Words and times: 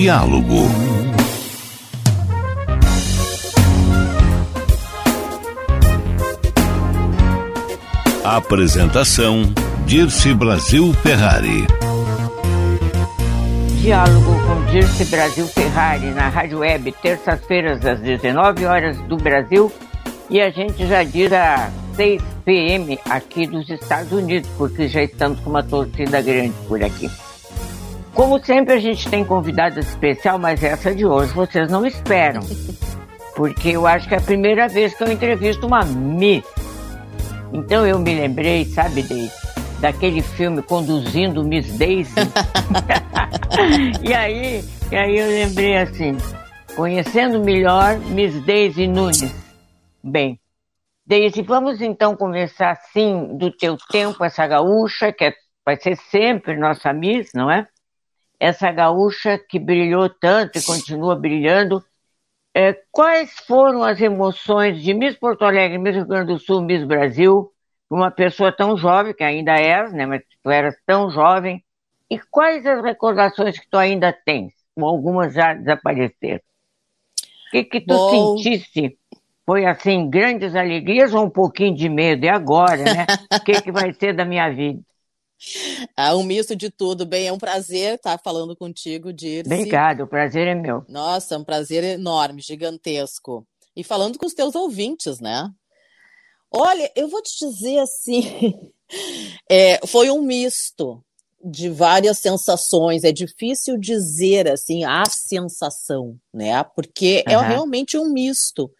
Diálogo. 0.00 0.56
Apresentação 8.24 9.52
Dirce 9.84 10.32
Brasil 10.32 10.94
Ferrari. 11.02 11.66
Diálogo 13.82 14.24
com 14.46 14.64
Dirce 14.72 15.04
Brasil 15.04 15.46
Ferrari 15.46 16.06
na 16.12 16.30
Rádio 16.30 16.60
Web, 16.60 16.92
terças-feiras 17.02 17.84
às 17.84 18.00
19 18.00 18.64
horas 18.64 18.96
do 19.02 19.18
Brasil 19.18 19.70
e 20.30 20.40
a 20.40 20.48
gente 20.48 20.86
já 20.86 21.04
diz 21.04 21.30
a 21.30 21.70
6 21.94 22.22
p.m. 22.46 22.98
aqui 23.04 23.46
dos 23.46 23.68
Estados 23.68 24.12
Unidos, 24.12 24.48
porque 24.56 24.88
já 24.88 25.02
estamos 25.02 25.38
com 25.40 25.50
uma 25.50 25.62
torcida 25.62 26.22
grande 26.22 26.54
por 26.66 26.82
aqui. 26.82 27.10
Como 28.14 28.44
sempre, 28.44 28.74
a 28.74 28.78
gente 28.78 29.08
tem 29.08 29.24
convidada 29.24 29.80
especial, 29.80 30.38
mas 30.38 30.62
essa 30.62 30.94
de 30.94 31.06
hoje 31.06 31.32
vocês 31.32 31.70
não 31.70 31.86
esperam. 31.86 32.42
Porque 33.34 33.70
eu 33.70 33.86
acho 33.86 34.08
que 34.08 34.14
é 34.14 34.18
a 34.18 34.20
primeira 34.20 34.68
vez 34.68 34.92
que 34.92 35.02
eu 35.02 35.10
entrevisto 35.10 35.66
uma 35.66 35.84
Miss. 35.84 36.44
Então 37.52 37.86
eu 37.86 37.98
me 37.98 38.14
lembrei, 38.14 38.64
sabe, 38.64 39.02
Deise, 39.02 39.32
daquele 39.80 40.20
filme 40.20 40.62
Conduzindo 40.62 41.42
Miss 41.42 41.76
Daisy. 41.78 42.12
e, 44.02 44.12
aí, 44.12 44.64
e 44.90 44.96
aí 44.96 45.18
eu 45.18 45.26
lembrei 45.26 45.76
assim, 45.78 46.16
conhecendo 46.76 47.40
melhor 47.40 47.98
Miss 47.98 48.34
Daisy 48.44 48.86
Nunes. 48.86 49.34
Bem, 50.02 50.38
Deise, 51.06 51.42
vamos 51.42 51.80
então 51.80 52.14
começar 52.14 52.72
assim 52.72 53.36
do 53.36 53.50
teu 53.50 53.76
tempo, 53.90 54.22
essa 54.24 54.46
gaúcha, 54.46 55.12
que 55.12 55.24
é, 55.24 55.32
vai 55.64 55.76
ser 55.76 55.96
sempre 55.96 56.56
nossa 56.56 56.92
Miss, 56.92 57.30
não 57.34 57.50
é? 57.50 57.66
Essa 58.40 58.72
gaúcha 58.72 59.38
que 59.38 59.58
brilhou 59.58 60.08
tanto 60.08 60.58
e 60.58 60.62
continua 60.62 61.14
brilhando. 61.14 61.84
É, 62.56 62.72
quais 62.90 63.30
foram 63.46 63.84
as 63.84 64.00
emoções 64.00 64.82
de 64.82 64.94
Miss 64.94 65.14
Porto 65.16 65.44
Alegre, 65.44 65.78
Miss 65.78 65.94
Rio 65.94 66.06
Grande 66.06 66.32
do 66.32 66.38
Sul, 66.38 66.62
Miss 66.62 66.82
Brasil, 66.82 67.52
uma 67.88 68.10
pessoa 68.10 68.50
tão 68.50 68.76
jovem, 68.76 69.14
que 69.14 69.22
ainda 69.22 69.54
és, 69.54 69.92
né, 69.92 70.06
mas 70.06 70.22
tu 70.42 70.50
eras 70.50 70.74
tão 70.86 71.10
jovem, 71.10 71.62
e 72.10 72.18
quais 72.18 72.66
as 72.66 72.82
recordações 72.82 73.58
que 73.58 73.68
tu 73.70 73.76
ainda 73.76 74.12
tens? 74.12 74.52
Algumas 74.76 75.34
já 75.34 75.52
desapareceram. 75.52 76.40
O 76.40 77.50
que, 77.50 77.64
que 77.64 77.80
tu 77.80 77.94
Bom... 77.94 78.38
sentisse? 78.38 78.96
Foi 79.44 79.66
assim, 79.66 80.08
grandes 80.08 80.54
alegrias 80.54 81.12
ou 81.12 81.24
um 81.24 81.30
pouquinho 81.30 81.74
de 81.74 81.88
medo? 81.88 82.24
E 82.24 82.28
agora, 82.28 82.82
né? 82.82 83.06
O 83.32 83.40
que, 83.44 83.60
que 83.60 83.72
vai 83.72 83.92
ser 83.92 84.14
da 84.14 84.24
minha 84.24 84.48
vida? 84.48 84.80
Ah, 85.96 86.14
um 86.16 86.22
misto 86.22 86.54
de 86.54 86.70
tudo. 86.70 87.06
Bem, 87.06 87.26
é 87.26 87.32
um 87.32 87.38
prazer 87.38 87.94
estar 87.94 88.18
falando 88.18 88.56
contigo, 88.56 89.12
Dirce. 89.12 89.52
Obrigado, 89.52 90.02
o 90.02 90.06
prazer 90.06 90.46
é 90.46 90.54
meu. 90.54 90.84
Nossa, 90.88 91.34
é 91.34 91.38
um 91.38 91.44
prazer 91.44 91.82
enorme, 91.82 92.40
gigantesco. 92.40 93.46
E 93.74 93.82
falando 93.82 94.18
com 94.18 94.26
os 94.26 94.34
teus 94.34 94.54
ouvintes, 94.54 95.20
né? 95.20 95.50
Olha, 96.52 96.90
eu 96.96 97.08
vou 97.08 97.22
te 97.22 97.38
dizer 97.38 97.78
assim, 97.78 98.22
é, 99.50 99.84
foi 99.86 100.10
um 100.10 100.20
misto 100.20 101.02
de 101.42 101.68
várias 101.68 102.18
sensações. 102.18 103.04
É 103.04 103.12
difícil 103.12 103.78
dizer 103.78 104.50
assim 104.50 104.84
a 104.84 105.04
sensação, 105.06 106.16
né? 106.32 106.62
Porque 106.74 107.24
uhum. 107.26 107.32
é 107.32 107.48
realmente 107.48 107.96
um 107.96 108.12
misto. 108.12 108.70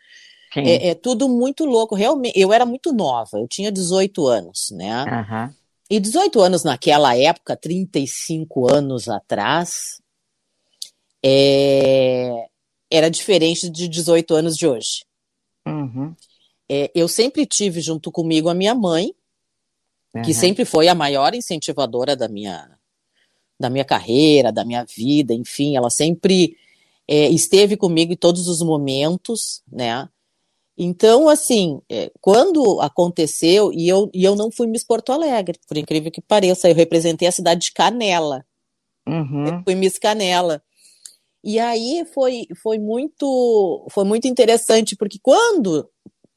É, 0.56 0.88
é, 0.88 0.94
tudo 0.96 1.28
muito 1.28 1.64
louco. 1.64 1.94
Realmente, 1.94 2.38
eu 2.38 2.52
era 2.52 2.66
muito 2.66 2.92
nova, 2.92 3.38
eu 3.38 3.46
tinha 3.46 3.70
18 3.70 4.26
anos, 4.26 4.70
né? 4.72 5.04
Uhum. 5.04 5.54
E 5.90 5.98
18 5.98 6.40
anos 6.40 6.62
naquela 6.62 7.16
época, 7.18 7.56
35 7.56 8.72
anos 8.72 9.08
atrás, 9.08 10.00
é... 11.20 12.46
era 12.88 13.10
diferente 13.10 13.68
de 13.68 13.88
18 13.88 14.34
anos 14.34 14.56
de 14.56 14.68
hoje. 14.68 15.04
Uhum. 15.66 16.14
É, 16.68 16.88
eu 16.94 17.08
sempre 17.08 17.44
tive 17.44 17.80
junto 17.80 18.12
comigo 18.12 18.48
a 18.48 18.54
minha 18.54 18.74
mãe, 18.76 19.12
uhum. 20.14 20.22
que 20.22 20.32
sempre 20.32 20.64
foi 20.64 20.86
a 20.86 20.94
maior 20.94 21.34
incentivadora 21.34 22.14
da 22.14 22.28
minha, 22.28 22.70
da 23.58 23.68
minha 23.68 23.84
carreira, 23.84 24.52
da 24.52 24.64
minha 24.64 24.84
vida, 24.84 25.34
enfim, 25.34 25.76
ela 25.76 25.90
sempre 25.90 26.56
é, 27.08 27.28
esteve 27.28 27.76
comigo 27.76 28.12
em 28.12 28.16
todos 28.16 28.46
os 28.46 28.62
momentos, 28.62 29.64
né? 29.70 30.08
Então, 30.82 31.28
assim, 31.28 31.82
é, 31.91 32.10
quando 32.22 32.80
aconteceu, 32.80 33.70
e 33.70 33.86
eu, 33.86 34.10
e 34.14 34.24
eu 34.24 34.34
não 34.34 34.50
fui 34.50 34.66
Miss 34.66 34.82
Porto 34.82 35.12
Alegre, 35.12 35.58
por 35.68 35.76
incrível 35.76 36.10
que 36.10 36.22
pareça, 36.22 36.70
eu 36.70 36.74
representei 36.74 37.28
a 37.28 37.32
cidade 37.32 37.66
de 37.66 37.72
Canela. 37.74 38.46
Uhum. 39.06 39.46
Eu 39.46 39.62
fui 39.62 39.74
Miss 39.74 39.98
Canela. 39.98 40.62
E 41.44 41.58
aí 41.58 42.06
foi, 42.14 42.46
foi 42.62 42.78
muito 42.78 43.86
foi 43.91 44.04
muito 44.04 44.26
interessante, 44.26 44.96
porque 44.96 45.18
quando 45.20 45.86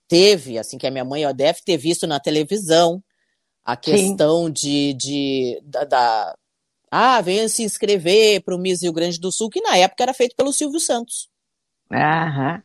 teve, 0.09 0.57
assim, 0.57 0.77
que 0.77 0.87
a 0.87 0.91
minha 0.91 1.05
mãe 1.05 1.25
ó, 1.25 1.31
deve 1.31 1.61
ter 1.63 1.77
visto 1.77 2.05
na 2.05 2.19
televisão, 2.19 3.01
a 3.63 3.77
questão 3.77 4.49
de, 4.49 4.93
de 4.95 5.61
da, 5.63 5.85
da, 5.85 6.35
ah, 6.91 7.21
venha 7.21 7.47
se 7.47 7.63
inscrever 7.63 8.43
para 8.43 8.55
o 8.55 8.59
Miss 8.59 8.83
Rio 8.83 8.91
Grande 8.91 9.21
do 9.21 9.31
Sul, 9.31 9.49
que 9.49 9.61
na 9.61 9.77
época 9.77 10.03
era 10.03 10.13
feito 10.13 10.35
pelo 10.35 10.51
Silvio 10.51 10.81
Santos. 10.81 11.29
Aham. 11.89 12.61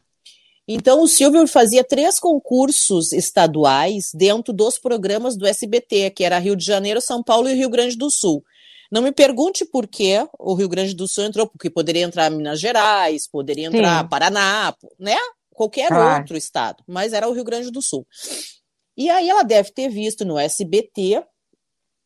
Então, 0.71 1.03
o 1.03 1.09
Silvio 1.09 1.47
fazia 1.47 1.83
três 1.83 2.21
concursos 2.21 3.11
estaduais 3.13 4.13
dentro 4.13 4.53
dos 4.53 4.79
programas 4.79 5.35
do 5.35 5.47
SBT, 5.47 6.11
que 6.11 6.23
era 6.23 6.39
Rio 6.39 6.55
de 6.55 6.65
Janeiro, 6.65 7.01
São 7.01 7.23
Paulo 7.23 7.49
e 7.49 7.55
Rio 7.55 7.71
Grande 7.71 7.97
do 7.97 8.11
Sul. 8.11 8.45
Não 8.93 9.01
me 9.01 9.11
pergunte 9.11 9.65
por 9.65 9.87
que 9.87 10.27
o 10.39 10.55
Rio 10.55 10.69
Grande 10.69 10.95
do 10.95 11.09
Sul 11.09 11.25
entrou, 11.25 11.47
porque 11.47 11.71
poderia 11.71 12.03
entrar 12.03 12.31
Minas 12.31 12.61
Gerais, 12.61 13.27
poderia 13.27 13.69
entrar 13.69 14.03
Sim. 14.03 14.09
Paraná, 14.09 14.75
né? 14.99 15.17
Qualquer 15.51 15.89
claro. 15.89 16.21
outro 16.21 16.37
estado, 16.37 16.85
mas 16.87 17.15
era 17.15 17.27
o 17.27 17.33
Rio 17.33 17.45
Grande 17.45 17.71
do 17.71 17.81
Sul. 17.81 18.07
E 18.95 19.09
aí 19.09 19.29
ela 19.29 19.43
deve 19.43 19.73
ter 19.73 19.89
visto 19.89 20.25
no 20.25 20.39
SBT 20.39 21.23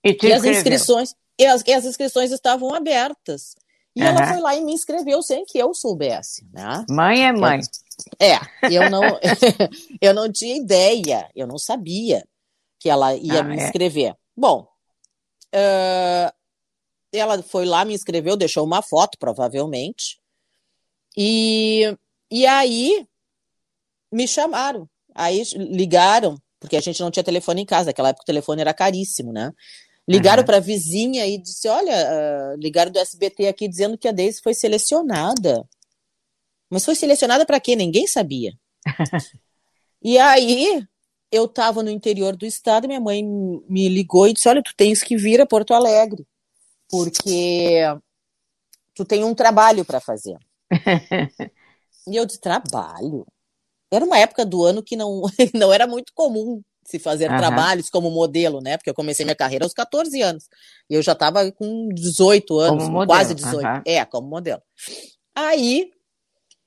e 0.04 0.14
que 0.14 0.32
as 0.32 0.44
inscrições, 0.44 1.14
e 1.38 1.46
as, 1.46 1.66
as 1.66 1.84
inscrições 1.84 2.30
estavam 2.30 2.72
abertas. 2.72 3.56
E 3.94 4.00
uhum. 4.00 4.08
ela 4.08 4.26
foi 4.26 4.40
lá 4.40 4.56
e 4.56 4.64
me 4.64 4.72
inscreveu 4.72 5.22
sem 5.22 5.44
que 5.44 5.58
eu 5.58 5.74
soubesse, 5.74 6.46
né? 6.52 6.84
Mãe 6.88 7.26
é 7.26 7.32
mãe. 7.32 7.60
É, 8.18 8.36
eu 8.70 8.88
não, 8.90 9.02
eu 10.00 10.14
não 10.14 10.32
tinha 10.32 10.56
ideia, 10.56 11.30
eu 11.34 11.46
não 11.46 11.58
sabia 11.58 12.26
que 12.80 12.88
ela 12.88 13.14
ia 13.14 13.40
ah, 13.40 13.42
me 13.42 13.58
é. 13.58 13.64
inscrever. 13.64 14.12
É. 14.12 14.16
Bom, 14.36 14.66
uh, 15.54 16.32
ela 17.12 17.42
foi 17.42 17.66
lá, 17.66 17.84
me 17.84 17.94
inscreveu, 17.94 18.36
deixou 18.36 18.64
uma 18.64 18.82
foto, 18.82 19.18
provavelmente, 19.18 20.18
e, 21.16 21.96
e 22.30 22.46
aí 22.46 23.06
me 24.10 24.26
chamaram. 24.26 24.88
Aí 25.14 25.42
ligaram, 25.54 26.38
porque 26.58 26.76
a 26.76 26.80
gente 26.80 27.00
não 27.00 27.10
tinha 27.10 27.22
telefone 27.22 27.62
em 27.62 27.66
casa, 27.66 27.86
naquela 27.86 28.08
época 28.08 28.22
o 28.22 28.26
telefone 28.26 28.62
era 28.62 28.72
caríssimo, 28.72 29.32
né? 29.32 29.52
Ligaram 30.08 30.40
uhum. 30.42 30.46
para 30.46 30.56
a 30.56 30.60
vizinha 30.60 31.26
e 31.26 31.38
disse: 31.38 31.68
Olha, 31.68 31.94
uh, 31.94 32.56
ligaram 32.56 32.90
do 32.90 32.98
SBT 32.98 33.46
aqui 33.46 33.68
dizendo 33.68 33.96
que 33.96 34.08
a 34.08 34.12
Deise 34.12 34.40
foi 34.42 34.52
selecionada. 34.52 35.64
Mas 36.68 36.84
foi 36.84 36.96
selecionada 36.96 37.46
para 37.46 37.60
quê? 37.60 37.76
Ninguém 37.76 38.06
sabia. 38.06 38.52
e 40.02 40.18
aí, 40.18 40.84
eu 41.30 41.44
estava 41.44 41.82
no 41.82 41.90
interior 41.90 42.36
do 42.36 42.44
estado, 42.44 42.88
minha 42.88 43.00
mãe 43.00 43.22
me 43.22 43.88
ligou 43.88 44.26
e 44.26 44.32
disse: 44.32 44.48
Olha, 44.48 44.62
tu 44.62 44.74
tens 44.76 45.02
que 45.02 45.16
vir 45.16 45.40
a 45.40 45.46
Porto 45.46 45.72
Alegre, 45.72 46.26
porque 46.88 47.82
tu 48.94 49.04
tem 49.04 49.22
um 49.22 49.34
trabalho 49.34 49.84
para 49.84 50.00
fazer. 50.00 50.36
e 52.08 52.16
eu 52.16 52.26
disse: 52.26 52.40
Trabalho? 52.40 53.24
Era 53.88 54.04
uma 54.04 54.18
época 54.18 54.44
do 54.44 54.64
ano 54.64 54.82
que 54.82 54.96
não, 54.96 55.22
não 55.54 55.72
era 55.72 55.86
muito 55.86 56.12
comum 56.12 56.60
se 56.84 56.98
fazer 56.98 57.30
uhum. 57.30 57.36
trabalhos 57.36 57.88
como 57.88 58.10
modelo, 58.10 58.60
né? 58.60 58.76
Porque 58.76 58.90
eu 58.90 58.94
comecei 58.94 59.24
minha 59.24 59.36
carreira 59.36 59.64
aos 59.64 59.72
14 59.72 60.20
anos. 60.20 60.48
E 60.90 60.94
eu 60.94 61.02
já 61.02 61.12
estava 61.12 61.50
com 61.52 61.88
18 61.88 62.58
anos, 62.58 63.06
quase 63.06 63.34
18. 63.34 63.64
Uhum. 63.64 63.82
É, 63.86 64.04
como 64.04 64.28
modelo. 64.28 64.62
Aí 65.34 65.90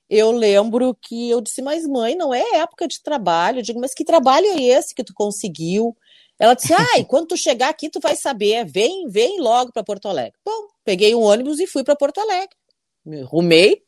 eu 0.10 0.32
lembro 0.32 0.96
que 1.02 1.30
eu 1.30 1.42
disse, 1.42 1.62
mas 1.62 1.86
mãe, 1.86 2.16
não 2.16 2.34
é 2.34 2.44
época 2.56 2.88
de 2.88 3.02
trabalho. 3.02 3.60
Eu 3.60 3.64
digo, 3.64 3.80
mas 3.80 3.94
que 3.94 4.06
trabalho 4.06 4.46
é 4.48 4.62
esse 4.62 4.94
que 4.94 5.04
tu 5.04 5.14
conseguiu? 5.14 5.96
Ela 6.40 6.54
disse: 6.54 6.74
"Ai, 6.74 7.02
ah, 7.02 7.06
quando 7.06 7.28
tu 7.28 7.38
chegar 7.38 7.70
aqui 7.70 7.90
tu 7.90 8.00
vai 8.00 8.16
saber, 8.16 8.66
vem, 8.66 9.08
vem 9.08 9.40
logo 9.40 9.72
para 9.72 9.84
Porto 9.84 10.08
Alegre". 10.08 10.38
Bom, 10.46 10.68
peguei 10.84 11.16
um 11.16 11.22
ônibus 11.22 11.60
e 11.60 11.68
fui 11.68 11.84
para 11.84 11.96
Porto 11.96 12.20
Alegre. 12.20 12.56
Me 13.06 13.22
arrumei, 13.22 13.84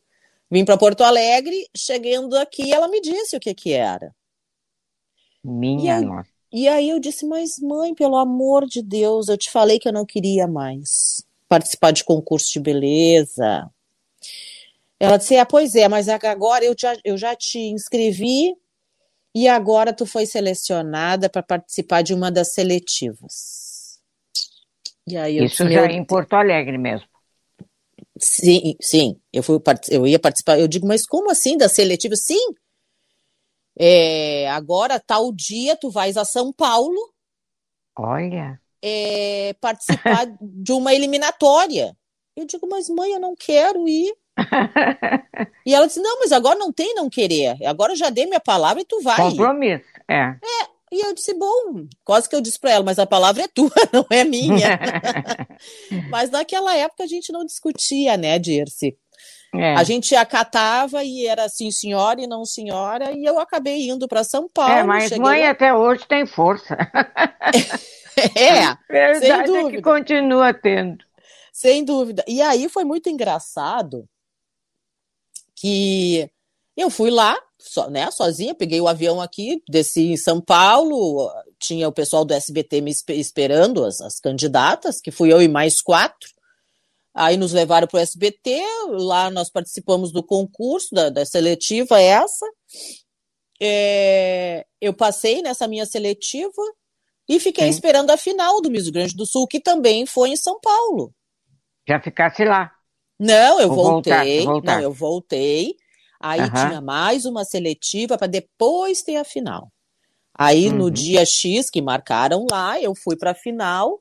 vim 0.50 0.64
para 0.64 0.78
Porto 0.78 1.04
Alegre, 1.04 1.68
chegando 1.76 2.36
aqui, 2.38 2.72
ela 2.72 2.88
me 2.88 3.02
disse 3.02 3.36
o 3.36 3.40
que 3.40 3.54
que 3.54 3.74
era. 3.74 4.16
Minha 5.44 6.02
nossa. 6.02 6.30
E 6.52 6.68
aí 6.68 6.90
eu 6.90 7.00
disse: 7.00 7.26
"Mas 7.26 7.60
mãe, 7.60 7.94
pelo 7.94 8.16
amor 8.18 8.66
de 8.66 8.82
Deus, 8.82 9.28
eu 9.28 9.38
te 9.38 9.52
falei 9.52 9.80
que 9.80 9.88
eu 9.88 9.94
não 9.94 10.06
queria 10.06 10.48
mais 10.48 11.24
participar 11.48 11.92
de 11.92 12.04
concurso 12.04 12.52
de 12.52 12.60
beleza". 12.60 13.70
Ela 15.00 15.18
disse: 15.18 15.36
"Ah, 15.38 15.46
pois 15.46 15.76
é, 15.76 15.88
mas 15.88 16.08
agora 16.10 16.64
eu 16.66 16.76
já, 16.78 16.96
eu 17.04 17.18
já 17.18 17.36
te 17.36 17.60
inscrevi 17.60 18.56
e 19.36 19.48
agora 19.48 19.94
tu 19.94 20.06
foi 20.06 20.26
selecionada 20.26 21.30
para 21.30 21.44
participar 21.44 22.02
de 22.02 22.14
uma 22.14 22.32
das 22.32 22.54
seletivas. 22.54 24.00
Isso 25.46 25.64
disse, 25.64 25.74
já 25.74 25.88
é 25.88 25.92
em 25.92 26.04
Porto 26.04 26.34
Alegre 26.34 26.78
mesmo. 26.78 27.08
Sim, 28.20 28.76
sim. 28.82 29.20
Eu, 29.32 29.44
fui, 29.44 29.60
eu 29.90 30.08
ia 30.08 30.20
participar. 30.20 30.60
Eu 30.60 30.68
digo, 30.68 30.88
mas 30.88 31.06
como 31.06 31.30
assim 31.30 31.56
da 31.56 31.70
seletiva? 31.70 32.16
Sim. 32.16 32.56
É, 33.80 34.50
agora, 34.50 35.00
tal 35.00 35.32
dia, 35.32 35.76
tu 35.76 35.90
vais 35.90 36.18
a 36.18 36.26
São 36.26 36.52
Paulo. 36.52 36.98
Olha. 37.98 38.60
É, 38.82 39.54
participar 39.60 40.28
de 40.42 40.72
uma 40.72 40.94
eliminatória. 40.94 41.96
Eu 42.36 42.46
digo, 42.46 42.68
mas 42.70 42.90
mãe, 42.90 43.12
eu 43.12 43.20
não 43.20 43.36
quero 43.36 43.88
ir 43.88 44.16
e 45.66 45.74
ela 45.74 45.88
disse: 45.88 46.00
Não, 46.00 46.20
mas 46.20 46.32
agora 46.32 46.58
não 46.58 46.72
tem 46.72 46.94
não 46.94 47.10
querer. 47.10 47.58
Agora 47.66 47.94
eu 47.94 47.98
já 47.98 48.10
dei 48.10 48.26
minha 48.26 48.40
palavra 48.40 48.82
e 48.82 48.86
tu 48.86 49.02
vai. 49.02 49.18
Compromisso, 49.18 49.86
é. 50.10 50.36
É. 50.36 50.78
E 50.92 51.06
eu 51.06 51.14
disse: 51.14 51.34
Bom, 51.34 51.88
quase 52.04 52.30
que 52.30 52.36
eu 52.36 52.42
disse 52.42 52.60
para 52.60 52.72
ela, 52.72 52.84
mas 52.84 53.00
a 53.00 53.06
palavra 53.06 53.44
é 53.44 53.48
tua, 53.48 53.72
não 53.92 54.06
é 54.10 54.24
minha. 54.24 54.80
mas 56.10 56.30
naquela 56.30 56.76
época 56.76 57.04
a 57.04 57.08
gente 57.08 57.32
não 57.32 57.46
discutia, 57.46 58.16
né, 58.16 58.38
Dirce? 58.40 58.96
É. 59.56 59.76
A 59.76 59.84
gente 59.84 60.16
acatava 60.16 61.04
e 61.04 61.26
era 61.26 61.48
sim 61.48 61.72
senhora 61.72 62.22
e 62.22 62.28
não 62.28 62.46
senhora, 62.46 63.12
e 63.12 63.24
eu 63.24 63.40
acabei 63.40 63.90
indo 63.90 64.08
para 64.08 64.24
São 64.24 64.50
Paulo. 64.50 64.74
É, 64.74 64.84
mas 64.84 65.12
mãe 65.18 65.48
até 65.48 65.74
hoje 65.74 66.06
tem 66.08 66.26
força. 66.26 66.76
é, 68.36 68.76
Verdade 68.92 69.26
sem 69.26 69.44
dúvida. 69.44 69.70
É 69.70 69.72
que 69.72 69.82
continua 69.82 70.54
tendo. 70.54 71.06
Sem 71.54 71.84
dúvida. 71.84 72.24
E 72.28 72.42
aí 72.42 72.70
foi 72.70 72.84
muito 72.84 73.10
engraçado, 73.10 74.08
que 75.56 76.30
eu 76.76 76.90
fui 76.90 77.10
lá, 77.10 77.36
so, 77.58 77.90
né, 77.90 78.12
sozinha, 78.12 78.54
peguei 78.54 78.80
o 78.80 78.88
avião 78.88 79.20
aqui, 79.20 79.64
desci 79.68 80.12
em 80.12 80.18
São 80.18 80.40
Paulo, 80.40 81.32
tinha 81.58 81.88
o 81.88 81.92
pessoal 81.92 82.24
do 82.24 82.34
SBT 82.34 82.82
me 82.82 82.92
esperando, 83.10 83.84
as, 83.84 84.00
as 84.02 84.20
candidatas, 84.20 85.02
que 85.02 85.10
fui 85.10 85.34
eu 85.34 85.42
e 85.42 85.48
mais 85.48 85.82
quatro. 85.82 86.37
Aí 87.20 87.36
nos 87.36 87.52
levaram 87.52 87.88
para 87.88 87.98
o 87.98 88.00
SBT, 88.00 88.62
lá 88.90 89.32
nós 89.32 89.50
participamos 89.50 90.12
do 90.12 90.22
concurso, 90.22 90.94
da, 90.94 91.10
da 91.10 91.26
seletiva 91.26 92.00
essa. 92.00 92.46
É, 93.60 94.64
eu 94.80 94.94
passei 94.94 95.42
nessa 95.42 95.68
minha 95.68 95.88
seletiva 95.88 96.62
e 97.28 97.40
fiquei 97.40 97.64
Sim. 97.64 97.70
esperando 97.72 98.12
a 98.12 98.18
final 98.18 98.62
do 98.62 98.70
Miss 98.70 98.88
Grande 98.90 99.16
do 99.16 99.26
Sul, 99.26 99.48
que 99.48 99.60
também 99.60 100.06
foi 100.06 100.30
em 100.30 100.38
São 100.38 100.60
Paulo. 100.62 101.12
Já 101.90 102.00
ficasse 102.00 102.46
lá. 102.46 102.72
Não, 103.20 103.60
eu 103.60 103.74
voltei. 103.74 104.14
Voltar, 104.14 104.52
voltar. 104.52 104.76
Não, 104.76 104.84
eu 104.84 104.94
voltei. 104.94 105.76
Aí 106.20 106.42
uhum. 106.42 106.54
tinha 106.54 106.82
mais 106.82 107.26
uma 107.26 107.44
seletiva 107.44 108.16
para 108.16 108.28
depois 108.28 109.02
ter 109.02 109.16
a 109.16 109.24
final. 109.24 109.72
Aí 110.38 110.68
uhum. 110.68 110.76
no 110.76 110.92
dia 110.92 111.26
X 111.26 111.72
que 111.72 111.82
marcaram 111.82 112.46
lá, 112.52 112.80
eu 112.80 112.94
fui 112.94 113.16
para 113.18 113.32
a 113.32 113.36
final. 113.36 114.00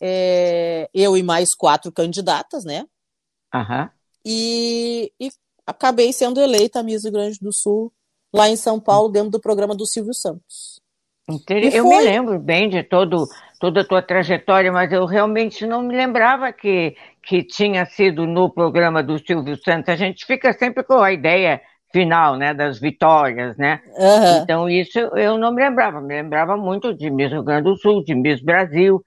É, 0.00 0.88
eu 0.94 1.16
e 1.16 1.22
mais 1.22 1.54
quatro 1.54 1.92
candidatas, 1.92 2.64
né? 2.64 2.86
Uhum. 3.54 3.88
E, 4.24 5.12
e 5.20 5.30
acabei 5.66 6.12
sendo 6.12 6.40
eleita 6.40 6.82
Miss 6.82 7.04
Rio 7.04 7.12
Grande 7.12 7.38
do 7.40 7.52
Sul 7.52 7.92
lá 8.32 8.48
em 8.48 8.56
São 8.56 8.78
Paulo, 8.78 9.08
dentro 9.08 9.30
do 9.30 9.40
programa 9.40 9.74
do 9.74 9.86
Silvio 9.86 10.14
Santos. 10.14 10.80
Eu 11.72 11.84
foi... 11.84 11.96
me 11.96 12.02
lembro 12.02 12.38
bem 12.38 12.68
de 12.68 12.82
todo, 12.82 13.26
toda 13.60 13.82
a 13.82 13.84
tua 13.86 14.02
trajetória, 14.02 14.72
mas 14.72 14.92
eu 14.92 15.04
realmente 15.06 15.66
não 15.66 15.82
me 15.82 15.94
lembrava 15.94 16.52
que, 16.52 16.96
que 17.22 17.42
tinha 17.42 17.84
sido 17.86 18.26
no 18.26 18.50
programa 18.50 19.02
do 19.02 19.18
Silvio 19.18 19.56
Santos. 19.56 19.88
A 19.88 19.96
gente 19.96 20.24
fica 20.26 20.52
sempre 20.52 20.82
com 20.82 20.94
a 20.94 21.12
ideia 21.12 21.60
final, 21.92 22.36
né, 22.36 22.54
das 22.54 22.78
vitórias, 22.78 23.56
né? 23.56 23.80
Uhum. 23.96 24.42
Então 24.42 24.68
isso 24.68 24.98
eu 24.98 25.36
não 25.36 25.52
me 25.52 25.62
lembrava, 25.62 26.00
me 26.00 26.14
lembrava 26.14 26.56
muito 26.56 26.94
de 26.94 27.10
Miss 27.10 27.30
Rio 27.30 27.42
Grande 27.42 27.64
do 27.64 27.76
Sul, 27.76 28.04
de 28.04 28.14
Miss 28.14 28.40
Brasil. 28.42 29.04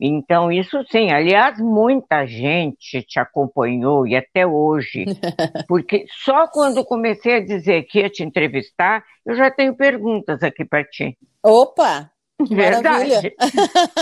Então 0.00 0.50
isso 0.50 0.82
sim, 0.90 1.10
aliás, 1.10 1.60
muita 1.60 2.26
gente 2.26 3.02
te 3.02 3.20
acompanhou 3.20 4.06
e 4.06 4.16
até 4.16 4.46
hoje, 4.46 5.04
porque 5.68 6.06
só 6.24 6.48
quando 6.48 6.84
comecei 6.84 7.36
a 7.36 7.44
dizer 7.44 7.82
que 7.82 8.00
ia 8.00 8.08
te 8.08 8.22
entrevistar, 8.22 9.04
eu 9.26 9.34
já 9.34 9.50
tenho 9.50 9.76
perguntas 9.76 10.42
aqui 10.42 10.64
para 10.64 10.84
ti. 10.84 11.18
Opa! 11.42 12.10
Verdade. 12.48 13.34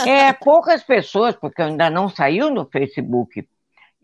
é, 0.06 0.32
poucas 0.40 0.84
pessoas, 0.84 1.34
porque 1.34 1.60
ainda 1.60 1.90
não 1.90 2.08
saiu 2.08 2.48
no 2.50 2.64
Facebook. 2.70 3.44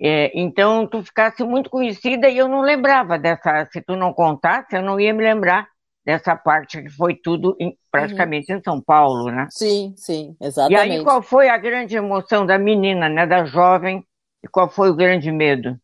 É, 0.01 0.33
então, 0.35 0.89
tu 0.89 1.05
ficasse 1.05 1.45
muito 1.45 1.71
conhecida 1.71 2.29
e 2.29 2.37
eu 2.37 2.49
não 2.49 2.63
lembrava 2.63 3.17
dessa. 3.17 3.67
Se 3.73 3.81
tu 3.81 3.95
não 3.95 4.13
contasse, 4.13 4.77
eu 4.77 4.83
não 4.83 4.99
ia 4.99 5.15
me 5.15 5.23
lembrar 5.23 5.69
dessa 6.05 6.37
parte 6.37 6.83
que 6.83 6.91
foi 6.91 7.15
tudo 7.15 7.57
em, 7.59 7.77
praticamente 7.91 8.53
uhum. 8.53 8.59
em 8.59 8.63
São 8.63 8.81
Paulo, 8.81 9.31
né? 9.31 9.49
Sim, 9.51 9.95
sim, 9.97 10.37
exatamente. 10.41 10.89
E 10.89 10.93
aí, 10.93 11.03
qual 11.03 11.23
foi 11.23 11.49
a 11.49 11.57
grande 11.57 11.97
emoção 11.97 12.45
da 12.45 12.59
menina, 12.59 13.09
né, 13.09 13.27
da 13.27 13.45
jovem, 13.45 14.07
e 14.43 14.49
qual 14.49 14.69
foi 14.69 14.91
o 14.91 14.97
grande 14.97 15.33
medo? 15.33 15.81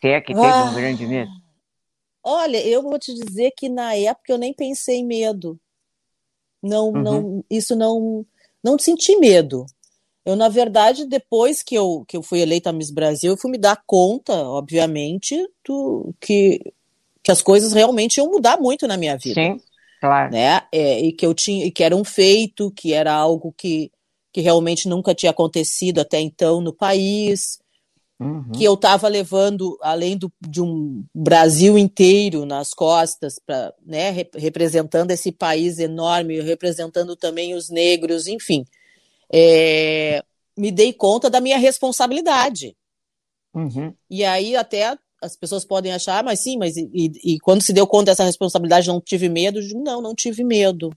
Se 0.00 0.08
é 0.08 0.20
que 0.20 0.34
teve 0.34 0.46
ah, 0.46 0.64
um 0.64 0.74
grande 0.74 1.06
medo? 1.06 1.30
Olha, 2.24 2.64
eu 2.66 2.82
vou 2.82 2.98
te 2.98 3.12
dizer 3.14 3.52
que 3.56 3.68
na 3.68 3.94
época 3.94 4.32
eu 4.32 4.38
nem 4.38 4.52
pensei 4.52 4.96
em 4.96 5.06
medo. 5.06 5.58
Não, 6.62 6.88
uhum. 6.88 7.02
não, 7.02 7.44
isso 7.50 7.74
não, 7.74 8.24
não 8.62 8.78
senti 8.78 9.16
medo. 9.16 9.66
Eu, 10.24 10.36
na 10.36 10.48
verdade, 10.48 11.04
depois 11.04 11.64
que 11.64 11.74
eu, 11.74 12.04
que 12.06 12.16
eu 12.16 12.22
fui 12.22 12.40
eleita 12.40 12.72
Miss 12.72 12.92
Brasil, 12.92 13.32
eu 13.32 13.36
fui 13.36 13.50
me 13.50 13.58
dar 13.58 13.82
conta, 13.84 14.32
obviamente, 14.32 15.36
do, 15.66 16.14
que, 16.20 16.60
que 17.22 17.30
as 17.30 17.40
coisas 17.40 17.72
realmente 17.72 18.16
iam 18.16 18.30
mudar 18.30 18.58
muito 18.58 18.86
na 18.86 18.96
minha 18.96 19.16
vida. 19.16 19.40
Sim, 19.40 19.60
claro. 20.00 20.32
Né? 20.32 20.62
É, 20.72 21.00
e 21.00 21.12
que 21.12 21.24
eu 21.24 21.32
tinha, 21.32 21.66
e 21.66 21.70
que 21.70 21.84
era 21.84 21.96
um 21.96 22.04
feito, 22.04 22.70
que 22.70 22.92
era 22.92 23.12
algo 23.12 23.54
que, 23.56 23.90
que 24.32 24.40
realmente 24.40 24.88
nunca 24.88 25.14
tinha 25.14 25.30
acontecido 25.30 26.00
até 26.00 26.20
então 26.20 26.60
no 26.60 26.72
país, 26.72 27.60
uhum. 28.18 28.50
que 28.52 28.64
eu 28.64 28.74
estava 28.74 29.06
levando, 29.06 29.78
além 29.80 30.16
do, 30.16 30.32
de 30.40 30.60
um 30.60 31.04
Brasil 31.14 31.78
inteiro 31.78 32.44
nas 32.44 32.74
costas, 32.74 33.38
pra, 33.44 33.72
né, 33.84 34.10
representando 34.34 35.12
esse 35.12 35.30
país 35.30 35.78
enorme, 35.78 36.40
representando 36.40 37.14
também 37.14 37.54
os 37.54 37.70
negros, 37.70 38.26
enfim, 38.26 38.64
é, 39.32 40.22
me 40.56 40.72
dei 40.72 40.92
conta 40.92 41.30
da 41.30 41.40
minha 41.40 41.58
responsabilidade. 41.58 42.76
Uhum. 43.54 43.94
E 44.10 44.24
aí 44.24 44.56
até 44.56 44.96
as 45.22 45.36
pessoas 45.36 45.64
podem 45.64 45.92
achar, 45.92 46.18
ah, 46.18 46.22
mas 46.22 46.42
sim, 46.42 46.58
mas 46.58 46.76
e, 46.76 46.90
e, 47.24 47.38
quando 47.40 47.62
se 47.62 47.72
deu 47.72 47.86
conta 47.86 48.06
dessa 48.10 48.24
responsabilidade, 48.24 48.88
não 48.88 49.00
tive 49.00 49.28
medo? 49.28 49.60
Não, 49.74 50.02
não 50.02 50.14
tive 50.14 50.42
medo. 50.42 50.90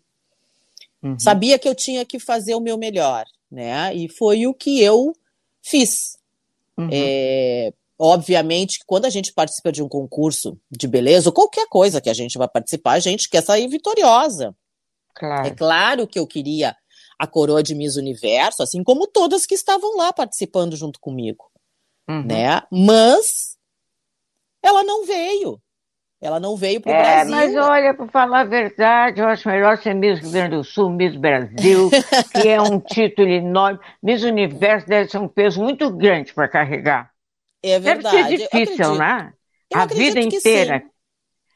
Uhum. 1.01 1.17
Sabia 1.19 1.59
que 1.59 1.69
eu 1.69 1.75
tinha 1.75 2.03
que 2.03 2.19
fazer 2.19 2.55
o 2.55 2.59
meu 2.59 2.77
melhor, 2.77 3.25
né? 3.49 3.93
E 3.95 4.09
foi 4.09 4.47
o 4.47 4.53
que 4.53 4.81
eu 4.81 5.15
fiz. 5.61 6.17
Uhum. 6.75 6.89
É, 6.91 7.71
obviamente, 7.99 8.79
quando 8.87 9.05
a 9.05 9.09
gente 9.09 9.31
participa 9.31 9.71
de 9.71 9.83
um 9.83 9.87
concurso 9.87 10.59
de 10.71 10.87
beleza, 10.87 11.29
ou 11.29 11.33
qualquer 11.33 11.67
coisa 11.67 12.01
que 12.01 12.09
a 12.09 12.13
gente 12.13 12.37
vai 12.37 12.47
participar, 12.47 12.93
a 12.93 12.99
gente 12.99 13.29
quer 13.29 13.43
sair 13.43 13.67
vitoriosa. 13.67 14.55
Claro. 15.13 15.47
É 15.47 15.51
claro 15.51 16.07
que 16.07 16.17
eu 16.17 16.25
queria 16.25 16.75
a 17.17 17.27
coroa 17.27 17.63
de 17.63 17.75
Miss 17.75 17.95
Universo, 17.95 18.63
assim 18.63 18.83
como 18.83 19.07
todas 19.07 19.45
que 19.45 19.55
estavam 19.55 19.95
lá 19.95 20.11
participando 20.11 20.75
junto 20.75 20.99
comigo, 20.99 21.45
uhum. 22.09 22.25
né? 22.25 22.63
Mas 22.71 23.54
ela 24.65 24.83
não 24.83 25.05
veio. 25.05 25.59
Ela 26.21 26.39
não 26.39 26.55
veio 26.55 26.81
para 26.81 26.91
o 26.91 26.95
é, 26.95 27.01
Brasil. 27.01 27.35
Mas 27.35 27.55
olha, 27.55 27.93
para 27.93 28.07
falar 28.07 28.39
a 28.41 28.45
verdade, 28.45 29.21
eu 29.21 29.27
acho 29.27 29.47
melhor 29.47 29.77
ser 29.77 29.93
Miss 29.93 30.19
Rio 30.19 30.31
Grande 30.31 30.55
do 30.55 30.63
Sul, 30.63 30.89
Miss 30.89 31.15
Brasil, 31.15 31.89
que 32.33 32.47
é 32.47 32.59
um 32.59 32.79
título 32.79 33.29
enorme. 33.29 33.79
Miss 34.01 34.23
Universo 34.23 34.87
deve 34.87 35.09
ser 35.09 35.19
um 35.19 35.27
peso 35.27 35.61
muito 35.61 35.91
grande 35.91 36.33
para 36.33 36.47
carregar. 36.47 37.11
É 37.61 37.79
verdade. 37.79 38.15
Deve 38.15 38.37
ser 38.37 38.65
difícil, 38.65 38.95
né? 38.95 39.33
Eu 39.69 39.79
a 39.79 39.85
vida 39.85 40.19
inteira. 40.19 40.83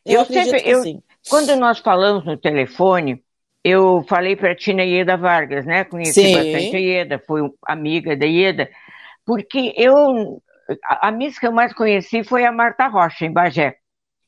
Eu, 0.06 0.20
eu 0.20 0.26
sempre, 0.26 0.62
eu, 0.66 0.84
sim. 0.84 1.02
quando 1.30 1.56
nós 1.56 1.80
falamos 1.80 2.26
no 2.26 2.38
telefone, 2.38 3.24
eu 3.64 4.04
falei 4.08 4.36
para 4.36 4.52
a 4.52 4.56
Tina 4.56 4.84
Ieda 4.84 5.18
Vargas, 5.18 5.66
né? 5.66 5.84
Conheci 5.84 6.22
sim. 6.22 6.34
bastante 6.34 6.76
a 6.76 6.80
Ieda, 6.80 7.24
fui 7.26 7.42
amiga 7.66 8.16
da 8.16 8.26
Ieda, 8.26 8.70
porque 9.26 9.74
eu 9.76 10.42
a, 10.84 11.08
a 11.08 11.12
Miss 11.12 11.40
que 11.40 11.48
eu 11.48 11.52
mais 11.52 11.74
conheci 11.74 12.24
foi 12.24 12.46
a 12.46 12.52
Marta 12.52 12.88
Rocha, 12.88 13.26
em 13.26 13.32
Bagé. 13.32 13.76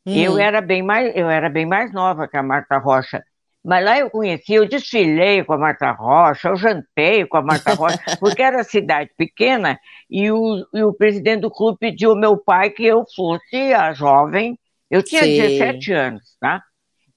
Hum. 0.05 0.15
Eu 0.15 0.38
era 0.39 0.62
bem 0.62 0.81
mais, 0.81 1.15
eu 1.15 1.29
era 1.29 1.50
bem 1.50 1.65
mais 1.65 1.93
nova 1.93 2.27
que 2.27 2.38
a 2.38 2.43
Marta 2.43 2.77
Rocha. 2.77 3.24
Mas 3.63 3.86
lá 3.86 4.00
eu 4.00 4.10
conheci, 4.10 4.53
eu 4.53 4.67
desfilei 4.67 5.43
com 5.43 5.53
a 5.53 5.57
Marta 5.57 5.91
Rocha, 5.91 6.50
eu 6.50 6.55
jantei 6.55 7.25
com 7.27 7.38
a 7.38 7.43
Marta 7.43 7.75
Rocha, 7.75 8.00
porque 8.19 8.41
era 8.41 8.63
cidade 8.63 9.12
pequena 9.15 9.79
e 10.10 10.31
o, 10.31 10.65
e 10.74 10.83
o 10.83 10.93
presidente 10.93 11.41
do 11.41 11.51
clube 11.51 11.77
pediu 11.79 12.12
ao 12.12 12.15
meu 12.17 12.38
pai 12.38 12.71
que 12.71 12.83
eu 12.83 13.05
fosse 13.15 13.74
a 13.74 13.93
jovem. 13.93 14.57
Eu 14.89 15.03
tinha 15.03 15.24
Sim. 15.24 15.38
17 15.38 15.93
anos, 15.93 16.38
tá? 16.39 16.63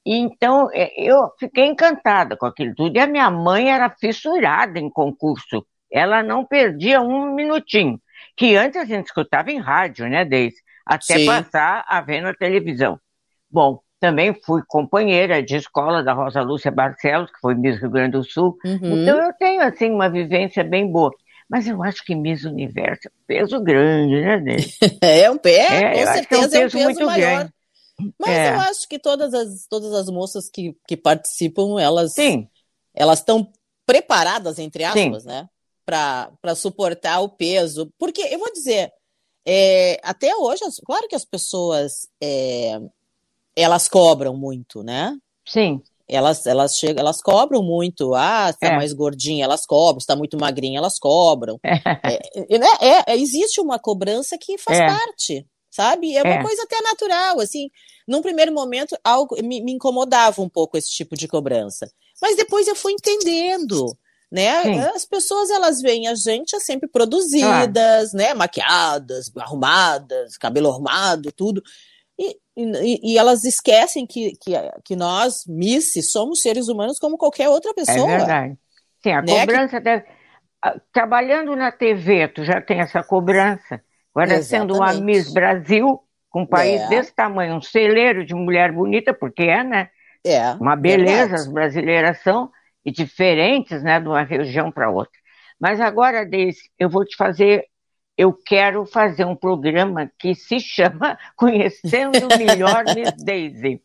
Então, 0.07 0.69
é, 0.73 0.93
eu 0.99 1.31
fiquei 1.38 1.64
encantada 1.64 2.37
com 2.37 2.45
aquilo 2.45 2.75
tudo. 2.75 2.95
E 2.95 3.00
a 3.00 3.07
minha 3.07 3.31
mãe 3.31 3.71
era 3.73 3.88
fissurada 3.88 4.78
em 4.78 4.90
concurso. 4.90 5.66
Ela 5.90 6.23
não 6.23 6.45
perdia 6.45 7.00
um 7.00 7.35
minutinho. 7.35 7.99
Que 8.37 8.57
antes 8.57 8.81
a 8.81 8.85
gente 8.85 9.07
escutava 9.07 9.50
em 9.50 9.59
rádio, 9.59 10.09
né, 10.09 10.25
Deise? 10.25 10.57
Até 10.85 11.19
Sim. 11.19 11.26
passar 11.26 11.85
a 11.88 12.00
ver 12.00 12.21
na 12.21 12.35
televisão. 12.35 12.99
Bom, 13.50 13.81
também 14.00 14.35
fui 14.45 14.62
companheira 14.67 15.43
de 15.43 15.57
escola 15.57 16.03
da 16.03 16.12
Rosa 16.12 16.43
Lúcia 16.43 16.71
Barcelos, 16.71 17.31
que 17.31 17.41
foi 17.41 17.55
Miss 17.55 17.81
Rio 17.81 17.91
Grande 17.91 18.12
do 18.12 18.25
Sul. 18.25 18.59
Uhum. 18.64 19.03
Então 19.03 19.19
eu 19.19 19.33
tenho, 19.35 19.62
assim, 19.62 19.91
uma 19.91 20.11
vivência 20.11 20.62
bem 20.62 20.91
boa. 20.91 21.11
Mas 21.49 21.67
eu 21.67 21.83
acho 21.83 22.05
que 22.05 22.14
Miss 22.14 22.45
Universo 22.45 23.09
é 23.09 23.11
um 23.11 23.25
peso 23.26 23.61
grande, 23.62 24.21
né, 24.21 24.41
Deise? 24.41 24.76
é 25.00 25.31
um 25.31 25.38
peso, 25.38 25.73
é, 25.73 26.05
com 26.05 26.12
certeza 26.12 26.43
é 26.43 26.47
um 26.47 26.50
peso, 26.50 26.57
é 26.57 26.67
um 26.67 26.71
peso 26.71 26.85
muito 26.85 27.07
maior. 27.07 27.37
Grande. 27.37 27.55
Mas 28.19 28.31
é. 28.31 28.50
eu 28.50 28.61
acho 28.61 28.88
que 28.88 28.99
todas 28.99 29.33
as, 29.33 29.67
todas 29.69 29.93
as 29.93 30.09
moças 30.09 30.50
que, 30.50 30.76
que 30.87 30.97
participam, 30.97 31.81
elas 31.81 32.12
Sim. 32.12 32.49
elas 32.93 33.21
estão 33.21 33.50
preparadas, 33.87 34.59
entre 34.59 34.85
aspas, 34.85 35.23
Sim. 35.23 35.29
né? 35.29 35.49
Para 35.85 36.55
suportar 36.57 37.21
o 37.21 37.29
peso. 37.29 37.93
Porque, 37.99 38.23
eu 38.23 38.38
vou 38.38 38.53
dizer, 38.53 38.91
é, 39.47 40.00
até 40.03 40.35
hoje, 40.35 40.62
claro 40.85 41.07
que 41.09 41.14
as 41.14 41.25
pessoas 41.25 42.09
é, 42.23 42.81
elas 43.57 43.88
cobram 43.88 44.37
muito, 44.37 44.83
né? 44.83 45.17
Sim. 45.47 45.83
Elas, 46.07 46.47
elas 46.47 46.76
chegam, 46.76 47.00
elas 47.00 47.21
cobram 47.21 47.62
muito. 47.62 48.14
Ah, 48.14 48.50
está 48.50 48.69
é. 48.69 48.76
mais 48.76 48.93
gordinha, 48.93 49.45
elas 49.45 49.67
cobram. 49.67 49.99
Está 49.99 50.14
muito 50.17 50.38
magrinha, 50.38 50.79
elas 50.79 50.99
cobram. 50.99 51.59
É. 51.64 52.55
É, 52.55 52.59
né, 52.59 52.67
é, 52.81 53.12
é, 53.12 53.17
existe 53.17 53.61
uma 53.61 53.79
cobrança 53.79 54.37
que 54.38 54.59
faz 54.59 54.79
parte 54.79 55.47
sabe? 55.75 56.17
É 56.17 56.23
uma 56.23 56.41
coisa 56.41 56.62
até 56.62 56.81
natural, 56.83 57.41
assim. 57.41 57.69
Num 58.07 58.23
primeiro 58.23 58.53
momento, 58.53 58.97
algo 59.03 59.35
me, 59.43 59.61
me, 59.61 59.73
incomodava 59.73 60.41
um 60.41 60.49
pouco 60.49 60.76
esse 60.79 60.88
tipo 60.91 61.17
de 61.17 61.26
cobrança. 61.26 61.91
Mas 62.23 62.37
depois 62.37 62.69
eu 62.69 62.76
fui 62.76 62.93
entendendo, 62.93 63.87
né? 64.35 64.62
Sim. 64.62 64.81
As 64.81 65.07
pessoas, 65.07 65.49
elas 65.49 65.81
veem 65.81 66.09
a 66.09 66.14
gente 66.17 66.59
sempre 66.59 66.88
produzidas, 66.88 68.12
né? 68.12 68.35
Maquiadas, 68.35 69.31
arrumadas, 69.37 70.37
cabelo 70.37 70.71
arrumado, 70.71 71.31
tudo. 71.31 71.62
E, 72.19 72.37
e, 72.57 73.12
e, 73.12 73.19
elas 73.19 73.45
esquecem 73.45 74.05
que, 74.05 74.33
que, 74.43 74.53
que 74.85 74.97
nós, 74.97 75.45
Missy, 75.47 76.03
somos 76.03 76.41
seres 76.41 76.67
humanos 76.67 76.99
como 76.99 77.17
qualquer 77.17 77.49
outra 77.49 77.71
é 77.71 77.75
pessoa. 77.75 78.11
É 78.11 78.19
verdade. 78.19 78.59
Sim, 79.05 79.12
a 79.12 79.23
né? 79.23 79.41
cobrança 79.41 79.79
que... 79.79 79.85
deve... 79.85 80.05
Trabalhando 80.93 81.55
na 81.55 81.71
TV, 81.71 82.26
tu 82.26 82.43
já 82.43 82.61
tem 82.61 82.81
essa 82.81 83.05
cobrança. 83.05 83.81
Agora, 84.12 84.35
Exatamente. 84.35 84.47
sendo 84.47 84.75
uma 84.75 84.95
Miss 84.95 85.33
Brasil, 85.33 86.00
com 86.31 86.43
um 86.43 86.47
país 86.47 86.81
é. 86.81 86.88
desse 86.88 87.14
tamanho, 87.14 87.55
um 87.55 87.62
celeiro 87.62 88.25
de 88.25 88.35
mulher 88.35 88.73
bonita, 88.73 89.14
porque 89.14 89.43
é, 89.43 89.62
né? 89.62 89.91
É. 90.25 90.53
Uma 90.55 90.75
beleza, 90.75 91.35
as 91.35 91.47
brasileiras 91.47 92.21
são, 92.23 92.50
e 92.85 92.91
diferentes, 92.91 93.83
né, 93.83 94.00
de 94.00 94.09
uma 94.09 94.23
região 94.23 94.71
para 94.71 94.91
outra. 94.91 95.19
Mas 95.59 95.81
agora, 95.81 96.25
Deise, 96.25 96.71
eu 96.79 96.88
vou 96.88 97.05
te 97.05 97.17
fazer, 97.17 97.67
eu 98.17 98.33
quero 98.33 98.85
fazer 98.85 99.25
um 99.25 99.37
programa 99.37 100.11
que 100.19 100.35
se 100.35 100.61
chama 100.61 101.19
Conhecendo 101.37 102.29
Melhor 102.37 102.85
Miss 102.95 103.12
Daisy. 103.25 103.81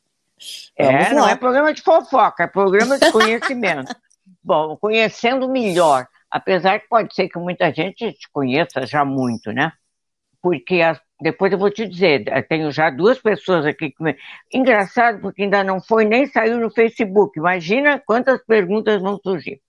É, 0.75 1.13
não 1.13 1.27
é 1.27 1.36
programa 1.36 1.74
de 1.74 1.82
fofoca, 1.82 2.44
é 2.44 2.48
programa 2.48 2.98
de 2.98 3.12
conhecimento. 3.12 3.94
Bom, 4.44 4.77
conhecendo 4.77 5.50
melhor, 5.50 6.08
apesar 6.32 6.79
que 6.79 6.88
pode 6.88 7.13
ser 7.13 7.27
que 7.27 7.38
muita 7.38 7.74
gente 7.74 8.13
te 8.13 8.29
conheça 8.32 8.86
já 8.86 9.03
muito, 9.03 9.51
né? 9.51 9.74
porque 10.41 10.82
as, 10.82 11.00
depois 11.22 11.52
eu 11.52 11.58
vou 11.58 11.70
te 11.70 11.86
dizer, 11.86 12.24
tenho 12.48 12.72
já 12.72 12.90
duas 12.90 13.20
pessoas 13.20 13.66
aqui. 13.66 13.92
Que, 13.92 14.16
engraçado, 14.54 15.20
porque 15.20 15.44
ainda 15.44 15.64
não 15.64 15.82
foi 15.82 16.06
nem 16.06 16.26
saiu 16.26 16.60
no 16.60 16.72
Facebook. 16.72 17.38
Imagina 17.38 18.02
quantas 18.06 18.44
perguntas 18.46 19.02
vão 19.02 19.20
surgir. 19.22 19.62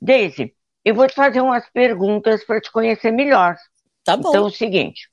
Daisy, 0.00 0.52
eu 0.84 0.94
vou 0.94 1.06
te 1.06 1.14
fazer 1.14 1.40
umas 1.40 1.68
perguntas 1.70 2.44
para 2.44 2.60
te 2.60 2.70
conhecer 2.72 3.12
melhor. 3.12 3.56
Tá 4.04 4.16
bom. 4.16 4.30
Então, 4.30 4.44
é 4.44 4.46
o 4.46 4.50
seguinte: 4.50 5.08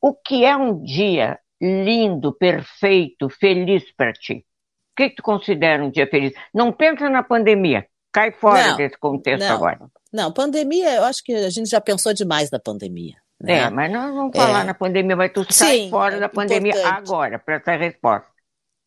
o 0.00 0.14
que 0.14 0.44
é 0.44 0.56
um 0.56 0.82
dia 0.82 1.38
lindo, 1.60 2.32
perfeito, 2.32 3.28
feliz 3.28 3.84
para 3.96 4.12
ti? 4.12 4.44
O 4.92 4.96
que, 4.96 5.10
que 5.10 5.16
tu 5.16 5.22
considera 5.22 5.82
um 5.82 5.90
dia 5.90 6.06
feliz? 6.06 6.32
Não 6.52 6.72
pensa 6.72 7.08
na 7.08 7.22
pandemia. 7.22 7.86
Cai 8.12 8.32
fora 8.32 8.68
não, 8.68 8.76
desse 8.76 8.98
contexto 8.98 9.46
não, 9.46 9.54
agora. 9.54 9.78
Não, 10.12 10.32
pandemia, 10.32 10.94
eu 10.94 11.04
acho 11.04 11.22
que 11.22 11.32
a 11.32 11.50
gente 11.50 11.68
já 11.68 11.80
pensou 11.80 12.12
demais 12.12 12.50
da 12.50 12.58
pandemia. 12.58 13.16
Né? 13.40 13.58
É, 13.58 13.70
mas 13.70 13.92
nós 13.92 14.12
vamos 14.12 14.36
falar 14.36 14.62
é. 14.62 14.64
na 14.64 14.74
pandemia, 14.74 15.14
mas 15.14 15.32
tu 15.32 15.46
sai 15.52 15.78
Sim, 15.78 15.90
fora 15.90 16.16
é 16.16 16.20
da 16.20 16.28
pandemia 16.28 16.72
importante. 16.72 16.96
agora 16.96 17.38
para 17.38 17.54
essa 17.56 17.76
resposta. 17.76 18.28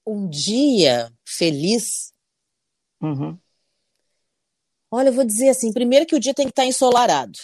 Um 0.05 0.27
dia 0.27 1.11
feliz. 1.25 2.11
Uhum. 3.01 3.37
Olha, 4.91 5.07
eu 5.07 5.13
vou 5.13 5.23
dizer 5.23 5.49
assim: 5.49 5.71
primeiro 5.71 6.05
que 6.05 6.15
o 6.15 6.19
dia 6.19 6.33
tem 6.33 6.45
que 6.45 6.51
estar 6.51 6.65
ensolarado. 6.65 7.37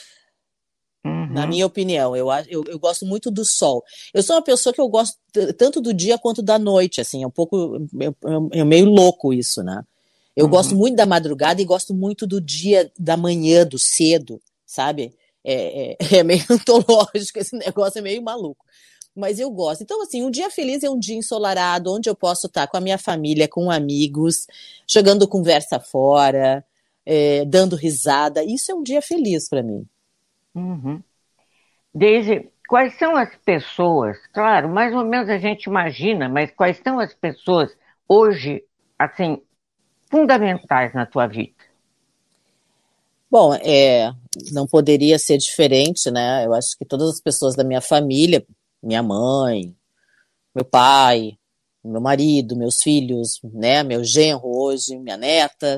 Uhum. 1.06 1.32
Na 1.32 1.48
minha 1.48 1.66
opinião, 1.66 2.14
eu, 2.16 2.28
eu, 2.50 2.66
eu 2.66 2.78
gosto 2.78 3.06
muito 3.06 3.32
do 3.32 3.46
sol. 3.46 3.84
Eu 4.14 4.22
sou 4.22 4.36
uma 4.36 4.42
pessoa 4.42 4.74
que 4.74 4.82
eu 4.82 4.90
gosto 4.90 5.18
tanto 5.58 5.80
do 5.80 5.94
dia 5.94 6.18
quanto 6.18 6.42
da 6.42 6.60
noite, 6.60 7.00
assim, 7.00 7.24
é 7.24 7.28
um 7.28 7.32
pouco. 7.32 7.78
É, 8.52 8.60
é 8.60 8.64
meio 8.66 8.86
louco 8.86 9.34
isso, 9.34 9.64
né? 9.64 9.82
Eu 10.36 10.46
uhum. 10.46 10.52
gosto 10.52 10.76
muito 10.76 10.98
da 10.98 11.06
madrugada 11.06 11.62
e 11.62 11.66
gosto 11.66 11.94
muito 11.94 12.28
do 12.28 12.42
dia, 12.42 12.92
da 13.00 13.16
manhã, 13.16 13.66
do 13.66 13.80
cedo, 13.80 14.42
sabe? 14.66 15.16
É, 15.44 15.92
é, 15.92 15.98
é 16.20 16.24
meio 16.24 16.44
antológico, 16.50 17.40
esse 17.40 17.56
negócio 17.58 18.00
é 18.00 18.02
meio 18.02 18.22
maluco. 18.22 18.66
Mas 19.16 19.40
eu 19.40 19.50
gosto. 19.50 19.82
Então, 19.82 20.02
assim, 20.04 20.24
um 20.24 20.30
dia 20.30 20.50
feliz 20.52 20.84
é 20.84 20.90
um 20.90 21.00
dia 21.00 21.16
ensolarado, 21.16 21.92
onde 21.92 22.08
eu 22.08 22.16
posso 22.16 22.46
estar 22.46 22.68
com 22.68 22.78
a 22.78 22.82
minha 22.82 23.00
família, 23.00 23.48
com 23.48 23.72
amigos, 23.72 24.46
jogando 24.88 25.28
conversa 25.28 25.80
fora, 25.80 26.64
é, 27.04 27.44
dando 27.46 27.76
risada. 27.76 28.44
Isso 28.44 28.72
é 28.72 28.76
um 28.76 28.84
dia 28.84 29.02
feliz 29.02 29.50
para 29.50 29.64
mim. 29.64 29.88
Uhum. 30.54 31.02
Desde 31.94 32.48
quais 32.68 32.96
são 33.00 33.16
as 33.16 33.36
pessoas, 33.38 34.18
claro, 34.34 34.70
mais 34.70 34.94
ou 34.94 35.04
menos 35.04 35.30
a 35.30 35.40
gente 35.40 35.64
imagina, 35.64 36.30
mas 36.30 36.52
quais 36.52 36.78
são 36.84 37.00
as 37.00 37.14
pessoas 37.14 37.76
hoje, 38.08 38.64
assim, 39.00 39.42
fundamentais 40.12 40.94
na 40.94 41.08
tua 41.08 41.26
vida? 41.26 41.57
Bom, 43.30 43.54
é, 43.56 44.12
não 44.52 44.66
poderia 44.66 45.20
ser 45.20 45.38
diferente, 45.38 46.10
né? 46.10 46.46
Eu 46.46 46.54
acho 46.54 46.78
que 46.78 46.86
todas 46.86 47.10
as 47.10 47.22
pessoas 47.22 47.56
da 47.56 47.64
minha 47.64 47.82
família, 47.82 48.46
minha 48.82 49.04
mãe, 49.04 49.76
meu 50.56 50.64
pai, 50.64 51.38
meu 51.84 52.00
marido, 52.00 52.56
meus 52.56 52.82
filhos, 52.82 53.40
né? 53.44 53.84
Meu 53.84 54.04
genro 54.04 54.46
hoje, 54.46 54.98
minha 54.98 55.18
neta, 55.18 55.78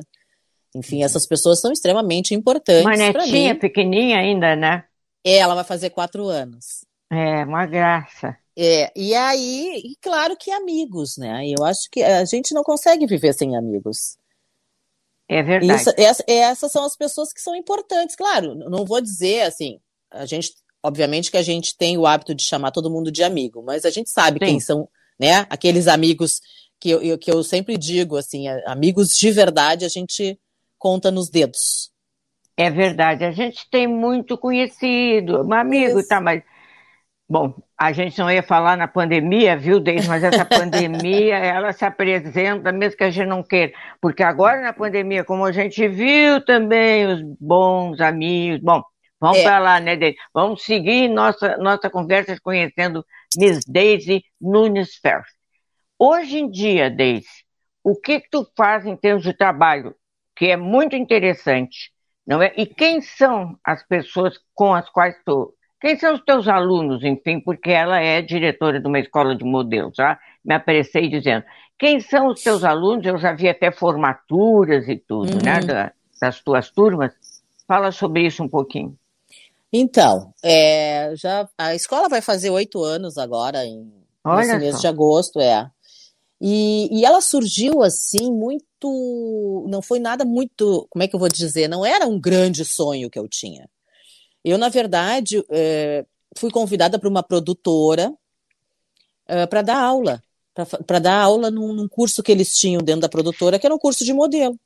enfim, 0.75 1.03
essas 1.03 1.25
pessoas 1.25 1.59
são 1.59 1.71
extremamente 1.71 2.35
importantes. 2.35 2.85
Uma 2.85 2.95
netinha 2.95 3.57
pequenininha 3.57 4.19
ainda, 4.19 4.55
né? 4.55 4.85
É, 5.25 5.37
ela 5.37 5.55
vai 5.55 5.63
fazer 5.63 5.89
quatro 5.89 6.27
anos. 6.27 6.85
É, 7.11 7.43
uma 7.43 7.65
graça. 7.65 8.37
É, 8.55 8.91
e 8.95 9.15
aí, 9.15 9.81
e 9.83 9.95
claro 10.01 10.35
que 10.37 10.51
amigos, 10.51 11.17
né? 11.17 11.47
Eu 11.47 11.65
acho 11.65 11.89
que 11.91 12.03
a 12.03 12.23
gente 12.25 12.53
não 12.53 12.61
consegue 12.61 13.07
viver 13.07 13.33
sem 13.33 13.57
amigos. 13.57 14.18
É 15.29 15.43
verdade. 15.43 15.79
Isso, 15.79 15.93
essa, 15.95 16.23
essas 16.27 16.71
são 16.71 16.83
as 16.83 16.97
pessoas 16.97 17.31
que 17.31 17.39
são 17.39 17.55
importantes. 17.55 18.15
Claro, 18.15 18.55
não 18.55 18.83
vou 18.83 18.99
dizer 18.99 19.41
assim, 19.41 19.79
a 20.09 20.25
gente, 20.25 20.53
obviamente 20.83 21.29
que 21.29 21.37
a 21.37 21.43
gente 21.43 21.77
tem 21.77 21.99
o 21.99 22.07
hábito 22.07 22.33
de 22.33 22.41
chamar 22.41 22.71
todo 22.71 22.89
mundo 22.89 23.11
de 23.11 23.23
amigo, 23.23 23.61
mas 23.63 23.85
a 23.85 23.91
gente 23.91 24.09
sabe 24.09 24.39
Sim. 24.39 24.45
quem 24.45 24.59
são, 24.59 24.89
né? 25.19 25.45
Aqueles 25.47 25.87
amigos 25.87 26.41
que 26.79 26.89
eu, 26.89 27.17
que 27.17 27.31
eu 27.31 27.43
sempre 27.43 27.77
digo, 27.77 28.17
assim, 28.17 28.47
amigos 28.65 29.09
de 29.09 29.29
verdade, 29.29 29.85
a 29.85 29.89
gente 29.89 30.39
conta 30.79 31.11
nos 31.11 31.29
dedos. 31.29 31.91
É 32.57 32.71
verdade, 32.71 33.23
a 33.23 33.31
gente 33.31 33.69
tem 33.69 33.85
muito 33.85 34.37
conhecido, 34.37 35.45
um 35.45 35.53
amigo, 35.53 35.99
Isso. 35.99 36.09
tá, 36.09 36.19
mas 36.19 36.41
Bom, 37.29 37.53
a 37.77 37.91
gente 37.91 38.17
não 38.17 38.31
ia 38.31 38.41
falar 38.41 38.75
na 38.75 38.87
pandemia, 38.87 39.55
viu, 39.55 39.79
Deise? 39.79 40.07
Mas 40.07 40.23
essa 40.23 40.43
pandemia, 40.43 41.35
ela 41.37 41.71
se 41.71 41.85
apresenta 41.85 42.71
mesmo 42.71 42.97
que 42.97 43.03
a 43.03 43.11
gente 43.11 43.27
não 43.27 43.43
queira. 43.43 43.71
Porque 44.01 44.23
agora 44.23 44.59
na 44.61 44.73
pandemia, 44.73 45.23
como 45.23 45.45
a 45.45 45.51
gente 45.51 45.87
viu 45.87 46.43
também 46.43 47.05
os 47.05 47.21
bons 47.39 48.01
amigos. 48.01 48.59
Bom, 48.61 48.81
vamos 49.19 49.37
é. 49.37 49.43
para 49.43 49.59
lá, 49.59 49.79
né, 49.79 49.95
Deise? 49.95 50.17
Vamos 50.33 50.63
seguir 50.63 51.07
nossa, 51.07 51.55
nossa 51.57 51.87
conversa 51.87 52.35
conhecendo 52.41 53.05
Miss 53.37 53.63
Daisy 53.63 54.23
Nunes 54.41 54.95
Ferro. 54.95 55.23
Hoje 55.99 56.39
em 56.39 56.49
dia, 56.49 56.89
Deise, 56.89 57.45
o 57.83 57.95
que, 57.95 58.21
que 58.21 58.29
tu 58.31 58.49
faz 58.57 58.87
em 58.87 58.95
termos 58.95 59.21
de 59.21 59.33
trabalho? 59.33 59.95
Que 60.35 60.47
é 60.47 60.57
muito 60.57 60.95
interessante, 60.95 61.91
não 62.25 62.41
é? 62.41 62.51
E 62.57 62.65
quem 62.65 63.01
são 63.01 63.55
as 63.63 63.85
pessoas 63.85 64.39
com 64.55 64.73
as 64.73 64.89
quais 64.89 65.15
tu 65.23 65.53
Quem 65.79 65.97
são 65.97 66.13
os 66.13 66.21
teus 66.21 66.47
alunos, 66.47 67.03
enfim, 67.03 67.39
porque 67.39 67.71
ela 67.71 67.99
é 67.99 68.21
diretora 68.21 68.79
de 68.79 68.87
uma 68.87 68.99
escola 68.99 69.35
de 69.35 69.45
modelos, 69.45 69.95
já 69.95 70.19
me 70.43 70.53
apressei 70.53 71.07
dizendo. 71.07 71.45
Quem 71.77 72.01
são 72.01 72.27
os 72.27 72.43
teus 72.43 72.65
alunos? 72.65 73.05
Eu 73.05 73.17
já 73.17 73.33
vi 73.33 73.47
até 73.47 73.71
formaturas 73.71 74.87
e 74.89 74.97
tudo, 74.97 75.41
né, 75.43 75.59
uhum. 75.59 75.67
né, 75.67 75.91
das 76.21 76.41
tuas 76.41 76.69
turmas. 76.69 77.13
Fala 77.65 77.91
sobre 77.91 78.25
isso 78.25 78.43
um 78.43 78.49
pouquinho. 78.49 78.97
Então, 79.71 80.33
é, 80.43 81.13
já 81.15 81.47
a 81.57 81.73
escola 81.75 82.09
vai 82.09 82.21
fazer 82.21 82.49
oito 82.49 82.83
anos 82.83 83.17
agora, 83.17 83.63
em, 83.65 83.89
nesse 84.25 84.57
mês 84.57 84.81
de 84.81 84.87
agosto, 84.87 85.39
é. 85.39 85.69
E, 86.41 86.89
e 86.91 87.05
ela 87.05 87.21
surgiu 87.21 87.81
assim, 87.81 88.31
muito. 88.31 89.65
Não 89.69 89.81
foi 89.81 89.99
nada 89.99 90.25
muito. 90.25 90.87
Como 90.89 91.03
é 91.03 91.07
que 91.07 91.15
eu 91.15 91.19
vou 91.19 91.29
dizer? 91.29 91.67
Não 91.67 91.85
era 91.85 92.07
um 92.07 92.19
grande 92.19 92.65
sonho 92.65 93.09
que 93.09 93.19
eu 93.19 93.27
tinha. 93.27 93.69
Eu, 94.43 94.57
na 94.57 94.69
verdade, 94.69 95.43
é, 95.49 96.05
fui 96.37 96.49
convidada 96.51 96.97
para 96.97 97.09
uma 97.09 97.23
produtora 97.23 98.13
é, 99.27 99.45
para 99.45 99.61
dar 99.61 99.81
aula. 99.81 100.23
Para 100.85 100.99
dar 100.99 101.21
aula 101.21 101.49
num, 101.49 101.73
num 101.73 101.87
curso 101.87 102.21
que 102.21 102.31
eles 102.31 102.57
tinham 102.57 102.81
dentro 102.81 103.01
da 103.01 103.09
produtora, 103.09 103.57
que 103.57 103.65
era 103.65 103.75
um 103.75 103.79
curso 103.79 104.03
de 104.03 104.13
modelo. 104.13 104.59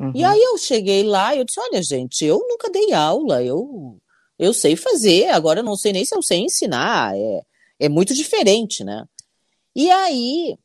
Uhum. 0.00 0.12
E 0.14 0.24
aí 0.24 0.40
eu 0.40 0.58
cheguei 0.58 1.02
lá 1.02 1.34
e 1.34 1.38
eu 1.38 1.44
disse, 1.44 1.60
olha, 1.60 1.82
gente, 1.82 2.24
eu 2.24 2.38
nunca 2.48 2.70
dei 2.70 2.92
aula, 2.92 3.42
eu, 3.42 3.98
eu 4.38 4.52
sei 4.52 4.76
fazer, 4.76 5.28
agora 5.28 5.60
eu 5.60 5.64
não 5.64 5.76
sei 5.76 5.92
nem 5.92 6.04
se 6.04 6.14
eu 6.14 6.22
sei 6.22 6.38
ensinar, 6.38 7.16
é, 7.16 7.42
é 7.80 7.88
muito 7.88 8.14
diferente, 8.14 8.84
né? 8.84 9.04
E 9.74 9.90
aí 9.90 10.56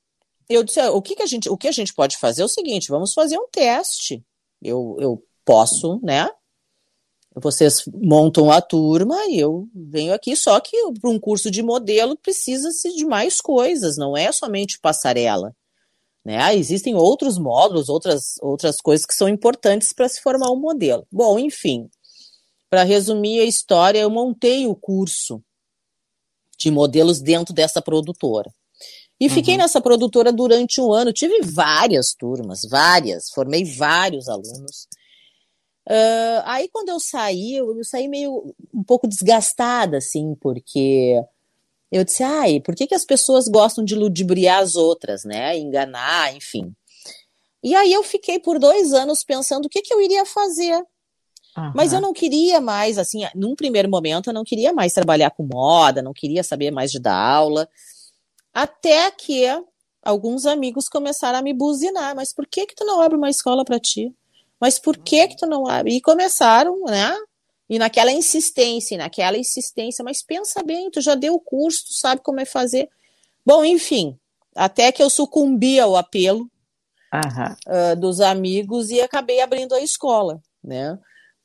eu 0.50 0.64
disse, 0.64 0.82
o 0.82 1.02
que, 1.02 1.16
que 1.16 1.24
a 1.24 1.26
gente, 1.26 1.50
o 1.50 1.58
que 1.58 1.68
a 1.68 1.72
gente 1.72 1.94
pode 1.94 2.18
fazer 2.18 2.44
é 2.44 2.46
o 2.46 2.50
seguinte, 2.50 2.90
vamos 2.90 3.14
fazer 3.14 3.38
um 3.38 3.48
teste. 3.52 4.24
Eu, 4.62 4.98
eu 5.00 5.24
posso, 5.44 6.00
né? 6.04 6.30
Vocês 7.36 7.84
montam 7.94 8.52
a 8.52 8.62
turma 8.62 9.16
e 9.28 9.40
eu 9.40 9.68
venho 9.74 10.14
aqui, 10.14 10.36
só 10.36 10.60
que 10.60 10.78
para 11.02 11.10
um 11.10 11.20
curso 11.20 11.50
de 11.50 11.64
modelo 11.64 12.16
precisa-se 12.16 12.96
de 12.96 13.06
mais 13.06 13.42
coisas, 13.42 13.98
não 13.98 14.16
é 14.16 14.32
somente 14.32 14.80
passarela. 14.80 15.56
Né? 16.24 16.38
Ah, 16.38 16.56
existem 16.56 16.96
outros 16.96 17.38
módulos, 17.38 17.90
outras, 17.90 18.36
outras 18.42 18.78
coisas 18.78 19.06
que 19.06 19.16
são 19.16 19.28
importantes 19.28 19.92
para 19.92 20.08
se 20.08 20.22
formar 20.22 20.52
um 20.52 20.60
modelo. 20.60 21.06
Bom, 21.12 21.38
enfim, 21.40 21.90
para 22.70 22.84
resumir 22.84 23.40
a 23.40 23.46
história, 23.46 24.00
eu 24.00 24.10
montei 24.10 24.66
o 24.68 24.76
curso 24.76 25.44
de 26.58 26.72
modelos 26.72 27.20
dentro 27.20 27.54
dessa 27.54 27.82
produtora. 27.82 28.54
E 29.20 29.28
uhum. 29.28 29.34
fiquei 29.34 29.58
nessa 29.58 29.82
produtora 29.82 30.32
durante 30.32 30.80
um 30.82 30.92
ano. 30.92 31.14
Tive 31.14 31.42
várias 31.42 32.14
turmas, 32.14 32.62
várias, 32.70 33.30
formei 33.30 33.64
vários 33.64 34.28
alunos. 34.30 34.88
Uh, 35.88 36.42
aí, 36.46 36.70
quando 36.70 36.90
eu 36.90 37.00
saí, 37.00 37.58
eu, 37.58 37.78
eu, 37.78 37.84
saí 37.84 38.08
meio 38.08 38.56
um 38.74 38.84
pouco 38.84 39.08
desgastada, 39.08 39.98
assim, 39.98 40.36
porque 40.40 41.22
eu 41.92 42.04
disse, 42.04 42.24
ai, 42.24 42.60
por 42.62 42.74
que, 42.76 42.88
que 42.88 42.96
as 42.96 43.06
pessoas 43.06 43.48
gostam 43.48 43.84
de 43.84 43.96
ludibriar 43.96 44.62
as 44.62 44.76
outras, 44.76 45.26
né? 45.26 45.58
Enganar, 45.58 46.34
enfim. 46.36 46.74
E 47.62 47.76
aí 47.76 47.92
eu 47.92 48.04
fiquei 48.04 48.40
por 48.40 48.60
dois 48.60 48.94
anos 48.94 49.24
pensando 49.24 49.66
o 49.66 49.70
que, 49.70 49.82
que 49.82 49.94
eu 49.94 50.02
iria 50.02 50.26
fazer. 50.26 50.78
Uhum. 51.56 51.72
Mas 51.76 51.94
eu 51.94 52.02
não 52.02 52.14
queria 52.14 52.60
mais, 52.60 52.98
assim, 52.98 53.24
num 53.36 53.56
primeiro 53.56 53.90
momento, 53.90 54.28
eu 54.28 54.34
não 54.34 54.44
queria 54.44 54.74
mais 54.74 54.94
trabalhar 54.94 55.32
com 55.32 55.48
moda, 55.52 56.02
não 56.02 56.14
queria 56.14 56.44
saber 56.44 56.72
mais 56.72 56.92
de 56.92 57.00
dar 57.00 57.16
aula. 57.16 57.70
Até 58.54 59.12
que 59.12 59.46
alguns 60.02 60.46
amigos 60.46 60.90
começaram 60.90 61.40
a 61.40 61.42
me 61.42 61.54
buzinar. 61.54 62.16
Mas 62.16 62.34
por 62.34 62.46
que 62.48 62.66
que 62.66 62.76
tu 62.76 62.86
não 62.86 63.02
abre 63.02 63.18
uma 63.18 63.30
escola 63.30 63.64
para 63.64 63.80
ti? 63.80 64.14
Mas 64.64 64.80
por 64.80 64.96
que 64.98 65.28
que 65.28 65.36
tu 65.36 65.46
não 65.46 65.68
abre? 65.68 65.94
E 65.94 66.00
começaram, 66.00 66.86
né? 66.86 67.14
E 67.70 67.78
naquela 67.78 68.14
insistência, 68.14 68.98
naquela 68.98 69.38
insistência, 69.38 70.06
mas 70.06 70.24
pensa 70.24 70.64
bem, 70.64 70.90
tu 70.90 71.02
já 71.02 71.16
deu 71.16 71.34
o 71.34 71.40
curso, 71.42 71.88
tu 71.88 71.94
sabe 71.94 72.22
como 72.24 72.40
é 72.40 72.46
fazer. 72.46 72.88
Bom, 73.46 73.66
enfim, 73.66 74.18
até 74.56 74.90
que 74.90 75.04
eu 75.04 75.10
sucumbi 75.10 75.82
ao 75.82 75.98
apelo 75.98 76.50
uh, 77.14 78.00
dos 78.00 78.22
amigos 78.22 78.90
e 78.90 79.02
acabei 79.02 79.42
abrindo 79.42 79.76
a 79.76 79.82
escola, 79.82 80.42
né? 80.64 80.98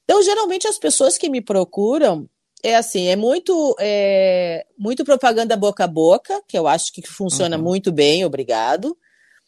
Então, 0.04 0.22
geralmente 0.22 0.68
as 0.68 0.78
pessoas 0.78 1.18
que 1.18 1.28
me 1.28 1.40
procuram 1.40 2.30
é 2.62 2.76
assim, 2.76 3.08
é 3.08 3.16
muito 3.16 3.74
é, 3.80 4.64
muito 4.78 5.04
propaganda 5.04 5.56
boca 5.56 5.82
a 5.82 5.88
boca, 5.88 6.40
que 6.46 6.56
eu 6.56 6.68
acho 6.68 6.92
que 6.92 7.02
funciona 7.04 7.56
uhum. 7.56 7.64
muito 7.64 7.90
bem, 7.90 8.24
obrigado. 8.24 8.96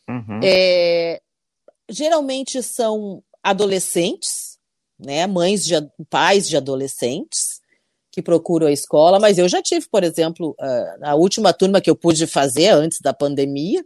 Uhum. 0.09 0.41
É, 0.43 1.21
geralmente 1.89 2.61
são 2.65 3.23
adolescentes, 3.43 4.59
né, 4.99 5.27
mães 5.27 5.65
de 5.65 5.75
pais 6.09 6.49
de 6.49 6.57
adolescentes 6.57 7.61
que 8.13 8.21
procuram 8.21 8.67
a 8.67 8.73
escola, 8.73 9.21
mas 9.21 9.39
eu 9.39 9.49
já 9.49 9.63
tive, 9.63 9.87
por 9.89 10.03
exemplo, 10.03 10.55
a, 10.59 11.11
a 11.11 11.15
última 11.15 11.53
turma 11.53 11.81
que 11.81 11.89
eu 11.89 11.97
pude 11.97 12.27
fazer 12.27 12.69
antes 12.69 13.01
da 13.01 13.15
pandemia, 13.15 13.83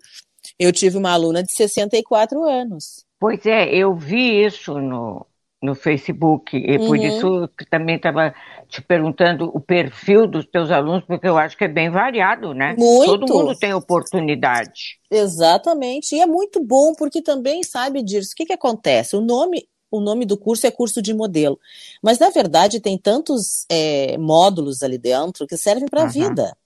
eu 0.58 0.72
tive 0.72 0.96
uma 0.96 1.10
aluna 1.10 1.42
de 1.42 1.52
64 1.52 2.42
anos. 2.44 3.04
Pois 3.20 3.44
é, 3.46 3.74
eu 3.74 3.94
vi 3.94 4.44
isso 4.44 4.78
no, 4.78 5.26
no 5.64 5.74
Facebook, 5.74 6.56
e 6.56 6.78
por 6.78 6.96
uhum. 6.98 7.04
isso 7.04 7.48
que 7.56 7.64
também 7.64 7.96
estava 7.96 8.34
te 8.68 8.82
perguntando 8.82 9.50
o 9.54 9.58
perfil 9.58 10.26
dos 10.26 10.44
teus 10.44 10.70
alunos, 10.70 11.04
porque 11.06 11.26
eu 11.26 11.38
acho 11.38 11.56
que 11.56 11.64
é 11.64 11.68
bem 11.68 11.90
variado, 11.90 12.52
né? 12.52 12.74
Muito. 12.78 13.06
Todo 13.06 13.32
mundo 13.32 13.58
tem 13.58 13.72
oportunidade. 13.72 14.98
Exatamente, 15.10 16.14
e 16.14 16.20
é 16.20 16.26
muito 16.26 16.62
bom, 16.62 16.92
porque 16.94 17.22
também, 17.22 17.62
sabe, 17.62 18.02
Dirce, 18.02 18.34
o 18.34 18.36
que, 18.36 18.44
que 18.44 18.52
acontece? 18.52 19.16
O 19.16 19.20
nome 19.20 19.66
o 19.90 20.00
nome 20.00 20.26
do 20.26 20.36
curso 20.36 20.66
é 20.66 20.72
curso 20.72 21.00
de 21.00 21.14
modelo. 21.14 21.56
Mas, 22.02 22.18
na 22.18 22.28
verdade, 22.28 22.80
tem 22.80 22.98
tantos 22.98 23.64
é, 23.70 24.18
módulos 24.18 24.82
ali 24.82 24.98
dentro 24.98 25.46
que 25.46 25.56
servem 25.56 25.86
para 25.86 26.00
a 26.00 26.04
uhum. 26.06 26.10
vida. 26.10 26.56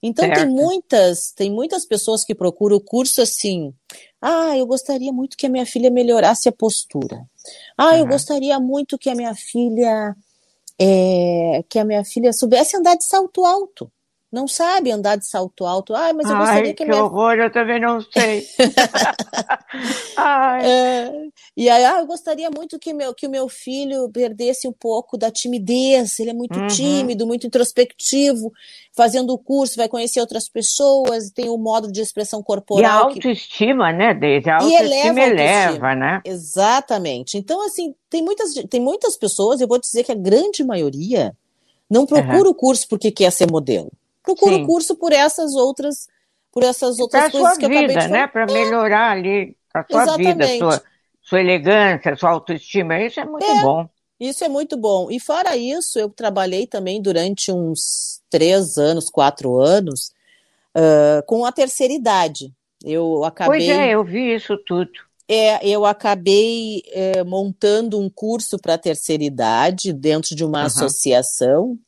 Então, 0.00 0.24
certo. 0.24 0.38
tem 0.38 0.48
muitas, 0.48 1.32
tem 1.32 1.50
muitas 1.50 1.84
pessoas 1.84 2.24
que 2.24 2.34
procuram 2.34 2.76
o 2.76 2.80
curso 2.80 3.20
assim. 3.20 3.74
Ah, 4.20 4.56
eu 4.56 4.66
gostaria 4.66 5.12
muito 5.12 5.36
que 5.36 5.46
a 5.46 5.48
minha 5.48 5.64
filha 5.64 5.90
melhorasse 5.90 6.48
a 6.48 6.52
postura. 6.52 7.24
Ah, 7.76 7.92
uhum. 7.92 7.96
eu 7.96 8.06
gostaria 8.06 8.58
muito 8.60 8.98
que 8.98 9.08
a 9.08 9.14
minha 9.14 9.34
filha 9.34 10.14
é, 10.78 11.64
que 11.68 11.78
a 11.78 11.84
minha 11.84 12.04
filha 12.04 12.32
soubesse 12.32 12.76
andar 12.76 12.96
de 12.96 13.04
salto 13.04 13.44
alto 13.44 13.90
não 14.32 14.46
sabe 14.46 14.92
andar 14.92 15.16
de 15.16 15.26
salto 15.26 15.66
alto. 15.66 15.92
Ai, 15.92 16.12
mas 16.12 16.26
eu 16.26 16.36
Ai, 16.36 16.40
gostaria 16.40 16.74
que, 16.74 16.84
que 16.84 16.88
minha... 16.88 17.02
horror, 17.02 17.34
eu 17.34 17.50
também 17.50 17.80
não 17.80 18.00
sei. 18.00 18.46
é, 20.62 21.10
e 21.56 21.68
aí, 21.68 21.84
ah, 21.84 21.98
eu 21.98 22.06
gostaria 22.06 22.48
muito 22.48 22.78
que, 22.78 22.92
meu, 22.92 23.12
que 23.12 23.26
o 23.26 23.30
meu 23.30 23.48
filho 23.48 24.08
perdesse 24.10 24.68
um 24.68 24.72
pouco 24.72 25.18
da 25.18 25.32
timidez. 25.32 26.20
Ele 26.20 26.30
é 26.30 26.34
muito 26.34 26.60
uhum. 26.60 26.68
tímido, 26.68 27.26
muito 27.26 27.46
introspectivo. 27.46 28.52
Fazendo 28.92 29.32
o 29.32 29.38
curso, 29.38 29.76
vai 29.76 29.88
conhecer 29.88 30.20
outras 30.20 30.48
pessoas, 30.48 31.30
tem 31.30 31.48
o 31.48 31.54
um 31.54 31.58
modo 31.58 31.90
de 31.90 32.00
expressão 32.00 32.40
corporal. 32.40 32.82
E 32.82 32.84
a 32.84 32.94
autoestima, 32.94 33.90
que... 33.90 33.98
né, 33.98 34.14
Deise? 34.14 34.48
A 34.48 34.56
autoestima 34.56 35.20
eleva, 35.20 35.20
eleva, 35.20 35.94
né? 35.96 36.20
Exatamente. 36.24 37.36
Então, 37.36 37.64
assim, 37.66 37.94
tem 38.08 38.22
muitas, 38.22 38.54
tem 38.68 38.80
muitas 38.80 39.16
pessoas, 39.16 39.60
eu 39.60 39.66
vou 39.66 39.80
dizer 39.80 40.04
que 40.04 40.12
a 40.12 40.16
grande 40.16 40.62
maioria 40.62 41.34
não 41.88 42.06
procura 42.06 42.44
uhum. 42.44 42.50
o 42.50 42.54
curso 42.54 42.86
porque 42.88 43.10
quer 43.10 43.32
ser 43.32 43.50
modelo 43.50 43.90
procura 44.22 44.56
o 44.56 44.66
curso 44.66 44.96
por 44.96 45.12
essas 45.12 45.54
outras, 45.54 46.08
por 46.52 46.62
essas 46.62 46.98
outras 46.98 47.30
coisas 47.30 47.56
que 47.56 47.68
vida, 47.68 47.80
eu 47.80 47.84
acabei 47.84 47.96
de 47.96 48.02
falar. 48.02 48.20
né? 48.20 48.26
Para 48.26 48.46
melhorar 48.46 49.10
ali 49.12 49.56
a 49.74 49.84
sua 49.88 50.02
Exatamente. 50.02 50.32
vida, 50.32 50.58
sua, 50.58 50.82
sua 51.22 51.40
elegância, 51.40 52.16
sua 52.16 52.30
autoestima. 52.30 53.00
Isso 53.00 53.20
é 53.20 53.24
muito 53.24 53.44
é. 53.44 53.62
bom. 53.62 53.88
Isso 54.18 54.44
é 54.44 54.48
muito 54.48 54.76
bom. 54.76 55.10
E 55.10 55.18
fora 55.18 55.56
isso, 55.56 55.98
eu 55.98 56.10
trabalhei 56.10 56.66
também 56.66 57.00
durante 57.00 57.50
uns 57.50 58.20
três 58.28 58.76
anos, 58.76 59.08
quatro 59.08 59.58
anos, 59.58 60.12
uh, 60.76 61.24
com 61.26 61.44
a 61.46 61.52
terceira 61.52 61.94
idade. 61.94 62.52
Eu 62.84 63.24
acabei. 63.24 63.60
Pois 63.60 63.68
é, 63.70 63.94
eu 63.94 64.04
vi 64.04 64.34
isso 64.34 64.58
tudo. 64.58 64.90
É, 65.26 65.66
eu 65.66 65.86
acabei 65.86 66.82
é, 66.88 67.22
montando 67.22 68.00
um 68.00 68.10
curso 68.10 68.58
para 68.58 68.74
a 68.74 68.78
terceira 68.78 69.22
idade 69.22 69.92
dentro 69.92 70.34
de 70.34 70.44
uma 70.44 70.60
uhum. 70.60 70.66
associação 70.66 71.78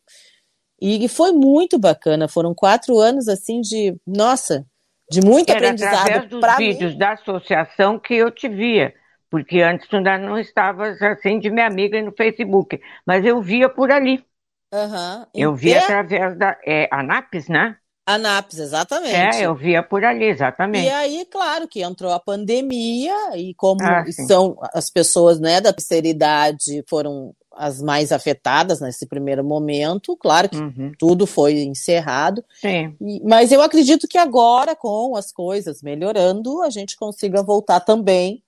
e 0.83 1.09
foi 1.09 1.33
muito 1.33 1.79
bacana. 1.79 2.27
Foram 2.27 2.53
quatro 2.55 2.99
anos 2.99 3.29
assim 3.29 3.61
de, 3.61 3.97
nossa, 4.07 4.66
de 5.09 5.21
muito 5.21 5.51
Era 5.51 5.59
aprendizado. 5.59 6.01
Através 6.01 6.29
dos 6.29 6.57
vídeos 6.57 6.92
mim. 6.92 6.99
da 6.99 7.12
associação 7.12 7.99
que 7.99 8.14
eu 8.14 8.31
te 8.31 8.49
via, 8.49 8.92
porque 9.31 9.61
antes 9.61 9.87
tu 9.88 9.97
ainda 9.97 10.18
não 10.18 10.38
estavas 10.38 11.01
assim 11.01 11.38
de 11.38 11.51
minha 11.51 11.66
amiga 11.66 12.01
no 12.03 12.12
Facebook, 12.12 12.81
mas 13.07 13.25
eu 13.25 13.40
via 13.40 13.68
por 13.68 13.92
ali. 13.92 14.25
Uhum. 14.73 15.27
Eu 15.35 15.55
via 15.55 15.77
é... 15.77 15.85
através 15.85 16.37
da 16.37 16.59
é, 16.66 16.88
Anapes, 16.90 17.49
né? 17.49 17.77
Anapes, 18.05 18.59
exatamente. 18.59 19.14
É, 19.14 19.47
eu 19.47 19.55
via 19.55 19.83
por 19.83 20.05
ali, 20.05 20.25
exatamente. 20.25 20.87
E 20.87 20.90
aí, 20.90 21.25
claro, 21.31 21.68
que 21.68 21.83
entrou 21.83 22.12
a 22.12 22.18
pandemia 22.18 23.14
e 23.37 23.55
como 23.55 23.81
ah, 23.83 24.05
são 24.27 24.57
as 24.75 24.90
pessoas 24.90 25.38
né, 25.38 25.61
da 25.61 25.73
terceira 25.73 26.09
idade 26.09 26.83
foram 26.88 27.33
as 27.57 27.83
mais 27.83 28.12
afetadas 28.12 28.81
nesse 28.81 29.07
primeiro 29.07 29.45
momento. 29.45 30.17
Claro 30.17 30.49
que 30.49 30.57
uhum. 30.57 30.93
tudo 30.99 31.27
foi 31.27 31.61
encerrado. 31.61 32.45
Sim. 32.61 32.97
E, 33.01 33.21
mas 33.25 33.53
eu 33.53 33.62
acredito 33.62 34.09
que 34.09 34.19
agora, 34.19 34.75
com 34.75 35.17
as 35.17 35.33
coisas 35.33 35.83
melhorando, 35.83 36.62
a 36.62 36.71
gente 36.71 36.97
consiga 36.97 37.43
voltar 37.43 37.81
também 37.81 38.43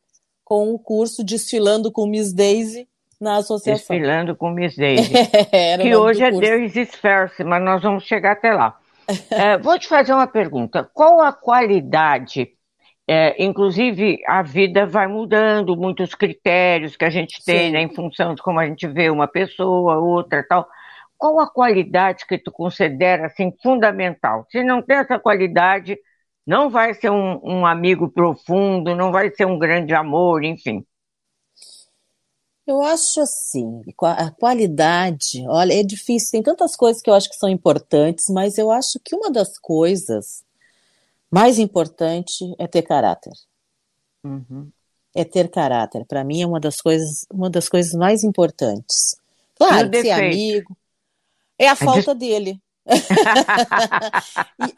com 0.45 0.75
o 0.75 0.79
curso 0.79 1.25
Desfilando 1.25 1.90
com 1.90 2.07
Miss 2.07 2.33
Daisy 2.33 2.88
na 3.21 3.37
associação. 3.37 3.97
Desfilando 3.97 4.37
com 4.37 4.51
Miss 4.51 4.77
Daisy. 4.77 5.12
que 5.81 5.97
hoje 5.97 6.23
é 6.23 6.31
There 6.31 6.64
is 6.64 6.75
mas 7.45 7.62
nós 7.62 7.83
vamos 7.83 8.05
chegar 8.05 8.33
até 8.33 8.53
lá. 8.53 8.79
é, 9.31 9.59
vou 9.59 9.79
te 9.79 9.88
fazer 9.88 10.12
uma 10.12 10.27
pergunta. 10.27 10.88
Qual 10.93 11.21
a 11.21 11.33
qualidade 11.33 12.51
é, 13.07 13.43
inclusive, 13.43 14.19
a 14.27 14.43
vida 14.43 14.87
vai 14.87 15.07
mudando, 15.07 15.77
muitos 15.77 16.14
critérios 16.14 16.97
que 16.97 17.05
a 17.05 17.11
gente 17.11 17.45
tem 17.45 17.71
né, 17.71 17.83
em 17.83 17.95
função 17.95 18.35
de 18.35 18.43
como 18.43 18.59
a 18.59 18.67
gente 18.67 18.87
vê 18.87 19.11
uma 19.11 19.29
pessoa, 19.29 19.99
outra 19.99 20.43
tal. 20.47 20.67
Qual 21.19 21.38
a 21.40 21.51
qualidade 21.51 22.27
que 22.27 22.38
tu 22.38 22.51
considera 22.51 23.27
assim 23.27 23.53
fundamental? 23.62 24.47
Se 24.51 24.62
não 24.64 24.83
tem 24.83 24.97
essa 24.97 25.19
qualidade, 25.19 25.99
não 26.47 26.71
vai 26.71 26.95
ser 26.95 27.11
um, 27.11 27.40
um 27.45 27.67
amigo 27.67 28.09
profundo, 28.11 28.95
não 28.95 29.12
vai 29.12 29.31
ser 29.31 29.47
um 29.47 29.59
grande 29.59 29.95
amor, 29.95 30.43
enfim. 30.45 30.85
Eu 32.67 32.83
acho 32.83 33.21
assim, 33.21 33.83
a 34.01 34.31
qualidade, 34.31 35.45
olha, 35.49 35.75
é 35.79 35.83
difícil, 35.83 36.31
tem 36.33 36.43
tantas 36.43 36.75
coisas 36.75 37.03
que 37.03 37.11
eu 37.11 37.14
acho 37.14 37.29
que 37.29 37.37
são 37.37 37.49
importantes, 37.49 38.27
mas 38.31 38.57
eu 38.57 38.71
acho 38.71 38.99
que 39.05 39.14
uma 39.14 39.31
das 39.31 39.59
coisas 39.59 40.44
mais 41.35 41.59
importante 41.59 42.55
é 42.61 42.68
ter 42.68 42.83
caráter. 42.83 43.33
Uhum. 44.23 44.70
É 45.12 45.25
ter 45.25 45.51
caráter. 45.51 46.05
Para 46.07 46.23
mim 46.23 46.40
é 46.42 46.47
uma 46.47 46.61
das 46.61 46.81
coisas, 46.81 47.27
uma 47.29 47.51
das 47.51 47.68
coisas 47.68 47.92
mais 47.92 48.23
importantes. 48.23 49.16
Claro, 49.57 49.90
ser 49.92 50.12
amigo. 50.12 50.77
É 51.59 51.66
a 51.68 51.75
falta 51.75 52.14
dele. 52.14 52.61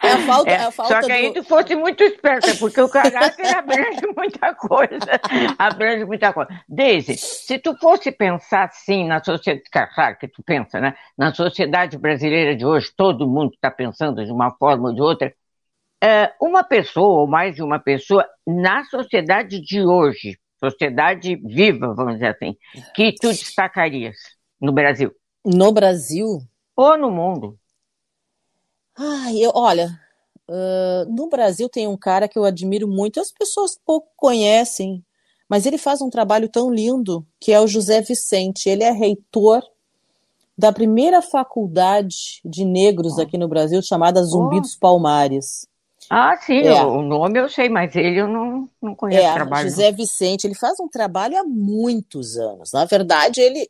é 0.03 0.13
a 0.13 0.19
falta, 0.27 0.51
é, 0.51 0.57
a 0.57 0.71
falta 0.71 0.95
só 0.95 1.07
que 1.07 1.13
aí 1.13 1.29
do... 1.29 1.43
tu 1.43 1.45
fosse 1.45 1.75
muito 1.75 2.03
esperta, 2.05 2.55
porque 2.55 2.81
o 2.81 2.89
caráter 2.89 3.55
abrange 3.55 4.07
muita 4.17 4.55
coisa. 4.55 5.21
Abrange 5.59 6.07
muita 6.07 6.33
coisa. 6.33 6.49
Deise, 6.67 7.19
se 7.19 7.59
tu 7.59 7.77
fosse 7.77 8.11
pensar 8.13 8.65
assim 8.65 9.07
na 9.07 9.23
sociedade, 9.23 9.69
claro 9.95 10.17
que 10.19 10.29
tu 10.29 10.43
pensa, 10.43 10.81
né? 10.81 10.97
Na 11.19 11.35
sociedade 11.35 11.99
brasileira 11.99 12.57
de 12.57 12.65
hoje, 12.65 12.91
todo 12.97 13.29
mundo 13.29 13.53
está 13.53 13.71
pensando 13.71 14.25
de 14.25 14.33
uma 14.33 14.53
forma 14.53 14.89
ou 14.89 14.95
de 14.95 15.03
outra 15.03 15.27
é, 15.27 15.35
uma 16.41 16.63
pessoa, 16.63 17.21
ou 17.21 17.27
mais 17.27 17.55
de 17.55 17.63
uma 17.63 17.79
pessoa, 17.79 18.27
na 18.47 18.85
sociedade 18.85 19.61
de 19.61 19.83
hoje, 19.83 20.39
sociedade 20.59 21.37
viva, 21.37 21.95
vamos 21.95 22.15
dizer 22.15 22.37
assim, 22.37 22.57
que 22.95 23.15
tu 23.21 23.29
destacarias 23.29 24.17
no 24.61 24.73
Brasil? 24.73 25.13
No 25.45 25.73
Brasil? 25.73 26.41
Ou 26.75 26.97
no 26.97 27.11
mundo? 27.11 27.59
Ai, 28.99 29.39
eu, 29.39 29.53
olha, 29.55 29.89
uh, 30.49 31.11
no 31.13 31.29
Brasil 31.29 31.69
tem 31.69 31.87
um 31.87 31.97
cara 31.97 32.29
que 32.29 32.39
eu 32.39 32.45
admiro 32.45 32.89
muito, 32.89 33.21
as 33.21 33.31
pessoas 33.31 33.79
pouco 33.85 34.09
conhecem, 34.17 35.05
mas 35.49 35.67
ele 35.67 35.79
faz 35.79 36.01
um 36.01 36.11
trabalho 36.11 36.49
tão 36.49 36.71
lindo, 36.73 37.27
que 37.39 37.53
é 37.53 37.61
o 37.61 37.69
José 37.69 38.01
Vicente. 38.01 38.69
Ele 38.69 38.83
é 38.83 38.91
reitor 38.91 39.63
da 40.59 40.73
primeira 40.73 41.23
faculdade 41.23 42.41
de 42.45 42.65
negros 42.65 43.19
aqui 43.19 43.39
no 43.39 43.47
Brasil, 43.47 43.81
chamada 43.83 44.23
Zumbi 44.25 44.57
oh. 44.57 44.61
dos 44.61 44.75
Palmares. 44.75 45.69
Ah, 46.09 46.37
sim, 46.37 46.61
é. 46.61 46.83
o 46.83 47.03
nome 47.03 47.39
eu 47.39 47.49
sei, 47.49 47.69
mas 47.69 47.95
ele 47.97 48.21
eu 48.21 48.29
não, 48.29 48.69
não 48.81 48.95
conheço 48.95 49.27
é, 49.27 49.31
o 49.31 49.35
trabalho. 49.35 49.69
José 49.69 49.91
Vicente, 49.93 50.47
ele 50.47 50.55
faz 50.55 50.79
um 50.79 50.89
trabalho 50.89 51.37
há 51.37 51.45
muitos 51.45 52.37
anos. 52.37 52.73
Na 52.73 52.85
verdade, 52.85 53.41
ele, 53.41 53.69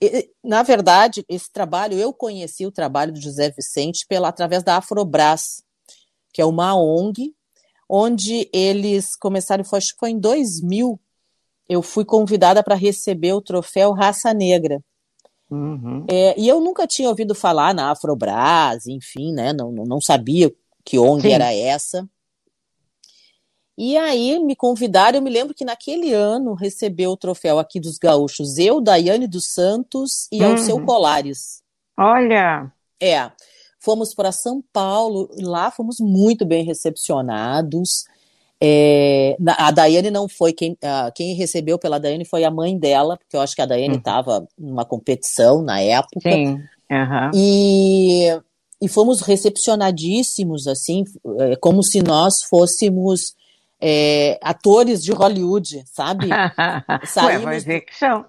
ele, 0.00 0.30
na 0.42 0.62
verdade, 0.62 1.24
esse 1.28 1.52
trabalho, 1.52 1.98
eu 1.98 2.12
conheci 2.12 2.64
o 2.64 2.72
trabalho 2.72 3.12
do 3.12 3.20
José 3.20 3.50
Vicente 3.50 4.06
pela, 4.08 4.28
através 4.28 4.62
da 4.62 4.76
Afrobras, 4.76 5.62
que 6.32 6.40
é 6.40 6.44
uma 6.44 6.74
ONG, 6.74 7.34
onde 7.88 8.48
eles 8.52 9.14
começaram, 9.14 9.62
acho 9.72 9.92
que 9.92 10.00
foi 10.00 10.10
em 10.10 10.18
2000, 10.18 10.98
eu 11.68 11.82
fui 11.82 12.04
convidada 12.04 12.62
para 12.62 12.74
receber 12.74 13.34
o 13.34 13.42
troféu 13.42 13.92
Raça 13.92 14.32
Negra. 14.32 14.80
Uhum. 15.50 16.06
É, 16.10 16.38
e 16.40 16.48
eu 16.48 16.60
nunca 16.60 16.86
tinha 16.86 17.08
ouvido 17.08 17.34
falar 17.34 17.74
na 17.74 17.90
Afrobras, 17.90 18.86
enfim, 18.86 19.32
né? 19.32 19.52
Não, 19.52 19.70
não 19.70 20.00
sabia 20.00 20.52
que 20.84 20.98
ONG 20.98 21.22
Sim. 21.22 21.32
era 21.32 21.52
essa. 21.52 22.08
E 23.76 23.96
aí 23.96 24.38
me 24.38 24.54
convidaram, 24.54 25.18
eu 25.18 25.22
me 25.22 25.30
lembro 25.30 25.54
que 25.54 25.64
naquele 25.64 26.12
ano 26.12 26.54
recebeu 26.54 27.10
o 27.10 27.16
troféu 27.16 27.58
aqui 27.58 27.80
dos 27.80 27.98
gaúchos, 27.98 28.56
eu, 28.56 28.80
Daiane 28.80 29.26
dos 29.26 29.52
Santos 29.52 30.28
e 30.30 30.40
uhum. 30.40 30.52
Alceu 30.52 30.84
Colares. 30.84 31.60
Olha! 31.98 32.70
É, 33.02 33.30
fomos 33.80 34.14
para 34.14 34.30
São 34.30 34.62
Paulo, 34.72 35.28
lá 35.40 35.72
fomos 35.72 35.96
muito 35.98 36.46
bem 36.46 36.64
recepcionados. 36.64 38.04
É, 38.60 39.36
a 39.58 39.72
Daiane 39.72 40.10
não 40.10 40.28
foi, 40.28 40.52
quem, 40.52 40.78
quem 41.14 41.34
recebeu 41.34 41.76
pela 41.76 41.98
Daiane 41.98 42.24
foi 42.24 42.44
a 42.44 42.50
mãe 42.52 42.78
dela, 42.78 43.16
porque 43.16 43.36
eu 43.36 43.40
acho 43.40 43.56
que 43.56 43.62
a 43.62 43.66
Daiane 43.66 43.96
estava 43.96 44.38
uhum. 44.38 44.46
numa 44.56 44.84
competição 44.84 45.62
na 45.62 45.80
época. 45.80 46.30
Sim. 46.30 46.62
Uhum. 46.90 47.30
E 47.34 48.40
e 48.80 48.88
fomos 48.88 49.20
recepcionadíssimos, 49.20 50.66
assim, 50.66 51.04
é, 51.38 51.56
como 51.56 51.82
se 51.82 52.02
nós 52.02 52.42
fôssemos 52.42 53.34
é, 53.80 54.38
atores 54.42 55.02
de 55.02 55.12
Hollywood, 55.12 55.84
sabe? 55.86 56.28
saímos, 57.06 57.44
Ué, 57.44 57.44
mas 57.44 57.68
é 57.68 57.80
que 57.80 57.94
são. 57.96 58.26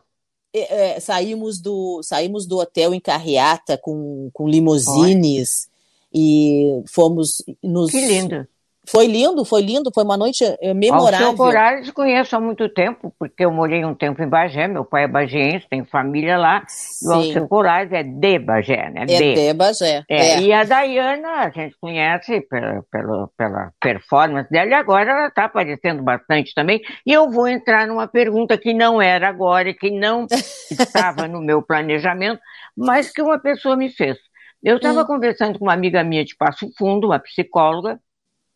É, 0.53 0.95
é, 0.95 0.99
saímos, 0.99 1.59
do, 1.59 2.01
saímos 2.03 2.45
do 2.45 2.57
hotel 2.57 2.93
em 2.93 2.99
carreata 2.99 3.77
com, 3.77 4.29
com 4.33 4.47
limousines 4.47 5.67
e 6.13 6.81
fomos 6.87 7.43
nos. 7.61 7.91
Que 7.91 8.05
lindo! 8.05 8.47
Foi 8.87 9.07
lindo, 9.07 9.43
foi 9.45 9.61
lindo, 9.61 9.91
foi 9.93 10.03
uma 10.03 10.17
noite 10.17 10.43
eh, 10.43 10.73
memorável. 10.73 11.27
Ao 11.27 11.35
seu 11.35 11.37
Corales 11.37 11.91
conheço 11.91 12.35
há 12.35 12.39
muito 12.39 12.67
tempo, 12.69 13.13
porque 13.17 13.45
eu 13.45 13.51
morei 13.51 13.83
um 13.85 13.93
tempo 13.93 14.21
em 14.21 14.27
Bagé, 14.27 14.67
meu 14.67 14.85
pai 14.85 15.03
é 15.03 15.07
bagiense, 15.07 15.67
tem 15.69 15.83
família 15.85 16.37
lá, 16.37 16.63
Sim. 16.67 17.05
e 17.05 17.07
o 17.07 17.13
Alceu 17.13 17.47
Corales 17.47 17.91
é 17.91 18.03
de 18.03 18.39
Bagé, 18.39 18.89
né? 18.89 19.03
É 19.03 19.05
de, 19.05 19.33
de 19.33 19.53
Bagé. 19.53 20.03
É, 20.09 20.17
é. 20.17 20.41
E 20.41 20.53
a 20.53 20.63
Dayana, 20.63 21.29
a 21.29 21.49
gente 21.49 21.75
conhece 21.79 22.41
pela, 22.41 22.83
pela, 22.91 23.29
pela 23.37 23.71
performance 23.79 24.49
dela, 24.49 24.69
e 24.69 24.73
agora 24.73 25.11
ela 25.11 25.27
está 25.27 25.45
aparecendo 25.45 26.03
bastante 26.03 26.53
também, 26.53 26.81
e 27.05 27.11
eu 27.11 27.29
vou 27.29 27.47
entrar 27.47 27.87
numa 27.87 28.07
pergunta 28.07 28.57
que 28.57 28.73
não 28.73 29.01
era 29.01 29.27
agora, 29.27 29.73
que 29.73 29.91
não 29.91 30.27
estava 30.69 31.27
no 31.27 31.41
meu 31.41 31.61
planejamento, 31.61 32.41
mas 32.75 33.11
que 33.11 33.21
uma 33.21 33.39
pessoa 33.39 33.75
me 33.75 33.89
fez. 33.89 34.17
Eu 34.63 34.77
estava 34.77 35.03
hum. 35.03 35.05
conversando 35.05 35.59
com 35.59 35.65
uma 35.65 35.73
amiga 35.73 36.03
minha 36.03 36.25
de 36.25 36.35
Passo 36.35 36.71
Fundo, 36.75 37.07
uma 37.07 37.19
psicóloga, 37.19 37.99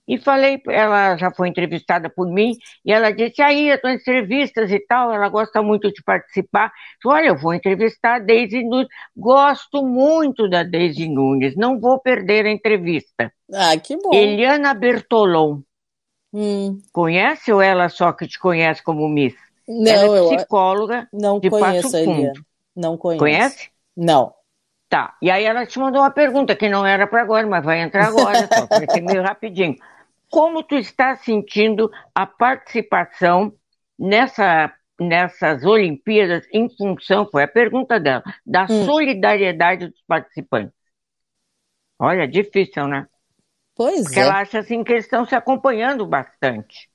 e 0.10 0.18
falei, 0.18 0.60
ela 0.68 1.16
já 1.18 1.30
foi 1.30 1.50
entrevistada 1.50 2.10
por 2.10 2.28
mim, 2.28 2.58
e 2.84 2.92
ela 2.92 3.12
disse, 3.12 3.44
aí, 3.44 3.72
as 3.72 3.80
entrevistas 3.84 4.72
e 4.72 4.80
tal, 4.80 5.14
ela 5.14 5.30
gosta 5.30 5.62
muito 5.62 5.94
de 5.94 6.02
participar. 6.02 6.72
Olha, 7.06 7.28
eu 7.28 7.38
vou 7.38 7.54
entrevistar 7.54 8.16
a 8.16 8.20
Deise 8.20 8.64
Nunes, 8.64 8.88
gosto 9.16 9.86
muito 9.86 10.50
da 10.50 10.64
Deise 10.64 11.08
Nunes, 11.08 11.56
não 11.56 11.80
vou 11.80 12.00
perder 12.00 12.48
a 12.48 12.52
entrevista. 12.52 13.32
Ah, 13.54 13.78
que 13.78 13.96
bom. 13.98 14.12
Eliana 14.12 14.74
Bertolon. 14.74 15.60
Hum. 16.34 16.82
Conhece 16.92 17.54
ou 17.54 17.62
ela 17.62 17.88
só 17.88 18.12
que 18.12 18.28
te 18.28 18.40
conhece 18.40 18.84
como 18.84 19.08
Miss? 19.08 19.36
Não, 19.68 19.92
ela 19.92 20.34
é 20.34 20.38
psicóloga 20.38 21.08
eu 21.14 21.20
não 21.20 21.40
de 21.40 21.52
conheço 21.52 21.92
Passo 21.92 22.04
Fundo. 22.04 22.20
Eliana. 22.20 22.46
Não 22.76 22.98
conheço. 22.98 23.20
Conhece? 23.20 23.70
Não. 23.96 24.34
Tá. 24.90 25.16
E 25.22 25.30
aí 25.30 25.44
ela 25.44 25.68
te 25.68 25.78
mandou 25.78 26.02
uma 26.02 26.10
pergunta 26.10 26.56
que 26.56 26.68
não 26.68 26.84
era 26.84 27.06
para 27.06 27.22
agora, 27.22 27.46
mas 27.46 27.64
vai 27.64 27.80
entrar 27.80 28.08
agora, 28.08 28.48
só 28.52 28.66
vai 28.66 28.88
ser 28.90 29.02
meio 29.02 29.22
rapidinho. 29.22 29.76
Como 30.30 30.64
tu 30.64 30.76
está 30.76 31.16
sentindo 31.18 31.90
a 32.14 32.26
participação 32.26 33.54
nessa, 33.98 34.74
nessas 35.00 35.64
Olimpíadas 35.64 36.46
em 36.54 36.70
função, 36.76 37.28
foi 37.30 37.44
a 37.44 37.48
pergunta 37.48 38.00
dela, 38.00 38.24
da 38.46 38.64
hum. 38.70 38.86
solidariedade 38.86 39.88
dos 39.88 40.02
participantes? 40.08 40.74
Olha, 42.00 42.28
difícil, 42.28 42.88
né? 42.88 43.08
Pois 43.76 44.04
Porque 44.04 44.20
é. 44.20 44.24
ela 44.24 44.40
acha 44.40 44.60
assim 44.60 44.84
que 44.84 44.92
eles 44.92 45.06
estão 45.06 45.26
se 45.26 45.36
acompanhando 45.36 46.06
bastante. 46.06 46.90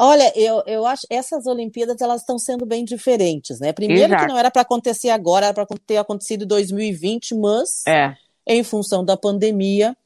Olha, 0.00 0.32
eu, 0.36 0.62
eu 0.64 0.86
acho 0.86 1.04
essas 1.10 1.44
Olimpíadas 1.46 2.00
elas 2.00 2.20
estão 2.20 2.38
sendo 2.38 2.64
bem 2.64 2.84
diferentes, 2.84 3.58
né? 3.58 3.72
Primeiro 3.72 4.04
Exato. 4.04 4.22
que 4.22 4.28
não 4.28 4.38
era 4.38 4.48
para 4.48 4.62
acontecer 4.62 5.10
agora, 5.10 5.46
era 5.46 5.54
para 5.54 5.66
ter 5.84 5.96
acontecido 5.96 6.44
em 6.44 6.46
2020, 6.46 7.34
mas 7.34 7.84
é. 7.84 8.16
em 8.46 8.62
função 8.62 9.04
da 9.04 9.16
pandemia, 9.16 9.96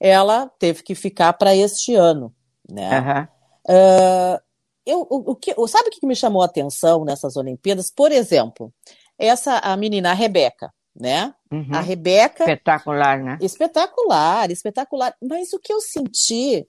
ela 0.00 0.50
teve 0.58 0.82
que 0.82 0.94
ficar 0.94 1.34
para 1.34 1.54
este 1.54 1.94
ano, 1.94 2.34
né? 2.68 3.00
Uhum. 3.00 3.74
Uh, 3.74 4.40
eu, 4.86 5.06
o, 5.10 5.32
o 5.32 5.36
que, 5.36 5.54
sabe 5.68 5.88
o 5.88 5.92
que 5.92 6.06
me 6.06 6.16
chamou 6.16 6.42
a 6.42 6.46
atenção 6.46 7.04
nessas 7.04 7.36
Olimpíadas? 7.36 7.90
Por 7.90 8.10
exemplo, 8.10 8.72
essa 9.18 9.58
a 9.58 9.76
menina 9.76 10.10
a 10.10 10.14
Rebeca, 10.14 10.72
né? 10.98 11.34
Uhum. 11.52 11.68
A 11.72 11.80
Rebeca. 11.80 12.44
Espetacular, 12.44 13.22
né? 13.22 13.38
Espetacular, 13.40 14.50
espetacular. 14.50 15.14
Mas 15.22 15.52
o 15.52 15.58
que 15.58 15.72
eu 15.72 15.80
senti 15.80 16.66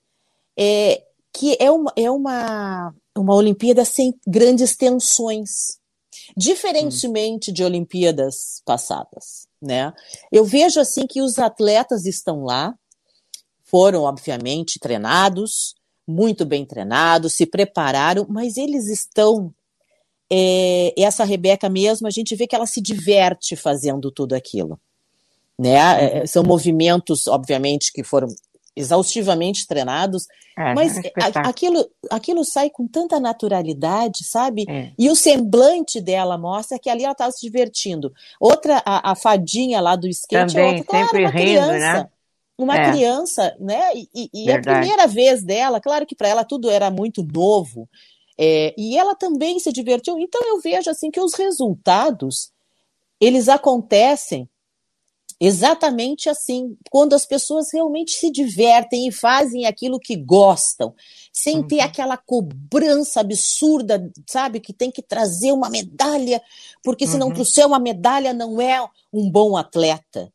é 0.59 1.01
que 1.33 1.55
é 1.59 1.71
uma, 1.71 1.93
é 1.95 2.11
uma, 2.11 2.93
uma 3.17 3.35
Olimpíada 3.35 3.85
sem 3.85 4.13
grandes 4.27 4.75
tensões. 4.75 5.79
Diferentemente 6.35 7.49
uhum. 7.49 7.53
de 7.53 7.63
Olimpíadas 7.63 8.61
passadas, 8.65 9.47
né? 9.61 9.93
Eu 10.31 10.43
vejo 10.43 10.79
assim 10.79 11.07
que 11.07 11.21
os 11.21 11.39
atletas 11.39 12.05
estão 12.05 12.43
lá, 12.43 12.75
foram, 13.71 14.03
obviamente, 14.03 14.77
treinados, 14.77 15.73
muito 16.05 16.45
bem 16.45 16.65
treinados, 16.65 17.33
se 17.33 17.45
prepararam, 17.45 18.27
mas 18.29 18.57
eles 18.57 18.89
estão 18.89 19.53
é, 20.29 20.93
essa 21.01 21.23
Rebeca 21.23 21.69
mesmo, 21.69 22.05
a 22.05 22.11
gente 22.11 22.35
vê 22.35 22.45
que 22.45 22.53
ela 22.55 22.67
se 22.67 22.81
diverte 22.81 23.55
fazendo 23.55 24.11
tudo 24.11 24.33
aquilo. 24.33 24.77
Né? 25.57 25.75
É, 25.75 26.17
é 26.19 26.25
são 26.25 26.43
movimentos, 26.43 27.27
obviamente, 27.27 27.93
que 27.93 28.03
foram 28.03 28.27
exaustivamente 28.75 29.67
treinados, 29.67 30.27
é, 30.57 30.73
mas 30.73 30.97
é 30.97 31.11
aquilo, 31.35 31.85
aquilo 32.09 32.43
sai 32.43 32.69
com 32.69 32.87
tanta 32.87 33.19
naturalidade, 33.19 34.23
sabe? 34.23 34.65
É. 34.67 34.91
E 34.97 35.09
o 35.09 35.15
semblante 35.15 36.01
dela 36.01 36.37
mostra 36.37 36.79
que 36.79 36.89
ali 36.89 37.03
ela 37.03 37.11
estava 37.13 37.31
se 37.31 37.41
divertindo. 37.41 38.13
Outra, 38.39 38.81
a, 38.85 39.11
a, 39.11 39.15
fadinha 39.15 39.79
lá 39.81 39.95
do 39.95 40.07
skate, 40.07 40.53
Também, 40.53 40.79
outra, 40.79 40.83
claro, 40.85 41.05
sempre 41.05 41.25
rindo, 41.25 41.31
criança. 41.33 41.93
Né? 42.03 42.09
Uma 42.63 42.77
é. 42.77 42.91
criança, 42.91 43.55
né? 43.59 43.81
E, 44.13 44.29
e 44.33 44.51
a 44.51 44.61
primeira 44.61 45.07
vez 45.07 45.43
dela, 45.43 45.81
claro 45.81 46.05
que 46.05 46.15
para 46.15 46.27
ela 46.27 46.43
tudo 46.43 46.69
era 46.69 46.91
muito 46.91 47.23
novo, 47.23 47.89
é, 48.37 48.73
e 48.77 48.97
ela 48.97 49.15
também 49.15 49.59
se 49.59 49.71
divertiu. 49.71 50.17
Então 50.19 50.41
eu 50.45 50.59
vejo 50.59 50.89
assim 50.89 51.11
que 51.11 51.19
os 51.19 51.33
resultados 51.33 52.51
eles 53.19 53.47
acontecem 53.47 54.49
exatamente 55.39 56.29
assim, 56.29 56.77
quando 56.91 57.13
as 57.13 57.25
pessoas 57.25 57.73
realmente 57.73 58.11
se 58.11 58.29
divertem 58.31 59.07
e 59.07 59.11
fazem 59.11 59.65
aquilo 59.65 59.99
que 59.99 60.15
gostam, 60.15 60.93
sem 61.33 61.57
uhum. 61.57 61.67
ter 61.67 61.79
aquela 61.79 62.15
cobrança 62.15 63.21
absurda, 63.21 64.11
sabe, 64.27 64.59
que 64.59 64.71
tem 64.71 64.91
que 64.91 65.01
trazer 65.01 65.51
uma 65.51 65.67
medalha, 65.67 66.39
porque 66.83 67.07
se 67.07 67.17
não 67.17 67.29
uhum. 67.29 67.33
trouxer 67.33 67.65
uma 67.65 67.79
medalha 67.79 68.33
não 68.33 68.61
é 68.61 68.87
um 69.11 69.31
bom 69.31 69.57
atleta. 69.57 70.31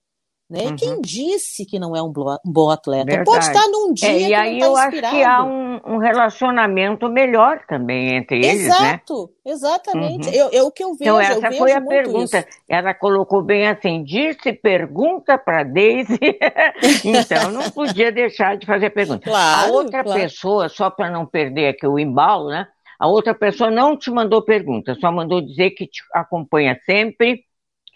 Né? 0.49 0.61
Uhum. 0.67 0.77
Quem 0.77 1.01
disse 1.01 1.67
que 1.67 1.77
não 1.77 1.97
é 1.97 2.01
um 2.01 2.13
bom 2.45 2.71
atleta? 2.71 3.07
Verdade. 3.07 3.25
Pode 3.25 3.45
estar 3.47 3.67
num 3.69 3.93
dia 3.93 4.09
é, 4.09 4.21
e 4.21 4.35
aí 4.35 4.61
tá 4.61 4.67
eu 4.67 4.77
acho 4.77 5.01
que 5.11 5.25
há 5.25 5.43
um, 5.43 5.81
um, 5.85 5.99
relacionamento 5.99 7.09
melhor 7.09 7.63
também 7.67 8.15
entre 8.15 8.37
eles, 8.39 8.67
Exato, 8.67 8.83
né? 8.83 8.89
Exato, 8.89 9.31
exatamente. 9.45 10.29
Uhum. 10.29 10.35
Eu, 10.35 10.51
eu, 10.51 10.67
o 10.67 10.71
que 10.71 10.85
eu 10.85 10.95
vejo, 10.95 11.03
Então 11.03 11.21
essa 11.21 11.51
foi 11.51 11.73
a 11.73 11.81
pergunta. 11.81 12.39
Isso. 12.39 12.59
Ela 12.69 12.95
colocou 12.95 13.43
bem 13.43 13.67
assim, 13.67 14.05
disse 14.05 14.53
pergunta 14.53 15.37
para 15.37 15.65
Daisy, 15.65 16.17
então 17.05 17.51
não 17.51 17.69
podia 17.69 18.13
deixar 18.13 18.57
de 18.57 18.65
fazer 18.65 18.91
pergunta. 18.91 19.29
Claro, 19.29 19.69
a 19.69 19.73
outra 19.73 20.05
claro. 20.05 20.21
pessoa, 20.21 20.69
só 20.69 20.89
para 20.91 21.11
não 21.11 21.27
perder 21.27 21.71
aqui 21.71 21.89
o 21.89 21.99
embalo, 21.99 22.51
né? 22.51 22.69
A 23.01 23.09
outra 23.09 23.35
pessoa 23.35 23.69
não 23.69 23.97
te 23.97 24.13
mandou 24.13 24.43
pergunta, 24.43 24.95
só 24.95 25.11
mandou 25.11 25.41
dizer 25.41 25.71
que 25.71 25.89
te 25.89 26.03
acompanha 26.15 26.79
sempre 26.87 27.46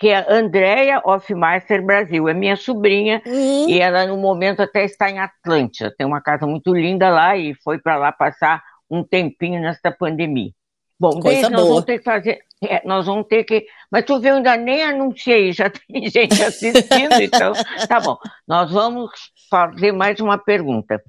que 0.01 0.09
é 0.09 0.25
Andrea 0.33 1.03
Hofmeister 1.05 1.85
Brasil. 1.85 2.27
É 2.27 2.33
minha 2.33 2.57
sobrinha 2.57 3.23
uhum. 3.27 3.69
e 3.69 3.79
ela 3.79 4.07
no 4.07 4.17
momento 4.17 4.63
até 4.63 4.83
está 4.83 5.11
em 5.11 5.19
Atlântida. 5.19 5.95
Tem 5.97 6.07
uma 6.07 6.23
casa 6.23 6.47
muito 6.47 6.75
linda 6.75 7.11
lá 7.11 7.37
e 7.37 7.55
foi 7.63 7.79
para 7.79 7.99
lá 7.99 8.11
passar 8.11 8.63
um 8.91 9.05
tempinho 9.05 9.61
nesta 9.61 9.93
pandemia. 9.93 10.51
Bom, 10.99 11.21
Coisa 11.21 11.51
nós 11.51 11.69
vamos 11.69 11.85
ter 11.85 11.99
que 11.99 12.05
fazer. 12.05 12.39
É, 12.63 12.87
nós 12.87 13.07
vamos 13.07 13.27
ter 13.27 13.45
que. 13.45 13.67
Mas 13.91 14.05
tu 14.07 14.19
viu, 14.19 14.31
eu 14.31 14.37
ainda 14.37 14.57
nem 14.57 14.83
anunciei, 14.83 15.53
já 15.53 15.69
tem 15.71 16.09
gente 16.09 16.43
assistindo, 16.43 17.21
então. 17.21 17.53
Tá 17.87 18.01
bom. 18.01 18.17
Nós 18.49 18.71
vamos 18.71 19.11
fazer 19.51 19.93
mais 19.93 20.19
uma 20.19 20.39
pergunta. 20.39 21.03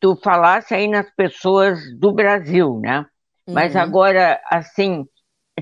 Tu 0.00 0.16
falasse 0.22 0.74
aí 0.74 0.88
nas 0.88 1.10
pessoas 1.14 1.78
do 1.98 2.12
Brasil, 2.12 2.80
né? 2.80 3.04
Mas 3.46 3.74
uhum. 3.74 3.80
agora, 3.80 4.40
assim, 4.50 5.06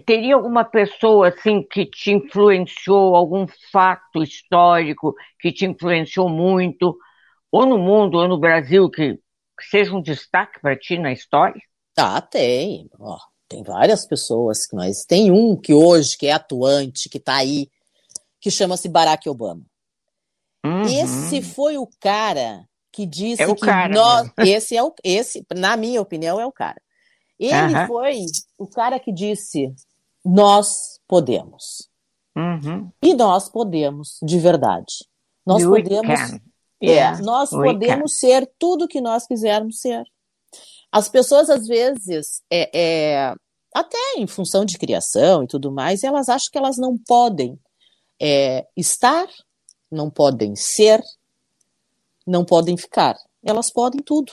teria 0.04 0.35
alguma 0.35 0.64
pessoa 0.64 1.28
assim 1.28 1.62
que 1.62 1.87
te 1.87 2.12
influenciou, 2.12 3.14
algum 3.14 3.46
fato 3.70 4.22
histórico 4.22 5.14
que 5.40 5.52
te 5.52 5.64
influenciou 5.64 6.28
muito, 6.28 6.96
ou 7.50 7.66
no 7.66 7.78
mundo 7.78 8.18
ou 8.18 8.28
no 8.28 8.38
Brasil, 8.38 8.90
que, 8.90 9.14
que 9.14 9.64
seja 9.70 9.94
um 9.94 10.02
destaque 10.02 10.61
para 10.61 10.76
ti 10.76 10.98
na 10.98 11.12
história? 11.12 11.61
Ah, 11.96 12.20
tem. 12.20 12.88
Oh, 12.98 13.16
tem 13.48 13.62
várias 13.62 14.06
pessoas, 14.06 14.66
mas 14.72 15.04
tem 15.04 15.30
um 15.30 15.56
que 15.56 15.72
hoje, 15.72 16.16
que 16.16 16.26
é 16.26 16.32
atuante, 16.32 17.09
que 17.09 17.18
está 17.18 17.37
aí, 17.37 17.68
que 18.40 18.50
chama-se 18.50 18.88
Barack 18.88 19.28
Obama. 19.28 19.62
Uhum. 20.64 20.82
Esse 20.82 21.40
foi 21.42 21.78
o 21.78 21.88
cara 22.00 22.66
que 22.92 23.06
disse 23.06 23.42
é 23.42 23.46
o 23.46 23.54
que 23.54 23.61
cara 23.61 23.94
nós. 23.94 24.30
Esse 24.38 24.76
é 24.76 24.82
o. 24.82 24.92
Esse, 25.04 25.46
na 25.54 25.76
minha 25.76 26.00
opinião, 26.00 26.40
é 26.40 26.46
o 26.46 26.52
cara. 26.52 26.80
Ele 27.38 27.52
uhum. 27.54 27.87
foi 27.87 28.24
o 28.59 28.66
cara 28.66 28.98
que 28.98 29.12
disse: 29.12 29.72
nós 30.27 31.01
podemos. 31.07 31.89
Uhum. 32.37 32.91
E 33.03 33.15
nós 33.15 33.49
podemos, 33.49 34.19
de 34.23 34.39
verdade. 34.39 35.07
Nós 35.45 35.65
podemos. 35.65 36.41
Yeah. 36.83 37.23
nós 37.23 37.53
We 37.53 37.73
podemos 37.73 38.12
can. 38.12 38.19
ser 38.19 38.53
tudo 38.59 38.89
que 38.89 39.01
nós 39.01 39.27
quisermos 39.27 39.81
ser. 39.81 40.05
As 40.93 41.09
pessoas, 41.09 41.49
às 41.49 41.67
vezes, 41.67 42.43
é, 42.51 42.71
é, 42.79 43.35
até 43.75 43.99
em 44.19 44.27
função 44.27 44.65
de 44.65 44.77
criação 44.77 45.43
e 45.43 45.47
tudo 45.47 45.73
mais, 45.73 46.05
elas 46.05 46.29
acham 46.29 46.51
que 46.53 46.59
elas 46.59 46.77
não 46.77 46.99
podem 46.99 47.59
é, 48.21 48.67
estar, 48.77 49.27
não 49.91 50.11
podem 50.11 50.55
ser, 50.55 51.03
não 52.27 52.45
podem 52.45 52.77
ficar. 52.77 53.17
Elas 53.43 53.71
podem 53.71 54.03
tudo 54.03 54.33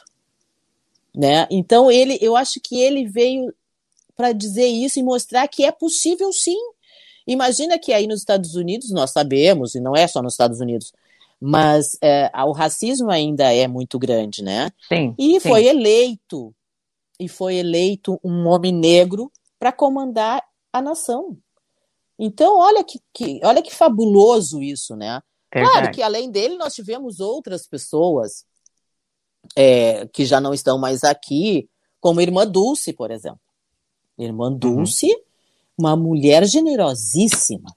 né? 1.15 1.47
Então 1.51 1.91
ele, 1.91 2.17
eu 2.21 2.35
acho 2.35 2.59
que 2.59 2.81
ele 2.81 3.07
veio 3.07 3.53
para 4.15 4.31
dizer 4.31 4.67
isso 4.67 4.99
e 4.99 5.03
mostrar 5.03 5.47
que 5.47 5.63
é 5.63 5.71
possível 5.71 6.31
sim. 6.31 6.57
Imagina 7.25 7.79
que 7.79 7.93
aí 7.93 8.07
nos 8.07 8.19
Estados 8.19 8.55
Unidos 8.55 8.91
nós 8.91 9.11
sabemos 9.11 9.75
e 9.75 9.79
não 9.79 9.95
é 9.95 10.07
só 10.07 10.21
nos 10.21 10.33
Estados 10.33 10.59
Unidos, 10.59 10.91
mas 11.39 11.97
é, 12.01 12.29
o 12.45 12.51
racismo 12.51 13.09
ainda 13.09 13.53
é 13.53 13.67
muito 13.67 13.97
grande, 13.97 14.43
né? 14.43 14.71
Sim. 14.87 15.15
E 15.17 15.39
sim. 15.39 15.49
foi 15.49 15.65
eleito 15.65 16.53
e 17.19 17.27
foi 17.27 17.55
eleito 17.55 18.19
um 18.23 18.47
homem 18.47 18.73
negro 18.73 19.31
para 19.59 19.71
comandar 19.71 20.43
a 20.71 20.81
nação. 20.81 21.37
Então 22.19 22.57
olha 22.57 22.83
que, 22.83 22.99
que, 23.13 23.39
olha 23.43 23.61
que 23.61 23.73
fabuloso 23.73 24.61
isso, 24.61 24.95
né? 24.95 25.21
Verdade. 25.53 25.73
Claro 25.73 25.93
que 25.93 26.01
além 26.01 26.31
dele 26.31 26.57
nós 26.57 26.73
tivemos 26.73 27.19
outras 27.19 27.67
pessoas 27.67 28.45
é, 29.55 30.07
que 30.07 30.25
já 30.25 30.39
não 30.39 30.53
estão 30.53 30.77
mais 30.77 31.03
aqui, 31.03 31.69
como 31.99 32.21
Irmã 32.21 32.47
Dulce, 32.47 32.93
por 32.93 33.11
exemplo. 33.11 33.39
Irmã 34.17 34.49
uhum. 34.49 34.57
Dulce, 34.57 35.07
uhum. 35.07 35.21
uma 35.77 35.95
mulher 35.95 36.45
generosíssima, 36.45 37.75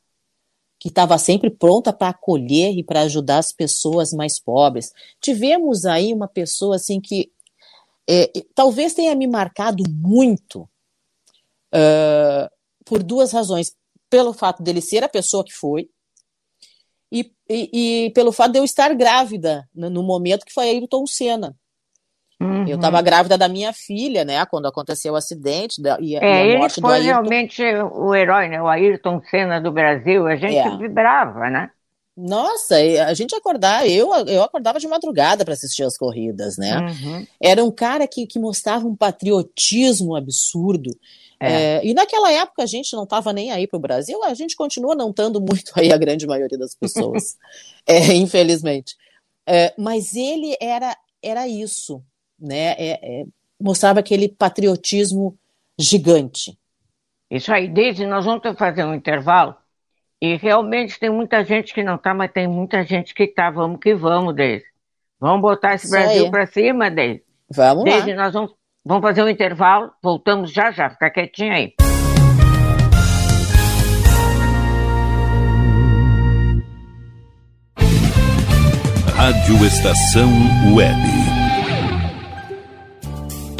que 0.78 0.88
estava 0.88 1.16
sempre 1.18 1.50
pronta 1.50 1.92
para 1.92 2.10
acolher 2.10 2.76
e 2.76 2.84
para 2.84 3.02
ajudar 3.02 3.38
as 3.38 3.52
pessoas 3.52 4.12
mais 4.12 4.38
pobres. 4.38 4.92
Tivemos 5.20 5.84
aí 5.84 6.12
uma 6.12 6.28
pessoa 6.28 6.76
assim 6.76 7.00
que 7.00 7.30
é, 8.08 8.30
talvez 8.54 8.94
tenha 8.94 9.14
me 9.14 9.26
marcado 9.26 9.82
muito 9.90 10.68
uh, 11.74 12.48
por 12.84 13.02
duas 13.02 13.32
razões. 13.32 13.74
Pelo 14.08 14.32
fato 14.32 14.62
dele 14.62 14.80
ser 14.80 15.02
a 15.02 15.08
pessoa 15.08 15.44
que 15.44 15.52
foi, 15.52 15.90
e, 17.10 17.32
e, 17.48 18.04
e, 18.06 18.10
pelo 18.10 18.32
fato 18.32 18.52
de 18.52 18.58
eu 18.58 18.64
estar 18.64 18.94
grávida 18.94 19.68
no, 19.74 19.88
no 19.88 20.02
momento 20.02 20.44
que 20.44 20.52
foi 20.52 20.68
Ayrton 20.68 21.06
Senna. 21.06 21.56
Uhum. 22.40 22.68
Eu 22.68 22.76
estava 22.76 23.00
grávida 23.00 23.38
da 23.38 23.48
minha 23.48 23.72
filha, 23.72 24.24
né, 24.24 24.44
quando 24.46 24.66
aconteceu 24.66 25.14
o 25.14 25.16
acidente 25.16 25.80
da, 25.80 25.98
e, 26.00 26.16
é, 26.16 26.48
e 26.48 26.54
a 26.54 26.58
morte 26.58 26.78
ele 26.78 26.86
foi 26.86 27.00
realmente 27.00 27.62
o 27.62 28.14
herói, 28.14 28.48
né, 28.48 28.60
o 28.60 28.68
Ayrton 28.68 29.22
Senna 29.30 29.60
do 29.60 29.72
Brasil. 29.72 30.26
A 30.26 30.36
gente 30.36 30.58
é. 30.58 30.76
vibrava, 30.76 31.48
né? 31.48 31.70
Nossa, 32.16 32.76
a 33.06 33.12
gente 33.12 33.34
acordava, 33.34 33.86
eu, 33.86 34.10
eu 34.26 34.42
acordava 34.42 34.80
de 34.80 34.88
madrugada 34.88 35.44
para 35.44 35.52
assistir 35.52 35.82
as 35.82 35.98
corridas, 35.98 36.56
né? 36.56 36.78
Uhum. 36.78 37.26
Era 37.38 37.62
um 37.62 37.70
cara 37.70 38.08
que, 38.08 38.26
que 38.26 38.38
mostrava 38.38 38.86
um 38.86 38.96
patriotismo 38.96 40.16
absurdo. 40.16 40.90
É. 41.38 41.76
É, 41.76 41.86
e 41.86 41.92
naquela 41.92 42.32
época 42.32 42.62
a 42.62 42.66
gente 42.66 42.94
não 42.96 43.04
estava 43.04 43.34
nem 43.34 43.52
aí 43.52 43.66
para 43.66 43.76
o 43.76 43.80
Brasil, 43.80 44.24
a 44.24 44.32
gente 44.32 44.56
continua 44.56 44.94
não 44.94 45.10
estando 45.10 45.38
muito 45.40 45.72
aí, 45.76 45.92
a 45.92 45.98
grande 45.98 46.26
maioria 46.26 46.56
das 46.56 46.74
pessoas, 46.74 47.36
é, 47.86 48.14
infelizmente. 48.14 48.96
É, 49.46 49.74
mas 49.76 50.16
ele 50.16 50.56
era, 50.58 50.96
era 51.22 51.46
isso, 51.46 52.02
né? 52.38 52.72
É, 52.72 53.20
é, 53.20 53.24
mostrava 53.60 54.00
aquele 54.00 54.28
patriotismo 54.28 55.36
gigante. 55.78 56.58
Isso 57.30 57.52
aí, 57.52 57.68
desde 57.68 58.06
nós 58.06 58.24
vamos 58.24 58.42
fazer 58.56 58.84
um 58.84 58.94
intervalo 58.94 59.54
e 60.20 60.36
realmente 60.36 60.98
tem 60.98 61.10
muita 61.10 61.44
gente 61.44 61.74
que 61.74 61.82
não 61.82 61.96
está, 61.96 62.14
mas 62.14 62.30
tem 62.32 62.46
muita 62.46 62.84
gente 62.84 63.14
que 63.14 63.24
está. 63.24 63.50
Vamos 63.50 63.80
que 63.80 63.94
vamos, 63.94 64.34
Deise. 64.34 64.64
Vamos 65.18 65.42
botar 65.42 65.74
esse 65.74 65.86
isso 65.86 65.94
Brasil 65.94 66.30
para 66.30 66.46
cima, 66.46 66.90
Deise. 66.90 67.22
Vamos 67.50 67.84
Desde 67.84 68.14
lá. 68.14 68.24
nós 68.24 68.32
vamos 68.32 68.54
Vamos 68.88 69.02
fazer 69.02 69.24
um 69.24 69.28
intervalo, 69.28 69.90
voltamos 70.00 70.52
já 70.52 70.70
já, 70.70 70.88
fica 70.88 71.10
quietinho 71.10 71.52
aí. 71.52 71.74
Rádio 79.16 79.66
Estação 79.66 80.30
Web. 80.72 81.25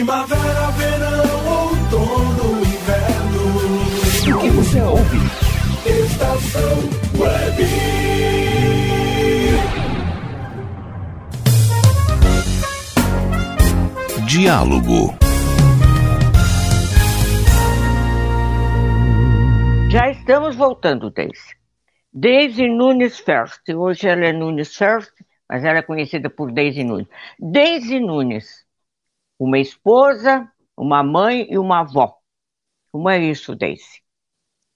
Primavera, 0.00 0.70
verão, 0.78 1.68
outono, 1.68 2.60
inverno. 2.62 3.44
O 4.34 4.40
que 4.40 4.48
você 4.48 4.80
ouve? 4.80 5.18
Estação 5.84 6.78
Web. 7.18 7.66
Diálogo. 14.26 15.14
Já 19.90 20.10
estamos 20.12 20.56
voltando, 20.56 21.10
Daisy. 21.10 21.34
Daisy 22.10 22.68
Nunes 22.68 23.18
First. 23.18 23.68
Hoje 23.68 24.08
ela 24.08 24.24
é 24.24 24.32
Nunes 24.32 24.74
First, 24.74 25.12
mas 25.46 25.62
ela 25.62 25.80
é 25.80 25.82
conhecida 25.82 26.30
por 26.30 26.50
Daisy 26.50 26.84
Nunes. 26.84 27.06
Daisy 27.38 28.00
Nunes, 28.00 28.59
uma 29.40 29.60
esposa, 29.60 30.50
uma 30.78 31.04
mãe 31.04 31.48
e 31.50 31.58
uma 31.58 31.80
avó. 31.80 32.16
Como 32.92 33.08
é 33.10 33.18
isso, 33.20 33.56
Daisy? 33.56 34.02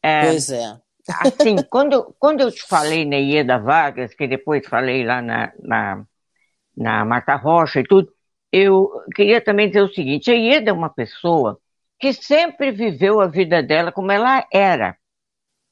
É, 0.05 0.17
Pois 0.19 0.51
é. 0.51 0.81
Assim, 1.09 1.63
quando, 1.71 2.15
quando 2.19 2.41
eu 2.43 2.51
te 2.53 2.63
falei 2.65 3.05
na 3.05 3.17
Ieda 3.17 3.59
Vargas, 3.59 4.15
que 4.15 4.27
depois 4.29 4.67
falei 4.69 5.05
lá 5.05 5.23
na, 5.23 5.53
na, 5.61 6.05
na 6.77 7.05
Marta 7.05 7.37
Rocha 7.37 7.81
e 7.81 7.85
tudo, 7.85 8.13
eu 8.53 8.91
queria 9.15 9.41
também 9.43 9.69
dizer 9.69 9.83
o 9.83 9.93
seguinte: 9.95 10.31
a 10.31 10.35
Ieda 10.35 10.71
é 10.71 10.75
uma 10.75 10.91
pessoa 10.91 11.61
que 12.01 12.13
sempre 12.15 12.73
viveu 12.73 13.21
a 13.21 13.27
vida 13.29 13.63
dela 13.63 13.93
como 13.93 14.13
ela 14.13 14.47
era. 14.53 14.97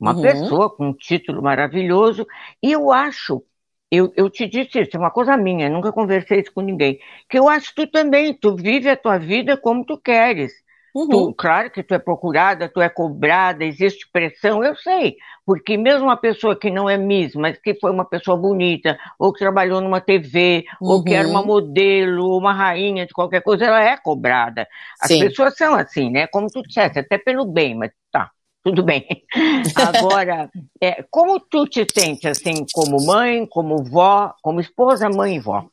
Uma 0.01 0.15
Uhum. 0.15 0.21
pessoa 0.21 0.69
com 0.75 0.89
um 0.89 0.95
título 0.95 1.43
maravilhoso, 1.43 2.27
e 2.63 2.73
eu 2.73 2.93
acho, 2.93 3.45
eu, 3.93 4.13
eu 4.17 4.31
te 4.31 4.49
disse 4.49 4.81
isso, 4.81 4.97
é 4.97 4.99
uma 5.01 5.11
coisa 5.11 5.37
minha, 5.37 5.69
nunca 5.71 5.93
conversei 5.93 6.41
isso 6.41 6.53
com 6.55 6.63
ninguém, 6.63 6.99
que 7.29 7.39
eu 7.39 7.49
acho 7.49 7.75
que 7.75 7.87
tu 7.87 7.91
também, 7.93 8.35
tu 8.35 8.57
vive 8.57 8.89
a 8.89 8.97
tua 8.97 9.19
vida 9.19 9.57
como 9.57 9.85
tu 9.85 9.99
queres. 9.99 10.53
Uhum. 10.95 11.11
Tu, 11.11 11.35
claro 11.35 11.71
que 11.71 11.83
tu 11.83 11.93
é 11.95 11.99
procurada, 11.99 12.71
tu 12.71 12.81
é 12.81 12.89
cobrada, 12.89 13.65
existe 13.65 14.09
pressão, 14.11 14.65
eu 14.65 14.75
sei, 14.77 15.17
porque 15.45 15.77
mesmo 15.77 16.05
uma 16.07 16.17
pessoa 16.17 16.59
que 16.59 16.71
não 16.71 16.89
é 16.89 16.97
Miss, 16.97 17.35
mas 17.35 17.59
que 17.59 17.75
foi 17.75 17.91
uma 17.91 18.07
pessoa 18.09 18.35
bonita, 18.37 18.99
ou 19.19 19.31
que 19.31 19.41
trabalhou 19.41 19.83
numa 19.83 20.01
TV, 20.01 20.65
ou 20.87 21.03
que 21.03 21.15
era 21.15 21.29
Uhum. 21.29 21.29
uma 21.29 21.43
modelo, 21.43 22.25
ou 22.31 22.39
uma 22.39 22.55
rainha 22.55 23.05
de 23.07 23.13
qualquer 23.13 23.43
coisa, 23.43 23.67
ela 23.67 23.85
é 23.85 23.97
cobrada. 23.99 24.67
As 24.99 25.15
Sim. 25.15 25.15
pessoas 25.15 25.55
são 25.57 25.75
assim, 25.75 26.11
né? 26.11 26.27
Como 26.29 26.51
tu 26.51 26.63
disseste, 26.63 26.99
até 27.01 27.19
pelo 27.19 27.45
bem, 27.45 27.75
mas 27.77 27.91
tá, 28.11 28.31
tudo 28.63 28.83
bem. 28.83 29.07
Agora, 29.75 30.51
é, 30.81 31.03
como 31.11 31.41
tu 31.41 31.67
te 31.67 31.87
sente 31.93 32.29
assim, 32.29 32.65
como 32.73 33.05
mãe, 33.05 33.47
como 33.47 33.83
vó, 33.85 34.35
como 34.43 34.61
esposa, 34.61 35.09
mãe 35.09 35.37
e 35.37 35.41
vó? 35.41 35.67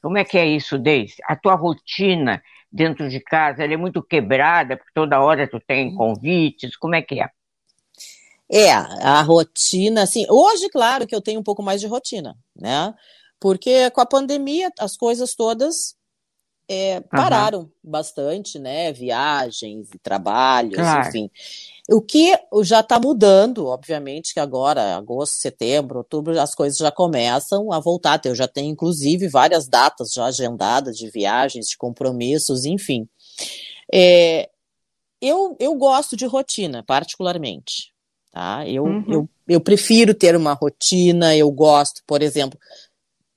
Como 0.00 0.16
é 0.16 0.24
que 0.24 0.38
é 0.38 0.46
isso, 0.46 0.78
Deise? 0.78 1.16
A 1.26 1.34
tua 1.34 1.54
rotina 1.54 2.42
dentro 2.70 3.08
de 3.08 3.20
casa? 3.20 3.64
Ela 3.64 3.74
é 3.74 3.76
muito 3.76 4.02
quebrada, 4.02 4.76
porque 4.76 4.92
toda 4.94 5.20
hora 5.20 5.48
tu 5.48 5.60
tem 5.60 5.94
convites, 5.94 6.76
como 6.76 6.94
é 6.94 7.02
que 7.02 7.20
é? 7.20 7.28
É, 8.50 8.72
a 8.72 9.20
rotina, 9.20 10.04
assim, 10.04 10.24
hoje, 10.30 10.70
claro 10.70 11.06
que 11.06 11.14
eu 11.14 11.20
tenho 11.20 11.40
um 11.40 11.42
pouco 11.42 11.62
mais 11.62 11.80
de 11.80 11.86
rotina, 11.86 12.34
né? 12.56 12.94
Porque 13.38 13.90
com 13.90 14.00
a 14.00 14.06
pandemia 14.06 14.70
as 14.78 14.96
coisas 14.96 15.34
todas 15.34 15.97
é, 16.68 17.00
pararam 17.00 17.60
uhum. 17.60 17.70
bastante, 17.82 18.58
né? 18.58 18.92
Viagens, 18.92 19.88
trabalhos, 20.02 20.74
claro. 20.74 21.08
enfim. 21.08 21.30
O 21.90 22.02
que 22.02 22.38
já 22.62 22.80
está 22.80 23.00
mudando, 23.00 23.66
obviamente, 23.66 24.34
que 24.34 24.40
agora, 24.40 24.94
agosto, 24.94 25.40
setembro, 25.40 25.98
outubro, 25.98 26.38
as 26.38 26.54
coisas 26.54 26.78
já 26.78 26.92
começam 26.92 27.72
a 27.72 27.80
voltar. 27.80 28.20
Eu 28.24 28.34
já 28.34 28.46
tenho, 28.46 28.70
inclusive, 28.70 29.26
várias 29.28 29.66
datas 29.66 30.12
já 30.12 30.26
agendadas 30.26 30.98
de 30.98 31.10
viagens, 31.10 31.68
de 31.68 31.78
compromissos, 31.78 32.66
enfim. 32.66 33.08
É, 33.90 34.50
eu, 35.22 35.56
eu 35.58 35.74
gosto 35.76 36.14
de 36.14 36.26
rotina, 36.26 36.82
particularmente. 36.82 37.94
Tá? 38.30 38.68
Eu, 38.68 38.84
uhum. 38.84 39.04
eu, 39.08 39.28
eu 39.48 39.60
prefiro 39.60 40.12
ter 40.12 40.36
uma 40.36 40.52
rotina, 40.52 41.34
eu 41.34 41.50
gosto, 41.50 42.02
por 42.06 42.20
exemplo, 42.20 42.58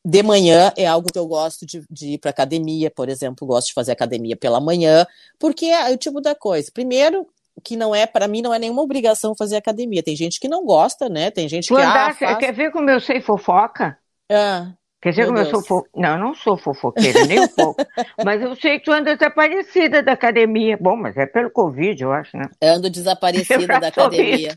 de 0.03 0.23
manhã 0.23 0.73
é 0.75 0.85
algo 0.85 1.07
que 1.11 1.19
eu 1.19 1.27
gosto 1.27 1.65
de, 1.65 1.83
de 1.89 2.13
ir 2.13 2.17
para 2.17 2.31
academia, 2.31 2.89
por 2.89 3.07
exemplo, 3.07 3.47
gosto 3.47 3.67
de 3.67 3.73
fazer 3.73 3.91
academia 3.91 4.35
pela 4.35 4.59
manhã, 4.59 5.05
porque 5.39 5.65
é 5.67 5.91
o 5.91 5.97
tipo 5.97 6.19
da 6.19 6.33
coisa. 6.33 6.71
Primeiro, 6.73 7.27
que 7.63 7.75
não 7.75 7.93
é, 7.93 8.07
para 8.07 8.27
mim, 8.27 8.41
não 8.41 8.53
é 8.53 8.59
nenhuma 8.59 8.81
obrigação 8.81 9.35
fazer 9.35 9.57
academia. 9.57 10.01
Tem 10.01 10.15
gente 10.15 10.39
que 10.39 10.47
não 10.47 10.65
gosta, 10.65 11.07
né? 11.07 11.29
Tem 11.29 11.47
gente 11.47 11.67
tu 11.67 11.75
que. 11.75 11.81
ah, 11.81 12.13
faz... 12.13 12.37
Quer 12.37 12.53
ver 12.53 12.71
como 12.71 12.89
eu 12.89 12.99
sei 12.99 13.21
fofoca? 13.21 13.97
Ah, 14.31 14.71
quer 15.01 15.13
ver 15.13 15.25
como 15.25 15.37
Deus. 15.37 15.49
eu 15.49 15.61
sou 15.61 15.63
fo... 15.63 15.87
Não, 15.95 16.13
eu 16.13 16.17
não 16.17 16.33
sou 16.33 16.57
fofoqueira, 16.57 17.25
nem 17.25 17.39
um 17.39 17.47
pouco. 17.55 17.83
Mas 18.23 18.41
eu 18.41 18.55
sei 18.55 18.79
que 18.79 18.85
tu 18.85 18.91
anda 18.91 19.15
desaparecida 19.15 20.01
da 20.01 20.13
academia. 20.13 20.77
Bom, 20.81 20.95
mas 20.95 21.15
é 21.15 21.27
pelo 21.27 21.51
Covid, 21.51 22.01
eu 22.01 22.11
acho, 22.11 22.35
né? 22.35 22.49
Eu 22.59 22.73
ando 22.73 22.89
desaparecida 22.89 23.79
da 23.79 23.87
academia. 23.89 24.55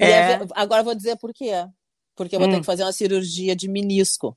é. 0.00 0.40
agora 0.54 0.82
vou 0.82 0.94
dizer 0.94 1.16
por 1.18 1.32
quê. 1.32 1.52
Porque 2.24 2.36
eu 2.36 2.40
vou 2.40 2.48
hum. 2.48 2.52
ter 2.52 2.60
que 2.60 2.66
fazer 2.66 2.82
uma 2.82 2.92
cirurgia 2.92 3.54
de 3.54 3.68
menisco. 3.68 4.36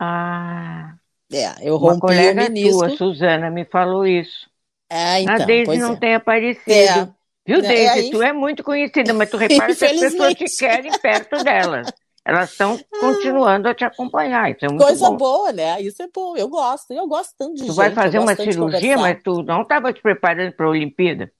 Ah. 0.00 0.94
É, 1.32 1.68
eu 1.68 1.76
rompi 1.76 1.94
uma 1.94 2.00
colega 2.00 2.40
o 2.40 2.44
menisco. 2.44 2.78
Tua, 2.78 2.96
Suzana, 2.96 3.50
me 3.50 3.64
falou 3.64 4.06
isso. 4.06 4.48
Ah, 4.90 5.20
então, 5.20 5.34
a 5.34 5.38
Deise 5.38 5.76
não 5.78 5.94
é. 5.94 5.96
tem 5.96 6.14
aparecido. 6.14 6.70
É. 6.70 7.08
Viu, 7.46 7.60
Deise? 7.60 8.08
É. 8.08 8.10
Tu 8.10 8.22
é 8.22 8.32
muito 8.32 8.62
conhecida, 8.62 9.12
mas 9.12 9.30
tu 9.30 9.36
repara 9.36 9.74
que 9.74 9.84
as 9.84 10.00
pessoas 10.00 10.34
te 10.34 10.44
querem 10.58 10.92
perto 10.98 11.42
delas. 11.42 11.92
Elas 12.24 12.52
estão 12.52 12.78
continuando 13.00 13.68
a 13.68 13.74
te 13.74 13.84
acompanhar. 13.84 14.50
Isso 14.50 14.64
é 14.64 14.68
muito 14.68 14.82
Coisa 14.82 15.10
bom. 15.10 15.16
boa, 15.16 15.52
né? 15.52 15.80
Isso 15.82 16.02
é 16.02 16.08
bom. 16.12 16.36
Eu 16.36 16.48
gosto. 16.48 16.92
Eu 16.92 17.06
gosto 17.06 17.34
tanto 17.36 17.54
de 17.54 17.60
Tu 17.60 17.66
gente, 17.66 17.76
vai 17.76 17.90
fazer 17.90 18.18
uma 18.18 18.34
cirurgia, 18.34 18.96
mas 18.96 19.22
tu 19.22 19.42
não 19.42 19.62
estava 19.62 19.92
te 19.92 20.00
preparando 20.00 20.52
para 20.52 20.66
a 20.66 20.70
Olimpíada? 20.70 21.30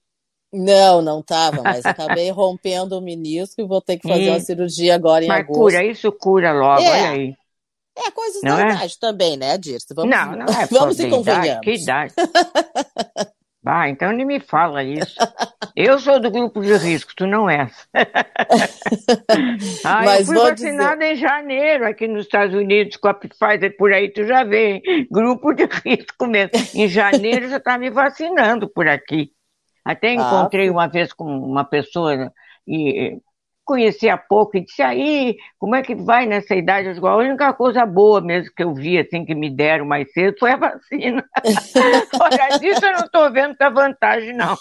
Não, 0.54 1.02
não 1.02 1.20
estava, 1.20 1.62
mas 1.62 1.84
acabei 1.84 2.30
rompendo 2.30 2.96
o 2.96 3.02
menisco 3.02 3.60
e 3.60 3.66
vou 3.66 3.80
ter 3.80 3.98
que 3.98 4.08
fazer 4.08 4.30
uma 4.30 4.40
cirurgia 4.40 4.94
agora 4.94 5.24
em 5.24 5.28
mas 5.28 5.40
agosto. 5.40 5.60
cura, 5.60 5.84
isso 5.84 6.12
cura 6.12 6.52
logo, 6.52 6.82
é. 6.82 6.90
olha 6.90 7.10
aí. 7.10 7.34
É 7.96 8.10
coisas 8.10 8.42
não 8.42 8.56
da 8.56 8.62
é? 8.62 8.70
idade 8.70 8.98
também, 8.98 9.36
né, 9.36 9.56
Dirce? 9.56 9.86
Vamos, 9.94 10.10
não, 10.10 10.32
não 10.32 10.46
é 10.46 10.66
vamos 10.66 10.98
e 10.98 11.08
convenhamos. 11.08 11.60
Que 11.62 11.74
idade? 11.74 12.14
Ah, 13.66 13.88
então 13.88 14.12
nem 14.12 14.26
me 14.26 14.40
fala 14.40 14.84
isso. 14.84 15.16
Eu 15.74 15.98
sou 15.98 16.20
do 16.20 16.30
grupo 16.30 16.60
de 16.60 16.76
risco, 16.76 17.12
tu 17.16 17.26
não 17.26 17.48
és. 17.48 17.72
ah, 19.82 20.02
Mas 20.04 20.28
eu 20.28 20.34
fui 20.34 20.50
vacinada 20.50 20.96
dizer... 20.98 21.12
em 21.12 21.16
janeiro 21.16 21.86
aqui 21.86 22.06
nos 22.06 22.26
Estados 22.26 22.54
Unidos 22.54 22.98
com 22.98 23.08
a 23.08 23.14
Pfizer, 23.14 23.74
por 23.78 23.90
aí 23.90 24.12
tu 24.12 24.26
já 24.26 24.44
vê, 24.44 24.74
hein? 24.74 25.08
grupo 25.10 25.54
de 25.54 25.64
risco 25.64 26.26
mesmo. 26.26 26.50
Em 26.74 26.86
janeiro 26.88 27.48
já 27.48 27.56
está 27.56 27.78
me 27.78 27.88
vacinando 27.88 28.68
por 28.68 28.86
aqui. 28.86 29.32
Até 29.84 30.08
ah, 30.08 30.14
encontrei 30.14 30.68
ah, 30.68 30.72
uma 30.72 30.86
vez 30.86 31.12
com 31.12 31.24
uma 31.24 31.64
pessoa 31.64 32.32
e 32.66 33.18
conheci 33.64 34.08
há 34.08 34.18
pouco 34.18 34.56
e 34.56 34.64
disse, 34.64 34.82
aí, 34.82 35.36
como 35.58 35.74
é 35.74 35.82
que 35.82 35.94
vai 35.94 36.26
nessa 36.26 36.54
idade? 36.54 36.88
Eu 36.88 36.94
digo, 36.94 37.06
a 37.06 37.16
única 37.16 37.52
coisa 37.54 37.84
boa 37.86 38.20
mesmo 38.20 38.52
que 38.54 38.62
eu 38.62 38.74
vi, 38.74 38.98
assim, 38.98 39.24
que 39.24 39.34
me 39.34 39.50
deram 39.50 39.86
mais 39.86 40.12
cedo 40.12 40.36
foi 40.38 40.52
a 40.52 40.56
vacina. 40.56 41.24
Fora 42.16 42.58
disso, 42.58 42.84
eu 42.84 42.92
não 42.92 43.04
estou 43.06 43.32
vendo 43.32 43.48
muita 43.48 43.70
vantagem, 43.70 44.34
não. 44.34 44.56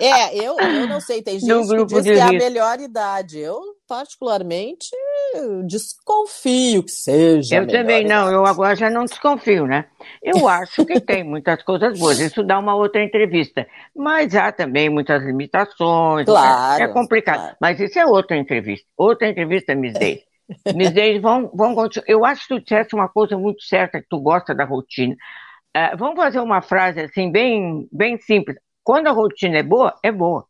é, 0.00 0.34
eu, 0.34 0.58
eu 0.58 0.88
não 0.88 1.00
sei, 1.00 1.22
tem 1.22 1.38
gente 1.38 1.68
que 1.68 1.84
diz 1.84 2.02
que 2.02 2.10
é 2.10 2.22
a 2.22 2.32
melhor 2.32 2.80
idade. 2.80 3.38
Eu, 3.38 3.60
particularmente, 3.88 4.88
desconfio 5.66 6.82
que 6.82 6.90
seja. 6.90 7.56
Eu 7.56 7.66
também 7.66 8.04
não, 8.04 8.30
eu 8.30 8.44
agora 8.44 8.74
já 8.74 8.90
não 8.90 9.04
desconfio, 9.04 9.66
né? 9.66 9.86
Eu 10.22 10.46
acho 10.48 10.84
que 10.84 11.00
tem 11.00 11.22
muitas 11.24 11.62
coisas 11.62 11.98
boas, 11.98 12.18
isso 12.18 12.42
dá 12.42 12.58
uma 12.58 12.74
outra 12.74 13.02
entrevista. 13.02 13.66
Mas 13.94 14.34
há 14.34 14.50
também 14.52 14.88
muitas 14.88 15.22
limitações, 15.22 16.26
claro, 16.26 16.82
é, 16.82 16.88
complicado. 16.88 17.40
Claro. 17.40 17.56
Mas 17.60 17.80
isso 17.80 17.98
é 17.98 18.06
outra 18.06 18.36
entrevista. 18.36 18.86
Outra 18.96 19.28
entrevista, 19.28 19.74
Miss 19.74 19.94
Day. 19.94 20.22
Miss 20.74 20.92
Day, 20.92 21.18
vamos, 21.18 21.50
vamos 21.54 21.76
continuar. 21.76 22.08
Eu 22.08 22.24
acho 22.24 22.42
que 22.42 22.54
tu 22.54 22.60
disseste 22.60 22.94
uma 22.94 23.08
coisa 23.08 23.36
muito 23.36 23.62
certa, 23.62 24.00
que 24.00 24.08
tu 24.08 24.20
gosta 24.20 24.54
da 24.54 24.64
rotina. 24.64 25.14
Uh, 25.76 25.96
vamos 25.96 26.16
fazer 26.16 26.40
uma 26.40 26.62
frase 26.62 27.00
assim, 27.00 27.30
bem, 27.30 27.88
bem 27.92 28.18
simples. 28.18 28.56
Quando 28.82 29.08
a 29.08 29.12
rotina 29.12 29.58
é 29.58 29.62
boa, 29.62 29.94
é 30.02 30.12
boa. 30.12 30.46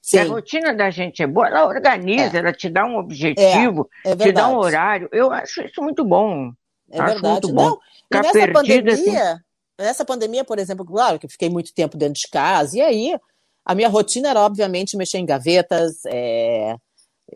Se 0.00 0.18
a 0.18 0.24
rotina 0.24 0.74
da 0.74 0.90
gente 0.90 1.22
é 1.22 1.26
boa, 1.26 1.48
ela 1.48 1.66
organiza, 1.66 2.36
é. 2.36 2.40
ela 2.40 2.52
te 2.52 2.68
dá 2.68 2.84
um 2.84 2.96
objetivo, 2.96 3.88
é, 4.04 4.12
é 4.12 4.16
te 4.16 4.32
dá 4.32 4.48
um 4.48 4.56
horário. 4.56 5.08
Eu 5.12 5.30
acho 5.32 5.62
isso 5.62 5.82
muito 5.82 6.04
bom. 6.04 6.52
É 6.90 7.00
acho 7.00 7.12
verdade. 7.14 7.32
Muito 7.32 7.52
bom. 7.52 7.64
Não, 7.70 7.78
e 8.10 8.16
nessa 8.16 8.32
perdida, 8.32 8.52
pandemia, 8.52 9.32
assim... 9.32 9.40
nessa 9.78 10.04
pandemia, 10.04 10.44
por 10.44 10.58
exemplo, 10.58 10.84
claro 10.84 11.18
que 11.18 11.26
eu 11.26 11.30
fiquei 11.30 11.50
muito 11.50 11.74
tempo 11.74 11.96
dentro 11.96 12.20
de 12.20 12.28
casa, 12.28 12.76
e 12.76 12.80
aí 12.80 13.18
a 13.64 13.74
minha 13.74 13.88
rotina 13.88 14.30
era, 14.30 14.40
obviamente, 14.40 14.96
mexer 14.96 15.18
em 15.18 15.26
gavetas, 15.26 15.98
é, 16.06 16.74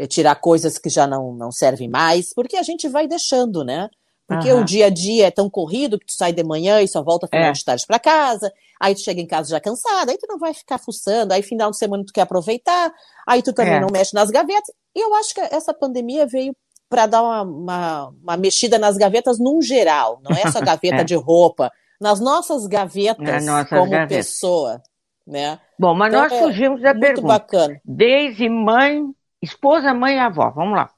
tirar 0.09 0.35
coisas 0.37 0.79
que 0.79 0.89
já 0.89 1.07
não, 1.07 1.35
não 1.35 1.53
servem 1.53 1.89
mais, 1.89 2.33
porque 2.33 2.57
a 2.57 2.63
gente 2.63 2.89
vai 2.89 3.07
deixando, 3.07 3.63
né? 3.65 3.89
Porque 4.27 4.53
uhum. 4.53 4.61
o 4.61 4.65
dia 4.65 4.87
a 4.87 4.91
dia 4.91 5.27
é 5.27 5.31
tão 5.31 5.51
corrido 5.51 5.99
que 5.99 6.07
tu 6.07 6.13
sai 6.13 6.33
de 6.33 6.43
manhã 6.43 6.81
e 6.81 6.89
só 6.89 7.03
volta 7.03 7.27
final 7.27 7.49
é. 7.49 7.53
de 7.53 7.65
tarde 7.65 7.85
para 7.87 7.99
casa, 7.99 8.53
aí 8.81 8.95
tu 8.95 9.01
chega 9.01 9.21
em 9.21 9.27
casa 9.27 9.51
já 9.51 9.61
cansada, 9.61 10.11
aí 10.11 10.19
tu 10.19 10.27
não 10.29 10.39
vai 10.39 10.55
ficar 10.55 10.79
fuçando, 10.79 11.33
aí 11.33 11.43
final 11.43 11.71
de 11.71 11.77
semana 11.77 12.05
tu 12.05 12.13
quer 12.13 12.23
aproveitar, 12.23 12.93
aí 13.27 13.43
tu 13.43 13.53
também 13.53 13.75
é. 13.75 13.81
não 13.81 13.89
mexe 13.93 14.15
nas 14.15 14.31
gavetas. 14.31 14.75
E 14.95 15.01
eu 15.01 15.15
acho 15.15 15.35
que 15.35 15.41
essa 15.41 15.75
pandemia 15.75 16.27
veio 16.27 16.55
para 16.89 17.07
dar 17.07 17.23
uma, 17.23 17.43
uma, 17.43 18.09
uma, 18.23 18.37
mexida 18.37 18.79
nas 18.79 18.97
gavetas 18.97 19.39
num 19.39 19.63
geral, 19.63 20.21
não 20.23 20.37
é 20.37 20.51
só 20.51 20.61
gaveta 20.63 21.03
é. 21.03 21.05
de 21.05 21.15
roupa, 21.15 21.71
nas 22.01 22.21
nossas 22.21 22.67
gavetas 22.67 23.45
como 23.69 24.09
pessoa, 24.09 24.83
né? 25.27 25.59
Bom, 25.79 25.95
mas 25.95 26.13
então, 26.13 26.23
nós 26.23 26.33
é 26.33 26.39
fugimos 26.41 26.83
da 26.83 26.93
muito 26.93 27.01
pergunta. 27.01 27.29
bacana. 27.29 27.81
Desde 27.85 28.49
mãe, 28.49 29.05
esposa, 29.41 29.95
mãe 29.95 30.17
e 30.17 30.19
avó, 30.19 30.51
vamos 30.51 30.77
lá. 30.77 30.91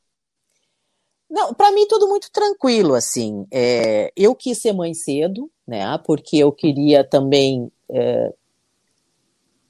Não, 1.35 1.53
para 1.53 1.73
mim 1.73 1.85
tudo 1.89 2.07
muito 2.07 2.31
tranquilo, 2.31 2.95
assim. 2.95 3.45
É, 3.51 4.13
eu 4.17 4.37
quis 4.37 4.57
ser 4.57 4.73
mãe 4.73 4.95
cedo, 4.95 5.51
né? 5.67 5.99
Porque 6.07 6.37
eu 6.37 6.53
queria 6.53 7.03
também 7.03 7.73
é, 7.91 8.33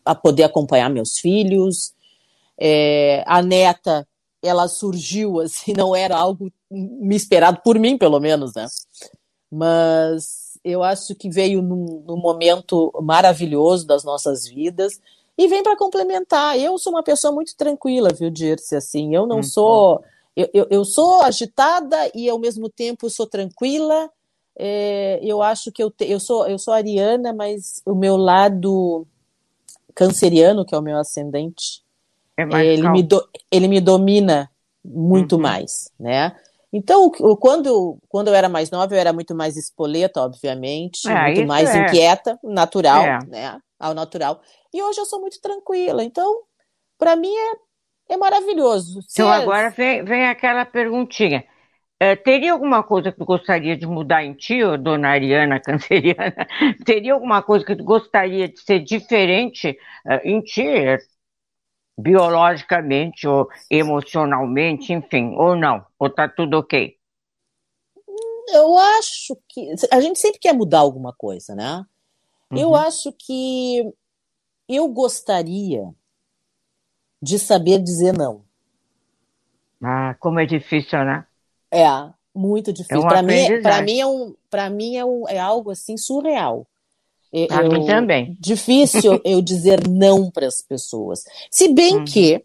a 0.05 0.15
poder 0.15 0.43
acompanhar 0.43 0.91
meus 0.91 1.19
filhos. 1.19 1.95
É, 2.59 3.25
a 3.27 3.41
neta, 3.41 4.07
ela 4.43 4.69
surgiu 4.69 5.41
assim, 5.41 5.73
não 5.73 5.97
era 5.97 6.15
algo 6.15 6.53
me 6.71 7.17
esperado 7.17 7.63
por 7.65 7.79
mim, 7.79 7.97
pelo 7.97 8.21
menos, 8.21 8.55
né? 8.55 8.67
Mas 9.51 10.59
eu 10.63 10.83
acho 10.83 11.15
que 11.15 11.31
veio 11.31 11.63
num, 11.63 12.05
num 12.07 12.19
momento 12.19 12.93
maravilhoso 13.01 13.87
das 13.87 14.05
nossas 14.05 14.47
vidas 14.47 15.01
e 15.39 15.49
vem 15.49 15.63
para 15.63 15.79
complementar. 15.79 16.59
Eu 16.59 16.77
sou 16.77 16.93
uma 16.93 17.03
pessoa 17.03 17.33
muito 17.33 17.57
tranquila, 17.57 18.11
viu, 18.13 18.29
Dirce? 18.29 18.77
Assim, 18.77 19.15
eu 19.17 19.27
não 19.27 19.37
uhum. 19.37 19.43
sou 19.43 20.05
eu, 20.37 20.49
eu, 20.53 20.67
eu, 20.71 20.85
sou 20.85 21.23
agitada 21.23 21.97
e 22.15 22.29
ao 22.29 22.39
mesmo 22.39 22.69
tempo 22.69 23.09
sou 23.09 23.27
tranquila. 23.27 24.11
É, 24.57 25.19
eu 25.23 25.43
acho 25.43 25.71
que 25.73 25.83
eu, 25.83 25.91
te, 25.91 26.05
eu, 26.11 26.21
sou, 26.21 26.47
eu 26.47 26.59
sou 26.59 26.75
ariana, 26.75 27.33
mas 27.33 27.83
o 27.85 27.95
meu 27.95 28.17
lado 28.17 29.07
canceriano, 29.95 30.65
que 30.65 30.75
é 30.75 30.79
o 30.79 30.83
meu 30.83 30.99
ascendente, 30.99 31.83
é 32.37 32.43
ele, 32.67 32.89
me 32.89 33.03
do, 33.03 33.29
ele 33.51 33.69
me 33.69 33.81
domina 33.81 34.51
muito 34.85 35.37
uhum. 35.37 35.43
mais, 35.43 35.91
né? 35.99 36.37
Então, 36.73 37.09
quando, 37.39 37.97
quando 38.09 38.29
eu 38.29 38.35
era 38.35 38.49
mais 38.49 38.69
nova, 38.69 38.93
eu 38.93 38.99
era 38.99 39.13
muito 39.13 39.33
mais 39.33 39.57
espoleta, 39.57 40.21
obviamente, 40.21 41.09
é, 41.09 41.27
muito 41.27 41.47
mais 41.47 41.73
é. 41.73 41.79
inquieta, 41.79 42.37
natural, 42.43 43.05
é. 43.05 43.19
né? 43.29 43.61
Ao 43.79 43.95
natural. 43.95 44.41
E 44.73 44.83
hoje 44.83 45.01
eu 45.01 45.07
sou 45.07 45.21
muito 45.21 45.41
tranquila. 45.41 46.03
Então, 46.03 46.43
para 46.99 47.15
mim 47.15 47.33
é 47.33 47.55
é 48.09 48.17
maravilhoso. 48.17 49.01
então 49.11 49.31
agora 49.31 49.71
vem, 49.71 50.05
vem 50.05 50.27
aquela 50.27 50.65
perguntinha. 50.65 51.45
É, 51.99 52.17
teria 52.17 52.53
alguma 52.53 52.83
coisa 52.83 53.11
que 53.11 53.19
tu 53.19 53.25
gostaria 53.25 53.77
de 53.77 53.87
mudar 53.87 54.25
em 54.25 54.35
ti, 54.35 54.59
dona 54.79 55.11
Ariana 55.11 55.61
Canceriana? 55.63 56.47
teria 56.85 57.15
alguma 57.15 57.43
coisa 57.43 57.65
que 57.65 57.77
tu 57.77 57.85
gostaria 57.85 58.49
de 58.49 58.61
ser 58.61 58.81
diferente 58.81 59.71
uh, 60.05 60.21
em 60.25 60.43
ti, 60.43 60.65
biologicamente 61.97 63.27
ou 63.27 63.49
emocionalmente, 63.71 64.93
enfim, 64.93 65.35
ou 65.37 65.57
não? 65.57 65.87
Ou 65.99 66.11
tá 66.11 66.29
tudo 66.29 66.59
ok? 66.59 66.97
Eu 68.49 68.77
acho 68.77 69.37
que 69.49 69.73
a 69.91 70.01
gente 70.01 70.19
sempre 70.19 70.39
quer 70.39 70.53
mudar 70.53 70.81
alguma 70.81 71.15
coisa, 71.17 71.55
né? 71.55 71.85
Uhum. 72.51 72.59
Eu 72.59 72.75
acho 72.75 73.13
que 73.13 73.83
eu 74.69 74.89
gostaria 74.89 75.95
de 77.25 77.39
saber 77.39 77.79
dizer 77.79 78.13
não. 78.13 78.43
Ah, 79.83 80.15
como 80.21 80.39
é 80.39 80.47
difícil, 80.47 80.99
né? 81.05 81.25
É, 81.71 81.87
muito 82.35 82.71
difícil. 82.71 83.03
É 83.03 83.09
para 83.09 83.23
mim, 83.23 83.63
para 83.63 83.83
mim 83.83 83.99
é 83.99 84.07
um, 84.07 84.35
para 84.51 84.71
mim 84.71 84.97
é, 84.97 85.05
um, 85.05 85.29
é 85.29 85.39
algo 85.39 85.71
assim 85.71 85.97
surreal. 85.97 86.67
Para 87.49 87.69
mim 87.69 87.87
também. 87.87 88.37
Difícil 88.39 89.21
eu 89.25 89.41
dizer 89.41 89.89
não 89.89 90.31
para 90.31 90.47
as 90.47 90.61
pessoas. 90.61 91.25
Se 91.51 91.73
bem 91.73 91.97
uhum. 91.97 92.05
que 92.05 92.45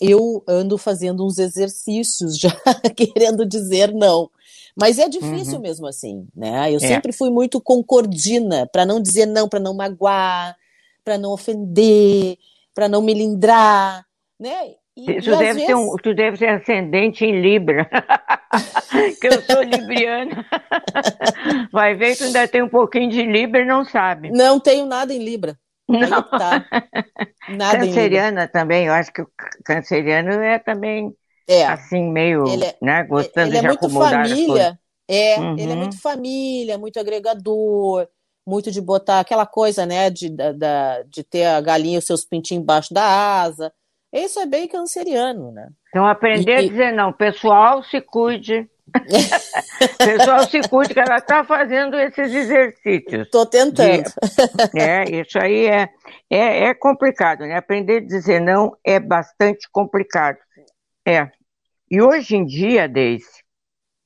eu 0.00 0.42
ando 0.48 0.78
fazendo 0.78 1.24
uns 1.24 1.38
exercícios 1.38 2.38
já 2.38 2.50
querendo 2.96 3.44
dizer 3.44 3.92
não. 3.92 4.30
Mas 4.74 4.98
é 4.98 5.08
difícil 5.08 5.56
uhum. 5.56 5.60
mesmo 5.60 5.86
assim, 5.86 6.26
né? 6.34 6.72
Eu 6.72 6.76
é. 6.76 6.80
sempre 6.80 7.12
fui 7.12 7.30
muito 7.30 7.60
concordina 7.60 8.66
para 8.66 8.86
não 8.86 9.00
dizer 9.00 9.26
não, 9.26 9.48
para 9.48 9.60
não 9.60 9.74
magoar, 9.74 10.56
para 11.04 11.18
não 11.18 11.32
ofender, 11.32 12.38
para 12.78 12.88
não 12.88 13.02
melindrar, 13.02 14.04
né? 14.38 14.74
E, 14.96 15.20
tu, 15.20 15.30
e 15.30 15.36
deve 15.36 15.54
vezes... 15.54 15.74
um, 15.74 15.96
tu 15.96 16.14
deve 16.14 16.36
ser 16.36 16.46
ascendente 16.46 17.24
em 17.24 17.40
Libra, 17.40 17.90
que 19.20 19.26
eu 19.26 19.42
sou 19.42 19.62
libriana. 19.62 20.46
Vai 21.72 21.96
ver 21.96 22.14
que 22.14 22.22
ainda 22.22 22.46
tem 22.46 22.62
um 22.62 22.68
pouquinho 22.68 23.10
de 23.10 23.24
Libra 23.24 23.62
e 23.62 23.64
não 23.64 23.84
sabe. 23.84 24.30
Não 24.30 24.60
tenho 24.60 24.86
nada 24.86 25.12
em 25.12 25.18
Libra. 25.18 25.58
Não. 25.88 26.22
Tá. 26.22 26.64
Nada 27.48 27.78
canceriana 27.78 28.46
também, 28.46 28.86
eu 28.86 28.92
acho 28.92 29.12
que 29.12 29.22
o 29.22 29.28
canceriano 29.64 30.30
é 30.40 30.60
também 30.60 31.12
é. 31.48 31.66
assim, 31.66 32.12
meio, 32.12 32.44
é, 32.62 32.76
né, 32.80 33.02
gostando 33.02 33.48
ele 33.48 33.56
é 33.56 33.60
de 33.60 33.66
muito 33.66 33.90
família. 33.90 34.78
É, 35.08 35.40
uhum. 35.40 35.58
ele 35.58 35.72
é 35.72 35.74
muito 35.74 36.00
família, 36.00 36.78
muito 36.78 37.00
agregador, 37.00 38.06
muito 38.48 38.70
de 38.70 38.80
botar 38.80 39.20
aquela 39.20 39.44
coisa, 39.44 39.84
né, 39.84 40.08
de, 40.08 40.30
da, 40.30 41.02
de 41.02 41.22
ter 41.22 41.44
a 41.44 41.60
galinha 41.60 41.96
e 41.96 41.98
os 41.98 42.06
seus 42.06 42.24
pintinhos 42.24 42.62
embaixo 42.62 42.94
da 42.94 43.04
asa. 43.04 43.70
Isso 44.10 44.40
é 44.40 44.46
bem 44.46 44.66
canceriano, 44.66 45.52
né? 45.52 45.68
Então, 45.90 46.06
aprender 46.06 46.52
e, 46.52 46.54
a 46.54 46.68
dizer 46.68 46.92
não, 46.92 47.12
pessoal, 47.12 47.82
se 47.82 48.00
cuide. 48.00 48.66
pessoal, 49.98 50.48
se 50.48 50.66
cuide, 50.66 50.94
que 50.94 51.00
ela 51.00 51.18
está 51.18 51.44
fazendo 51.44 51.94
esses 51.98 52.34
exercícios. 52.34 53.26
Estou 53.26 53.44
tentando. 53.44 54.02
De, 54.02 54.80
é, 54.80 55.20
isso 55.20 55.38
aí 55.38 55.66
é, 55.66 55.90
é, 56.30 56.68
é 56.68 56.74
complicado, 56.74 57.40
né? 57.40 57.56
Aprender 57.56 57.98
a 57.98 58.06
dizer 58.06 58.40
não 58.40 58.74
é 58.82 58.98
bastante 58.98 59.68
complicado. 59.70 60.38
É. 61.06 61.30
E 61.90 62.00
hoje 62.00 62.34
em 62.34 62.46
dia, 62.46 62.88
Deise, 62.88 63.44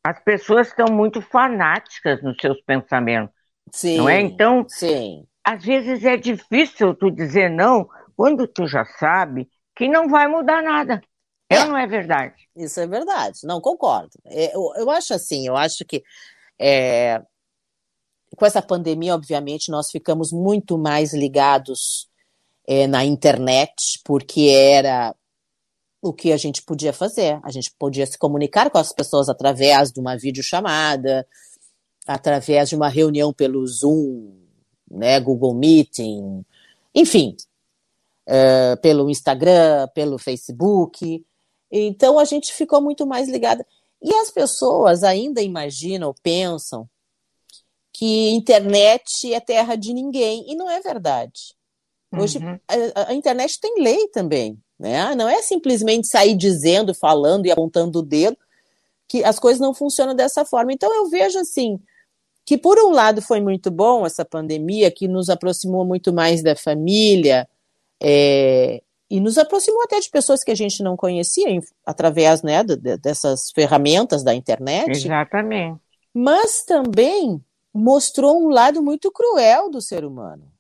as 0.05 0.21
pessoas 0.25 0.67
estão 0.67 0.87
muito 0.93 1.23
fanáticas 1.23 2.21
nos 2.25 2.37
seus 2.41 2.61
pensamentos. 2.63 3.42
Sim. 3.73 3.99
Não 3.99 4.09
é? 4.09 4.21
Então, 4.21 4.67
sim. 4.69 5.27
às 5.43 5.65
vezes 5.65 6.05
é 6.05 6.17
difícil 6.17 6.95
tu 6.95 7.11
dizer 7.11 7.51
não 7.51 7.89
quando 8.15 8.47
tu 8.47 8.67
já 8.67 8.85
sabe 8.85 9.49
que 9.75 9.89
não 9.89 10.09
vai 10.09 10.29
mudar 10.29 10.63
nada. 10.63 11.01
É, 11.49 11.57
é 11.57 11.61
ou 11.63 11.69
não 11.69 11.77
é 11.77 11.87
verdade? 11.87 12.49
Isso 12.55 12.79
é 12.81 12.87
verdade. 12.87 13.41
Não, 13.45 13.61
concordo. 13.61 14.13
É, 14.27 14.55
eu, 14.55 14.73
eu 14.77 14.91
acho 14.91 15.15
assim, 15.15 15.47
eu 15.47 15.57
acho 15.57 15.85
que 15.87 16.03
é, 16.59 17.23
com 18.37 18.47
essa 18.47 18.63
pandemia, 18.63 19.15
obviamente, 19.15 19.71
nós 19.71 19.91
ficamos 19.91 20.33
muito 20.33 20.79
mais 20.79 21.13
ligados 21.13 22.09
é, 22.67 22.87
na 22.87 23.05
internet, 23.05 24.01
porque 24.05 24.49
era 24.51 25.15
o 26.01 26.13
que 26.13 26.33
a 26.33 26.37
gente 26.37 26.63
podia 26.63 26.93
fazer. 26.93 27.41
A 27.43 27.51
gente 27.51 27.73
podia 27.79 28.07
se 28.07 28.19
comunicar 28.19 28.71
com 28.71 28.79
as 28.79 28.93
pessoas 28.93 29.29
através 29.29 29.91
de 29.91 30.01
uma 30.01 30.17
videochamada, 30.17 31.27
através 32.07 32.69
de 32.69 32.77
uma 32.77 32.89
reunião 32.89 33.33
pelo 33.33 33.67
Zoom, 33.67 34.33
né, 34.91 35.19
Google 35.21 35.55
Meeting, 35.55 36.45
enfim, 36.95 37.37
uh, 38.29 38.81
pelo 38.81 39.09
Instagram, 39.09 39.89
pelo 39.95 40.19
Facebook. 40.19 41.25
Então 41.71 42.19
a 42.19 42.25
gente 42.25 42.53
ficou 42.53 42.81
muito 42.81 43.07
mais 43.07 43.29
ligada. 43.29 43.67
E 44.01 44.13
as 44.17 44.31
pessoas 44.31 45.05
ainda 45.05 45.41
imaginam, 45.41 46.15
pensam 46.23 46.89
que 47.93 48.31
internet 48.31 49.33
é 49.33 49.41
terra 49.41 49.77
de 49.77 49.95
ninguém. 49.95 50.51
E 50.51 50.57
não 50.57 50.69
é 50.69 50.81
verdade. 50.81 51.55
Hoje 52.13 52.39
uhum. 52.39 52.59
a, 52.95 53.11
a, 53.11 53.15
internet 53.15 53.59
tem 53.61 53.81
lei 53.81 54.09
também. 54.09 54.59
Né? 54.79 55.15
Não 55.15 55.29
é 55.29 55.41
simplesmente 55.41 56.09
sair 56.09 56.35
dizendo, 56.35 56.93
falando 56.93 57.47
e 57.47 57.51
apontando 57.51 58.01
o 58.01 58.03
dedo 58.03 58.37
que 59.09 59.23
as 59.25 59.39
coisas 59.39 59.61
não 59.61 59.73
funcionam 59.73 60.15
dessa 60.15 60.45
forma. 60.45 60.73
Então 60.73 60.93
eu 60.93 61.09
vejo 61.09 61.39
assim 61.39 61.79
que 62.45 62.59
por 62.59 62.79
um 62.79 62.91
lado 62.91 63.23
foi 63.23 63.41
muito 63.41 63.71
bom 63.71 64.05
essa 64.05 64.25
pandemia 64.25 64.91
que 64.91 65.07
nos 65.07 65.29
aproximou 65.29 65.85
muito 65.85 66.13
mais 66.13 66.43
da 66.43 66.57
família, 66.57 67.49
é, 68.03 68.83
e 69.13 69.21
nos 69.21 69.37
aproximou 69.37 69.83
até 69.83 70.01
de 70.01 70.09
pessoas 70.09 70.43
que 70.43 70.51
a 70.51 70.55
gente 70.55 70.83
não 70.83 70.97
conhecia 70.97 71.47
através 71.85 72.43
né, 72.43 72.65
de, 72.65 72.97
dessas 72.97 73.51
ferramentas 73.51 74.25
da 74.25 74.35
internet. 74.35 74.91
Exatamente. 74.91 75.79
Mas 76.15 76.65
também 76.65 77.39
mostrou 77.75 78.43
um 78.43 78.49
lado 78.49 78.83
muito 78.83 79.13
cruel 79.13 79.71
do 79.71 79.83
ser 79.83 80.03
humano. 80.03 80.51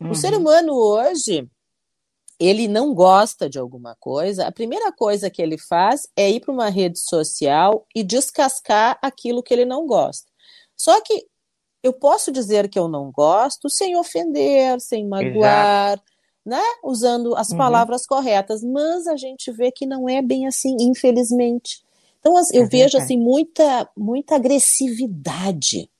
Uhum. 0.00 0.10
O 0.10 0.14
ser 0.16 0.34
humano 0.34 0.74
hoje, 0.74 1.48
ele 2.36 2.66
não 2.66 2.92
gosta 2.92 3.48
de 3.48 3.60
alguma 3.60 3.94
coisa, 4.00 4.48
a 4.48 4.52
primeira 4.52 4.90
coisa 4.90 5.30
que 5.30 5.40
ele 5.40 5.56
faz 5.56 6.08
é 6.16 6.28
ir 6.28 6.40
para 6.40 6.52
uma 6.52 6.68
rede 6.68 6.98
social 6.98 7.86
e 7.94 8.02
descascar 8.02 8.98
aquilo 9.00 9.40
que 9.40 9.54
ele 9.54 9.64
não 9.64 9.86
gosta. 9.86 10.33
Só 10.76 11.00
que 11.00 11.26
eu 11.82 11.92
posso 11.92 12.32
dizer 12.32 12.68
que 12.68 12.78
eu 12.78 12.88
não 12.88 13.10
gosto 13.10 13.68
sem 13.68 13.96
ofender, 13.96 14.80
sem 14.80 15.06
magoar, 15.06 15.92
Exato 15.92 16.14
né? 16.44 16.62
Usando 16.82 17.34
as 17.36 17.50
uhum. 17.50 17.56
palavras 17.56 18.06
corretas, 18.06 18.62
mas 18.62 19.06
a 19.06 19.16
gente 19.16 19.50
vê 19.50 19.72
que 19.72 19.86
não 19.86 20.08
é 20.08 20.20
bem 20.20 20.46
assim, 20.46 20.76
infelizmente. 20.78 21.82
Então 22.20 22.34
eu 22.52 22.64
é 22.64 22.66
vejo 22.66 22.98
assim 22.98 23.18
muita 23.18 23.88
muita 23.96 24.36
agressividade, 24.36 25.90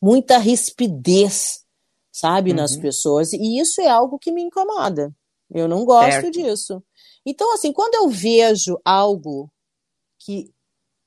muita 0.00 0.38
rispidez, 0.38 1.64
sabe, 2.12 2.50
uhum. 2.50 2.56
nas 2.56 2.76
pessoas, 2.76 3.32
e 3.32 3.58
isso 3.58 3.80
é 3.80 3.88
algo 3.88 4.18
que 4.18 4.30
me 4.30 4.42
incomoda. 4.42 5.12
Eu 5.52 5.66
não 5.66 5.84
gosto 5.84 6.12
certo. 6.12 6.30
disso. 6.30 6.82
Então, 7.26 7.52
assim, 7.52 7.72
quando 7.72 7.96
eu 7.96 8.08
vejo 8.08 8.80
algo 8.84 9.50
que, 10.16 10.48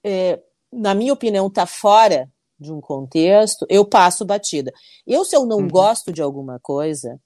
é, 0.03 0.41
na 0.71 0.93
minha 0.93 1.13
opinião, 1.13 1.47
está 1.47 1.65
fora 1.65 2.29
de 2.59 2.71
um 2.71 2.79
contexto, 2.79 3.65
eu 3.69 3.85
passo 3.85 4.25
batida. 4.25 4.71
Eu, 5.05 5.25
se 5.25 5.35
eu 5.35 5.45
não 5.45 5.57
uhum. 5.57 5.67
gosto 5.67 6.11
de 6.11 6.21
alguma 6.21 6.59
coisa, 6.59 7.19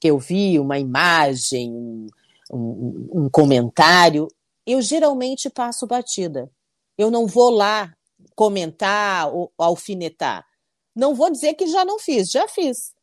que 0.00 0.08
eu 0.08 0.18
vi, 0.18 0.58
uma 0.58 0.78
imagem, 0.78 1.72
um, 1.72 2.06
um, 2.52 3.08
um 3.12 3.30
comentário, 3.30 4.28
eu 4.66 4.80
geralmente 4.80 5.48
passo 5.48 5.86
batida. 5.86 6.50
Eu 6.98 7.10
não 7.10 7.26
vou 7.26 7.50
lá 7.50 7.92
comentar 8.34 9.32
ou 9.34 9.52
alfinetar. 9.58 10.44
Não 10.94 11.14
vou 11.14 11.30
dizer 11.30 11.54
que 11.54 11.66
já 11.66 11.84
não 11.84 11.98
fiz, 11.98 12.30
já 12.30 12.46
fiz. 12.48 12.94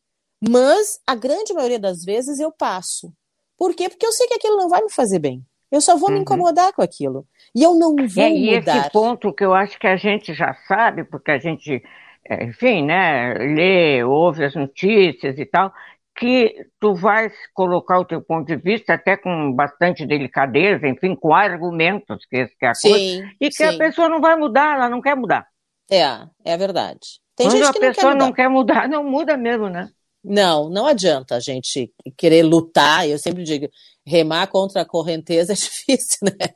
Mas 0.41 0.99
a 1.07 1.15
grande 1.15 1.53
maioria 1.53 1.79
das 1.79 2.03
vezes 2.03 2.39
eu 2.39 2.51
passo. 2.51 3.13
Por 3.57 3.73
quê? 3.73 3.87
Porque 3.87 4.05
eu 4.05 4.11
sei 4.11 4.27
que 4.27 4.33
aquilo 4.33 4.57
não 4.57 4.67
vai 4.67 4.81
me 4.81 4.91
fazer 4.91 5.19
bem. 5.19 5.45
Eu 5.73 5.81
só 5.81 5.97
vou 5.97 6.09
uhum. 6.09 6.17
me 6.17 6.21
incomodar 6.21 6.71
com 6.71 6.83
aquilo. 6.83 7.25
E 7.55 7.63
eu 7.63 7.73
não 7.73 7.95
vou 7.95 8.23
é, 8.23 8.29
e 8.29 8.57
mudar. 8.59 8.75
E 8.75 8.79
esse 8.79 8.91
ponto 8.91 9.33
que 9.33 9.43
eu 9.43 9.55
acho 9.55 9.79
que 9.79 9.87
a 9.87 9.95
gente 9.95 10.31
já 10.31 10.53
sabe, 10.67 11.03
porque 11.03 11.31
a 11.31 11.39
gente, 11.39 11.83
é, 12.29 12.43
enfim, 12.43 12.85
né, 12.85 13.33
lê, 13.33 14.03
ouve 14.03 14.45
as 14.45 14.53
notícias 14.53 15.39
e 15.39 15.45
tal, 15.47 15.73
que 16.15 16.67
tu 16.79 16.93
vais 16.93 17.33
colocar 17.55 17.97
o 17.97 18.05
teu 18.05 18.21
ponto 18.21 18.45
de 18.45 18.55
vista 18.55 18.93
até 18.93 19.17
com 19.17 19.51
bastante 19.51 20.05
delicadeza, 20.05 20.87
enfim, 20.87 21.15
com 21.15 21.33
argumentos, 21.33 22.23
que, 22.27 22.45
que 22.45 22.65
é 22.67 22.69
a 22.69 22.75
sim, 22.75 22.89
coisa, 22.89 23.31
e 23.41 23.49
que 23.49 23.55
sim. 23.55 23.63
a 23.63 23.75
pessoa 23.75 24.07
não 24.07 24.21
vai 24.21 24.35
mudar, 24.35 24.75
ela 24.75 24.89
não 24.89 25.01
quer 25.01 25.15
mudar. 25.15 25.47
É, 25.89 26.05
é 26.45 26.55
verdade. 26.55 27.19
Tem 27.35 27.47
Quando 27.47 27.65
gente 27.65 27.77
a 27.77 27.79
pessoa 27.79 28.13
não 28.13 28.19
quer, 28.19 28.25
não 28.25 28.33
quer 28.33 28.47
mudar, 28.47 28.87
não 28.87 29.03
muda 29.03 29.35
mesmo, 29.35 29.69
né? 29.69 29.89
Não, 30.23 30.69
não 30.69 30.85
adianta 30.87 31.35
a 31.35 31.39
gente 31.39 31.91
querer 32.17 32.43
lutar. 32.43 33.07
Eu 33.07 33.17
sempre 33.17 33.43
digo, 33.43 33.67
remar 34.05 34.47
contra 34.47 34.81
a 34.81 34.85
correnteza 34.85 35.53
é 35.53 35.55
difícil, 35.57 36.19
né? 36.23 36.53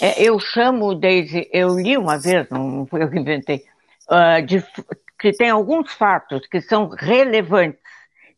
É, 0.00 0.22
eu 0.22 0.38
chamo, 0.38 0.94
Daisy, 0.94 1.48
eu 1.52 1.78
li 1.78 1.96
uma 1.96 2.18
vez, 2.18 2.48
não 2.50 2.86
foi 2.86 3.02
eu 3.02 3.10
que 3.10 3.18
inventei, 3.18 3.64
uh, 4.10 4.44
de, 4.44 4.62
que 5.18 5.32
tem 5.32 5.48
alguns 5.48 5.90
fatos 5.92 6.46
que 6.46 6.60
são 6.60 6.88
relevantes 6.88 7.80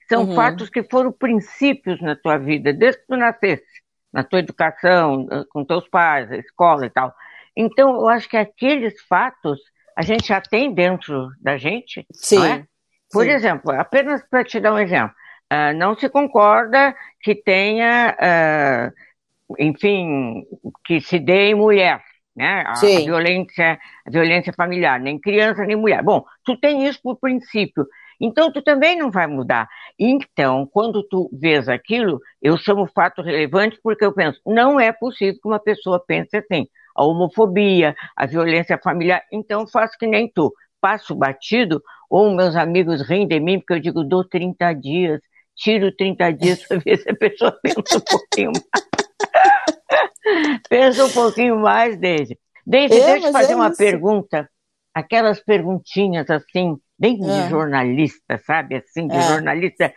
são 0.09 0.25
uhum. 0.25 0.35
fatos 0.35 0.71
que 0.71 0.83
foram 0.83 1.13
princípios 1.13 2.01
na 2.01 2.17
tua 2.17 2.39
vida, 2.39 2.73
desde 2.73 3.01
que 3.01 3.07
tu 3.07 3.17
nasceste, 3.17 3.67
na 4.13 4.25
tua 4.25 4.39
educação, 4.39 5.27
com 5.51 5.65
teus 5.65 5.87
pais, 5.89 6.33
a 6.33 6.37
escola 6.39 6.87
e 6.87 6.91
tal. 6.91 7.15
Então, 7.55 7.95
eu 7.95 8.09
acho 8.09 8.29
que 8.29 8.37
aqueles 8.37 9.01
fatos 9.03 9.61
a 9.95 10.03
gente 10.03 10.29
já 10.29 10.41
tem 10.41 10.73
dentro 10.73 11.29
da 11.41 11.59
gente, 11.59 12.07
Sim. 12.13 12.39
não 12.39 12.45
é? 12.47 12.67
Por 13.11 13.25
Sim. 13.25 13.31
exemplo, 13.31 13.73
apenas 13.73 14.23
para 14.29 14.45
te 14.45 14.61
dar 14.61 14.75
um 14.75 14.79
exemplo, 14.79 15.15
uh, 15.53 15.77
não 15.77 15.97
se 15.97 16.09
concorda 16.09 16.95
que 17.23 17.35
tenha, 17.35 18.17
uh, 18.21 19.55
enfim, 19.59 20.45
que 20.85 21.01
se 21.01 21.19
dê 21.19 21.51
em 21.51 21.55
mulher, 21.55 22.03
né? 22.37 22.65
A, 22.67 22.73
a, 22.73 22.75
violência, 22.75 23.79
a 24.07 24.11
violência 24.11 24.53
familiar, 24.53 25.01
nem 25.01 25.19
criança 25.19 25.65
nem 25.65 25.77
mulher. 25.77 26.03
Bom, 26.03 26.25
tu 26.45 26.57
tem 26.57 26.87
isso 26.87 27.01
por 27.03 27.19
princípio. 27.19 27.87
Então, 28.21 28.53
tu 28.53 28.61
também 28.63 28.97
não 28.97 29.11
vai 29.11 29.27
mudar. 29.27 29.69
Então, 29.99 30.67
quando 30.67 31.03
tu 31.03 31.31
vês 31.33 31.69
aquilo, 31.69 32.21
eu 32.43 32.57
chamo 32.57 32.89
fato 32.93 33.23
relevante 33.23 33.79
porque 33.83 34.05
eu 34.05 34.13
penso, 34.13 34.41
não 34.45 34.79
é 34.79 34.93
possível 34.93 35.41
que 35.41 35.49
uma 35.49 35.61
pessoa 35.61 36.03
pense 36.05 36.37
assim. 36.37 36.67
A 36.97 37.05
homofobia, 37.05 37.95
a 38.17 38.27
violência 38.27 38.79
familiar, 38.83 39.23
então 39.33 39.67
faço 39.69 39.97
que 39.97 40.07
nem 40.07 40.29
tu. 40.29 40.53
Passo 40.81 41.15
batido, 41.15 41.83
ou 42.09 42.35
meus 42.35 42.57
amigos 42.57 43.03
riem 43.03 43.27
de 43.27 43.39
mim, 43.41 43.59
porque 43.59 43.75
eu 43.75 43.81
digo, 43.81 44.05
dou 44.05 44.25
30 44.25 44.73
dias, 44.75 45.21
tiro 45.55 45.95
30 45.95 46.33
dias 46.33 46.67
para 46.67 46.79
ver 46.79 46.99
se 46.99 47.11
a 47.11 47.17
pessoa 47.17 47.53
pensa 47.63 47.99
um 47.99 48.01
pouquinho 48.01 48.53
mais. 48.53 50.61
pensa 50.69 51.05
um 51.05 51.11
pouquinho 51.11 51.59
mais, 51.59 51.99
Deise. 51.99 52.39
Deise, 52.65 53.01
é, 53.01 53.13
deixa 53.13 53.29
eu 53.29 53.33
fazer 53.33 53.53
é 53.53 53.57
uma 53.57 53.69
isso. 53.69 53.79
pergunta. 53.79 54.49
Aquelas 54.95 55.41
perguntinhas 55.41 56.29
assim, 56.31 56.77
bem 56.99 57.15
é. 57.15 57.43
de 57.43 57.51
jornalista, 57.51 58.39
sabe? 58.39 58.77
Assim, 58.77 59.07
de 59.07 59.17
é. 59.17 59.23
jornalista 59.23 59.93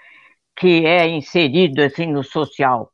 que 0.56 0.86
é 0.86 1.08
inserido 1.08 1.82
assim 1.82 2.08
no 2.08 2.24
social. 2.24 2.92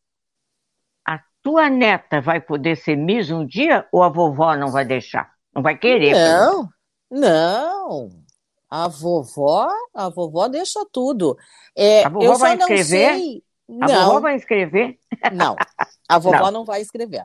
A 1.06 1.20
tua 1.42 1.70
neta 1.70 2.22
vai 2.22 2.40
poder 2.40 2.76
ser 2.76 2.96
Miss 2.96 3.30
um 3.30 3.46
dia 3.46 3.86
ou 3.92 4.04
a 4.04 4.10
vovó 4.10 4.56
não 4.56 4.72
vai 4.72 4.86
deixar? 4.86 5.32
Não 5.54 5.62
vai 5.62 5.78
querer? 5.78 6.14
Não, 6.14 6.70
não. 7.10 8.10
A 8.70 8.88
vovó, 8.88 9.70
a 9.94 10.10
vovó 10.10 10.48
deixa 10.48 10.86
tudo. 10.92 11.38
É, 11.76 12.04
a 12.04 12.10
vovó 12.10 12.38
vai 12.38 12.58
escrever? 12.58 12.84
Sei... 12.84 13.44
A 13.70 13.88
não. 13.88 14.06
vovó 14.06 14.20
vai 14.20 14.36
escrever? 14.36 14.98
Não, 15.34 15.56
a 16.08 16.20
vovó 16.20 16.46
não. 16.46 16.52
não 16.52 16.66
vai 16.66 16.82
escrever. 16.82 17.24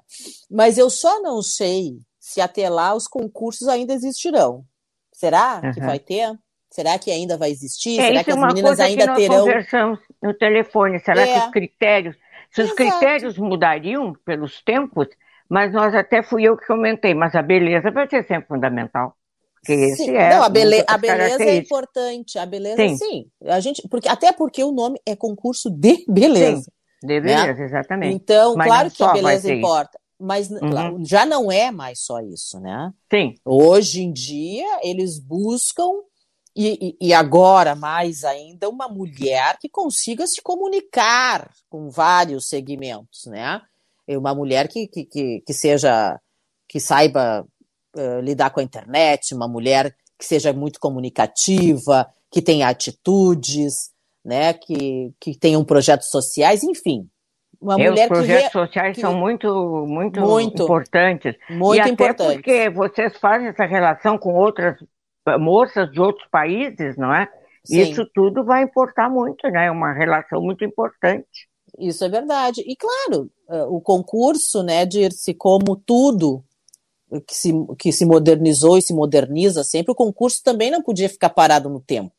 Mas 0.51 0.79
eu 0.79 0.89
só 0.89 1.21
não 1.21 1.43
sei 1.43 1.99
se 2.19 2.41
até 2.41 2.69
lá 2.69 2.95
os 2.95 3.07
concursos 3.09 3.69
ainda 3.69 3.93
existirão. 3.93 4.65
Será 5.13 5.61
uhum. 5.63 5.73
que 5.73 5.81
vai 5.81 5.99
ter? 5.99 6.33
Será 6.71 6.99
que 6.99 7.11
ainda 7.11 7.37
vai 7.37 7.51
existir? 7.51 8.01
É, 8.01 8.07
Será 8.07 8.25
que 8.25 8.31
as 8.31 8.37
é 8.37 8.41
meninas 8.41 8.81
ainda 8.81 9.03
que 9.03 9.07
nós 9.07 9.19
terão? 9.19 9.39
conversamos 9.41 10.01
no 10.23 10.35
telefone. 10.35 10.99
Será 11.01 11.23
é. 11.23 11.33
que 11.33 11.47
os 11.47 11.53
critérios, 11.53 12.17
se 12.51 12.63
os 12.63 12.73
critérios 12.73 13.37
mudariam 13.37 14.15
pelos 14.25 14.63
tempos, 14.63 15.09
mas 15.49 15.73
nós 15.73 15.95
até 15.95 16.23
fui 16.23 16.45
eu 16.45 16.57
que 16.57 16.67
comentei, 16.67 17.15
mas 17.15 17.35
a 17.35 17.43
beleza 17.43 17.91
vai 17.91 18.09
ser 18.09 18.27
sempre 18.27 18.49
fundamental. 18.49 19.15
Que 19.65 19.73
esse 19.73 20.05
sim. 20.05 20.17
é. 20.17 20.31
Não, 20.31 20.43
a, 20.43 20.49
bele 20.49 20.85
a 20.87 20.99
beleza 20.99 21.45
é 21.45 21.57
importante. 21.57 22.39
A 22.39 22.45
beleza, 22.45 22.77
sim. 22.77 22.97
sim. 22.97 23.27
A 23.45 23.61
gente, 23.61 23.87
porque, 23.89 24.09
até 24.09 24.33
porque 24.33 24.63
o 24.65 24.73
nome 24.73 25.01
é 25.07 25.15
concurso 25.15 25.71
de 25.71 26.05
beleza. 26.09 26.63
Sim, 26.63 27.07
de 27.07 27.21
né? 27.21 27.21
beleza, 27.21 27.59
né? 27.59 27.65
exatamente. 27.65 28.15
Então, 28.15 28.57
mas 28.57 28.67
claro 28.67 28.91
que 28.91 29.03
a 29.03 29.13
beleza 29.13 29.53
importa. 29.53 29.99
Mas 30.19 30.49
uhum. 30.51 31.05
já 31.05 31.27
não 31.27 31.51
é 31.51 31.73
mais 31.73 32.01
só 32.01 32.21
isso, 32.21 32.61
né? 32.61 32.93
Sim. 33.13 33.35
Hoje 33.45 34.03
em 34.03 34.13
dia, 34.13 34.81
eles 34.85 35.19
buscam, 35.19 35.91
e, 36.55 36.97
e 37.01 37.13
agora 37.13 37.75
mais 37.75 38.23
ainda, 38.23 38.69
uma 38.69 38.87
mulher 38.89 39.59
que 39.59 39.69
consiga 39.69 40.25
se 40.27 40.41
comunicar 40.41 41.51
com 41.69 41.91
vários 41.91 42.47
segmentos, 42.47 43.27
né? 43.27 43.61
Uma 44.09 44.35
mulher 44.35 44.69
que, 44.69 44.87
que, 44.87 45.05
que, 45.05 45.43
que 45.45 45.55
seja, 45.55 46.21
que 46.69 46.79
saiba 46.79 47.45
uh, 47.97 48.21
lidar 48.21 48.51
com 48.51 48.61
a 48.61 48.63
internet, 48.63 49.35
uma 49.35 49.49
mulher 49.49 49.95
que 50.19 50.25
seja 50.25 50.53
muito 50.53 50.79
comunicativa, 50.79 52.07
que 52.31 52.41
tenha 52.41 52.69
atitudes, 52.69 53.91
né, 54.25 54.53
que, 54.53 55.13
que 55.21 55.37
tenham 55.37 55.65
projetos 55.65 56.09
sociais, 56.09 56.63
enfim. 56.63 57.09
Uma 57.61 57.75
é, 57.75 57.89
mulher 57.89 58.05
os 58.05 58.19
projetos 58.19 58.47
que, 58.47 58.53
sociais 58.53 58.95
que, 58.95 59.01
são 59.01 59.15
muito, 59.15 59.87
muito, 59.87 60.21
muito 60.21 60.63
importantes. 60.63 61.37
Muito 61.51 61.77
e 61.77 61.81
até 61.81 61.91
importantes. 61.91 62.35
porque 62.35 62.71
vocês 62.71 63.17
fazem 63.19 63.49
essa 63.49 63.65
relação 63.65 64.19
com 64.19 64.35
outras 64.35 64.77
moças 65.39 65.91
de 65.93 66.01
outros 66.01 66.27
países, 66.31 66.97
não 66.97 67.15
é? 67.15 67.29
Sim. 67.65 67.81
Isso 67.81 68.05
tudo 68.13 68.45
vai 68.45 68.65
importar 68.65 69.09
muito, 69.09 69.47
né? 69.49 69.67
É 69.67 69.71
uma 69.71 69.93
relação 69.93 70.43
muito 70.43 70.65
importante. 70.65 71.49
Isso 71.79 72.05
é 72.05 72.09
verdade. 72.09 72.61
E 72.67 72.77
claro, 72.77 73.31
o 73.69 73.81
concurso, 73.81 74.63
né, 74.63 74.85
Dirce, 74.85 75.33
como 75.33 75.77
tudo 75.77 76.45
que 77.21 77.35
se, 77.35 77.53
que 77.79 77.93
se 77.93 78.05
modernizou 78.05 78.79
e 78.79 78.83
se 78.83 78.95
moderniza 78.95 79.63
sempre, 79.63 79.93
o 79.93 79.97
concurso 79.97 80.43
também 80.43 80.71
não 80.71 80.83
podia 80.83 81.09
ficar 81.09 81.31
parado 81.31 81.69
no 81.69 81.81
tempo. 81.81 82.13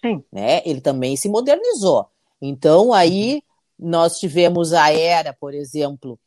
Sim. 0.00 0.22
Né? 0.32 0.62
Ele 0.64 0.80
também 0.80 1.16
se 1.16 1.28
modernizou. 1.28 2.06
Então, 2.40 2.92
aí 2.92 3.42
nós 3.78 4.18
tivemos 4.18 4.72
a 4.72 4.92
era, 4.92 5.32
por 5.32 5.54
exemplo, 5.54 6.18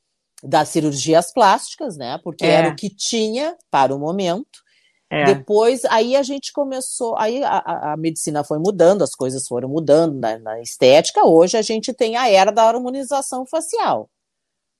das 0.43 0.69
cirurgias 0.69 1.31
plásticas, 1.33 1.97
né? 1.97 2.19
Porque 2.23 2.45
é. 2.45 2.51
era 2.51 2.69
o 2.69 2.75
que 2.75 2.89
tinha 2.89 3.55
para 3.69 3.93
o 3.93 3.99
momento. 3.99 4.63
É. 5.09 5.25
Depois, 5.25 5.85
aí 5.85 6.15
a 6.15 6.23
gente 6.23 6.51
começou, 6.51 7.15
aí 7.17 7.43
a, 7.43 7.93
a, 7.93 7.97
medicina 7.97 8.43
foi 8.43 8.57
mudando, 8.57 9.03
as 9.03 9.13
coisas 9.13 9.47
foram 9.47 9.69
mudando 9.69 10.19
na, 10.19 10.37
na, 10.39 10.61
estética. 10.61 11.25
Hoje 11.25 11.57
a 11.57 11.61
gente 11.61 11.93
tem 11.93 12.17
a 12.17 12.27
era 12.27 12.51
da 12.51 12.63
harmonização 12.63 13.45
facial. 13.45 14.09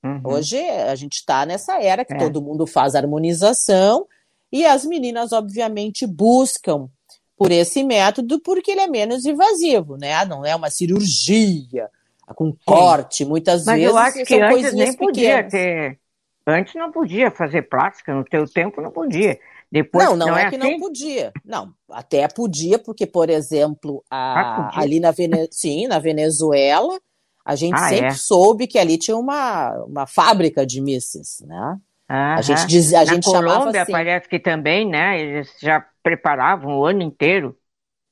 Uhum. 0.05 0.21
Hoje 0.23 0.59
a 0.59 0.93
gente 0.93 1.13
está 1.13 1.47
nessa 1.47 1.81
era 1.81 2.05
que 2.05 2.13
é. 2.13 2.17
todo 2.17 2.41
mundo 2.41 2.67
faz 2.67 2.93
harmonização 2.93 4.05
e 4.51 4.63
as 4.63 4.85
meninas, 4.85 5.33
obviamente, 5.33 6.05
buscam 6.05 6.87
por 7.35 7.51
esse 7.51 7.83
método 7.83 8.39
porque 8.39 8.71
ele 8.71 8.81
é 8.81 8.87
menos 8.87 9.25
invasivo, 9.25 9.97
né? 9.97 10.23
Não 10.25 10.45
é 10.45 10.55
uma 10.55 10.69
cirurgia 10.69 11.89
com 12.35 12.55
corte, 12.63 13.23
Sim. 13.23 13.29
muitas 13.29 13.65
Mas 13.65 13.75
vezes. 13.75 13.91
Eu 13.91 13.97
acho 13.97 14.23
que 14.23 14.35
antes 14.35 14.73
nem 14.73 14.93
podia 14.93 15.43
pequenas. 15.43 15.51
ter. 15.51 15.99
Antes 16.47 16.75
não 16.75 16.91
podia 16.91 17.31
fazer 17.31 17.63
plástica, 17.63 18.13
no 18.13 18.23
teu 18.23 18.47
tempo 18.47 18.79
não 18.79 18.91
podia. 18.91 19.39
Depois, 19.71 20.05
não, 20.05 20.15
não, 20.15 20.27
não 20.27 20.37
é, 20.37 20.43
é, 20.43 20.49
que 20.51 20.55
assim? 20.55 20.71
não 20.71 20.79
podia. 20.79 21.33
Não, 21.43 21.73
até 21.89 22.27
podia, 22.27 22.77
porque, 22.77 23.07
por 23.07 23.31
exemplo, 23.31 24.03
a, 24.09 24.69
ah, 24.69 24.79
ali 24.79 24.99
na, 24.99 25.09
Vene... 25.09 25.47
Sim, 25.51 25.87
na 25.87 25.97
Venezuela, 25.97 26.99
a 27.45 27.55
gente 27.55 27.75
ah, 27.75 27.89
sempre 27.89 28.07
é? 28.07 28.11
soube 28.11 28.65
que 28.65 28.79
ali 28.79 28.97
tinha 28.97 29.15
uma, 29.15 29.71
uma 29.83 30.07
fábrica 30.07 30.65
de 30.65 30.81
misses, 30.81 31.41
né? 31.47 31.77
A 32.07 32.41
gente 32.41 32.65
diz, 32.67 32.93
a 32.93 32.99
Na 32.99 33.05
gente 33.05 33.25
Colômbia 33.25 33.51
chamava 33.51 33.81
assim. 33.81 33.91
parece 33.91 34.29
que 34.29 34.39
também, 34.39 34.87
né? 34.87 35.19
Eles 35.19 35.51
já 35.61 35.85
preparavam 36.03 36.79
o 36.79 36.85
ano 36.85 37.01
inteiro. 37.01 37.55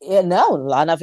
É, 0.01 0.21
não, 0.21 0.57
lá 0.57 0.85
na 0.85 0.97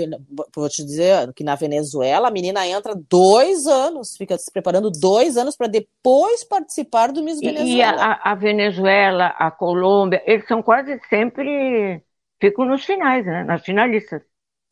vou 0.54 0.68
te 0.68 0.84
dizer 0.84 1.32
que 1.32 1.42
na 1.42 1.54
Venezuela 1.54 2.28
a 2.28 2.30
menina 2.30 2.66
entra 2.66 2.94
dois 3.08 3.66
anos, 3.66 4.16
fica 4.16 4.36
se 4.36 4.52
preparando 4.52 4.90
dois 4.90 5.36
anos 5.36 5.56
para 5.56 5.68
depois 5.68 6.44
participar 6.44 7.10
do 7.10 7.22
Miss 7.22 7.40
Venezuela. 7.40 7.66
E 7.66 7.82
a, 7.82 8.20
a, 8.22 8.34
Venezuela, 8.34 9.28
a 9.38 9.50
Colômbia, 9.50 10.22
eles 10.26 10.46
são 10.46 10.62
quase 10.62 11.00
sempre 11.08 12.02
ficam 12.40 12.66
nos 12.66 12.84
finais, 12.84 13.24
né? 13.24 13.44
Nas 13.44 13.62
finalistas. 13.62 14.22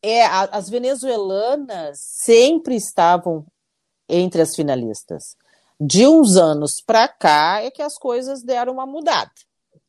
É, 0.01 0.25
a, 0.25 0.43
as 0.51 0.69
venezuelanas 0.69 1.99
sempre 1.99 2.75
estavam 2.75 3.45
entre 4.07 4.41
as 4.41 4.55
finalistas. 4.55 5.35
De 5.79 6.07
uns 6.07 6.35
anos 6.35 6.81
para 6.81 7.07
cá 7.07 7.61
é 7.61 7.71
que 7.71 7.81
as 7.81 7.97
coisas 7.97 8.43
deram 8.43 8.73
uma 8.73 8.85
mudada, 8.85 9.31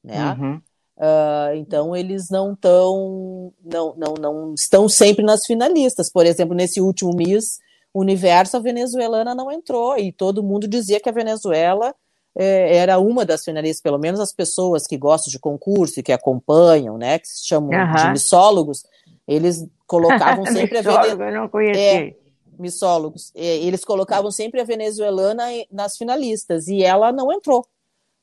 né? 0.02 0.36
Uhum. 0.38 0.62
Uh, 0.96 1.56
então 1.56 1.96
eles 1.96 2.28
não 2.28 2.52
estão 2.52 3.54
não, 3.64 3.94
não, 3.96 4.14
não 4.20 4.54
estão 4.54 4.88
sempre 4.88 5.24
nas 5.24 5.46
finalistas. 5.46 6.10
Por 6.10 6.26
exemplo, 6.26 6.54
nesse 6.54 6.80
último 6.80 7.12
Miss 7.14 7.58
Universo, 7.92 8.56
a 8.56 8.60
venezuelana 8.60 9.34
não 9.34 9.50
entrou 9.50 9.96
e 9.96 10.12
todo 10.12 10.42
mundo 10.42 10.68
dizia 10.68 11.00
que 11.00 11.08
a 11.08 11.12
Venezuela 11.12 11.94
é, 12.36 12.76
era 12.76 12.98
uma 12.98 13.24
das 13.24 13.44
finalistas, 13.44 13.82
pelo 13.82 13.98
menos 13.98 14.20
as 14.20 14.32
pessoas 14.32 14.86
que 14.86 14.96
gostam 14.96 15.30
de 15.30 15.38
concurso 15.38 15.98
e 15.98 16.02
que 16.02 16.12
acompanham, 16.12 16.96
né, 16.96 17.18
que 17.18 17.26
se 17.26 17.46
chamam 17.46 17.70
uhum. 17.70 17.94
de 17.94 18.10
missólogos, 18.10 18.84
eles 19.26 19.66
colocavam 19.90 20.46
sempre 20.46 20.78
a 20.78 20.82
venezuelana. 20.82 21.24
Eu 21.30 21.40
não 21.40 21.48
conheci. 21.48 21.80
É, 21.80 22.16
missólogos. 22.56 23.32
É, 23.34 23.56
eles 23.56 23.84
colocavam 23.84 24.30
sempre 24.30 24.60
a 24.60 24.64
venezuelana 24.64 25.44
nas 25.68 25.96
finalistas 25.96 26.68
e 26.68 26.84
ela 26.84 27.10
não 27.10 27.32
entrou, 27.32 27.66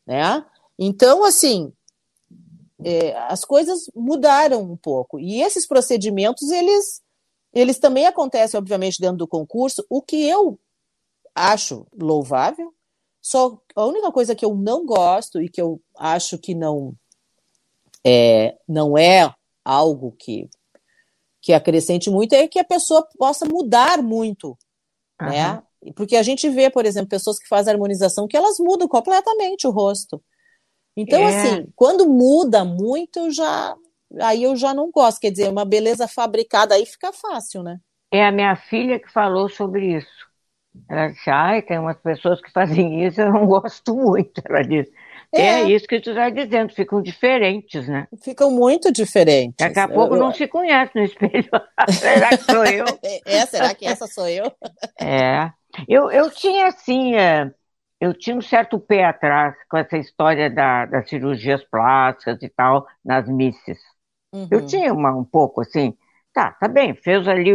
né? 0.06 0.46
Então, 0.80 1.26
assim, 1.26 1.74
é, 2.82 3.18
as 3.28 3.44
coisas 3.44 3.92
mudaram 3.94 4.62
um 4.62 4.78
pouco. 4.78 5.20
E 5.20 5.42
esses 5.42 5.68
procedimentos, 5.68 6.50
eles, 6.52 7.02
eles 7.54 7.80
também 7.80 8.06
acontecem, 8.06 8.58
obviamente, 8.58 9.02
dentro 9.02 9.18
do 9.18 9.28
concurso. 9.28 9.86
O 9.90 10.02
que 10.02 10.24
eu 10.26 10.58
acho 11.36 11.86
louvável, 12.00 12.74
só 13.22 13.60
a 13.76 13.86
única 13.86 14.12
coisa 14.12 14.36
que 14.36 14.46
eu 14.46 14.56
não 14.56 14.86
gosto 14.86 15.42
e 15.42 15.50
que 15.50 15.62
eu 15.62 15.82
acho 15.98 16.38
que 16.38 16.56
não 16.56 16.96
é, 18.06 18.56
não 18.68 18.98
é 18.98 19.34
algo 19.66 20.16
que 20.18 20.50
que 21.48 21.54
acrescente 21.54 22.10
muito 22.10 22.34
é 22.34 22.46
que 22.46 22.60
a 22.60 22.64
pessoa 22.66 23.08
possa 23.18 23.46
mudar 23.46 24.04
muito, 24.04 24.50
uhum. 25.22 25.30
né? 25.30 25.64
Porque 25.96 26.18
a 26.18 26.22
gente 26.22 26.50
vê, 26.50 26.70
por 26.70 26.86
exemplo, 26.86 27.08
pessoas 27.08 27.40
que 27.40 27.48
fazem 27.48 27.72
harmonização 27.72 28.28
que 28.28 28.36
elas 28.36 28.60
mudam 28.60 28.86
completamente 28.86 29.66
o 29.66 29.72
rosto. 29.72 30.22
Então, 30.98 31.22
é. 31.22 31.26
assim, 31.28 31.68
quando 31.74 32.06
muda 32.06 32.66
muito, 32.66 33.20
eu 33.20 33.32
já 33.32 33.74
aí 34.20 34.44
eu 34.44 34.58
já 34.58 34.74
não 34.74 34.92
gosto. 34.92 35.22
Quer 35.22 35.32
dizer, 35.32 35.50
uma 35.50 35.64
beleza 35.64 36.06
fabricada 36.06 36.76
aí 36.76 36.86
fica 36.86 37.14
fácil, 37.14 37.64
né? 37.64 37.80
É 38.12 38.26
a 38.26 38.32
minha 38.32 38.58
filha 38.58 39.00
que 39.00 39.10
falou 39.10 39.48
sobre 39.48 40.00
isso. 40.00 40.28
Ela 40.90 41.08
disse, 41.08 41.30
ai, 41.30 41.62
tem 41.62 41.80
umas 41.80 41.98
pessoas 42.02 42.42
que 42.42 42.52
fazem 42.52 43.06
isso, 43.08 43.22
eu 43.22 43.32
não 43.32 43.46
gosto 43.48 43.96
muito. 43.96 44.42
Ela 44.44 44.64
disse, 44.64 44.92
É, 45.34 45.42
é 45.42 45.64
isso 45.64 45.88
que 45.88 46.00
tu 46.00 46.12
está 46.12 46.30
dizendo, 46.30 46.74
ficam 46.74 47.02
diferentes, 47.02 47.88
né? 47.88 48.08
Ficam 48.24 48.50
muito 48.50 48.92
diferentes. 48.92 49.56
Daqui 49.58 49.80
a 49.80 49.88
pouco 49.88 50.16
eu, 50.16 50.20
não 50.20 50.28
eu... 50.28 50.34
se 50.34 50.48
conhece 50.48 50.92
no 50.96 51.04
espelho. 51.04 51.50
será 51.92 52.30
que 52.30 52.38
sou 52.38 52.66
eu? 52.66 52.86
É, 53.26 53.46
será 53.46 53.76
que 53.76 53.86
essa 53.86 54.08
sou 54.08 54.28
eu? 54.28 54.52
É. 55.02 55.52
Eu, 55.88 56.10
eu 56.10 56.32
tinha, 56.32 56.68
assim, 56.68 57.16
é, 57.16 57.52
eu 58.00 58.14
tinha 58.14 58.36
um 58.36 58.42
certo 58.42 58.80
pé 58.80 59.04
atrás 59.04 59.56
com 59.70 59.78
essa 59.78 59.98
história 59.98 60.50
da, 60.50 60.86
das 60.86 61.10
cirurgias 61.10 61.64
plásticas 61.66 62.42
e 62.42 62.50
tal, 62.50 62.88
nas 63.04 63.28
misses. 63.28 63.78
Uhum. 64.34 64.48
Eu 64.50 64.66
tinha 64.66 64.94
uma, 64.94 65.16
um 65.16 65.24
pouco, 65.24 65.62
assim, 65.62 65.96
tá, 66.34 66.52
tá 66.54 66.68
bem, 66.68 66.96
fez 66.96 67.28
ali, 67.28 67.52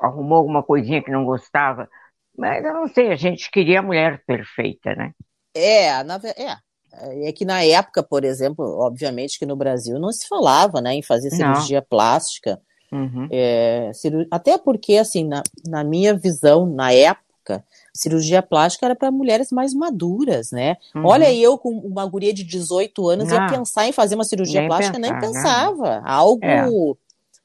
arrumou 0.00 0.38
alguma 0.38 0.62
coisinha 0.62 1.02
que 1.02 1.10
não 1.10 1.24
gostava, 1.24 1.88
mas 2.36 2.64
eu 2.64 2.72
não 2.74 2.88
sei, 2.88 3.12
a 3.12 3.16
gente 3.16 3.50
queria 3.50 3.80
a 3.80 3.82
mulher 3.82 4.22
perfeita, 4.26 4.94
né? 4.94 5.12
É, 5.54 6.02
na, 6.02 6.16
é. 6.16 6.56
É 7.00 7.32
que 7.32 7.44
na 7.44 7.62
época, 7.62 8.02
por 8.02 8.24
exemplo, 8.24 8.64
obviamente 8.78 9.38
que 9.38 9.46
no 9.46 9.56
Brasil 9.56 9.98
não 9.98 10.12
se 10.12 10.26
falava 10.26 10.80
né, 10.80 10.94
em 10.94 11.02
fazer 11.02 11.30
cirurgia 11.30 11.80
não. 11.80 11.86
plástica. 11.88 12.60
Uhum. 12.92 13.28
É, 13.30 13.90
até 14.30 14.56
porque, 14.56 14.96
assim, 14.96 15.26
na, 15.26 15.42
na 15.66 15.82
minha 15.82 16.14
visão, 16.14 16.66
na 16.66 16.92
época, 16.92 17.64
cirurgia 17.92 18.42
plástica 18.42 18.86
era 18.86 18.96
para 18.96 19.10
mulheres 19.10 19.50
mais 19.50 19.74
maduras, 19.74 20.50
né? 20.50 20.76
Uhum. 20.94 21.04
Olha, 21.04 21.32
eu 21.32 21.58
com 21.58 21.70
uma 21.70 22.06
guria 22.06 22.32
de 22.32 22.44
18 22.44 23.08
anos 23.08 23.28
não. 23.28 23.34
ia 23.34 23.46
pensar 23.48 23.86
em 23.86 23.92
fazer 23.92 24.14
uma 24.14 24.24
cirurgia 24.24 24.60
nem 24.60 24.68
plástica, 24.68 24.98
pensar, 24.98 25.12
nem 25.12 25.20
pensava. 25.20 26.00
Não. 26.00 26.08
Algo 26.08 26.44
é. 26.44 26.66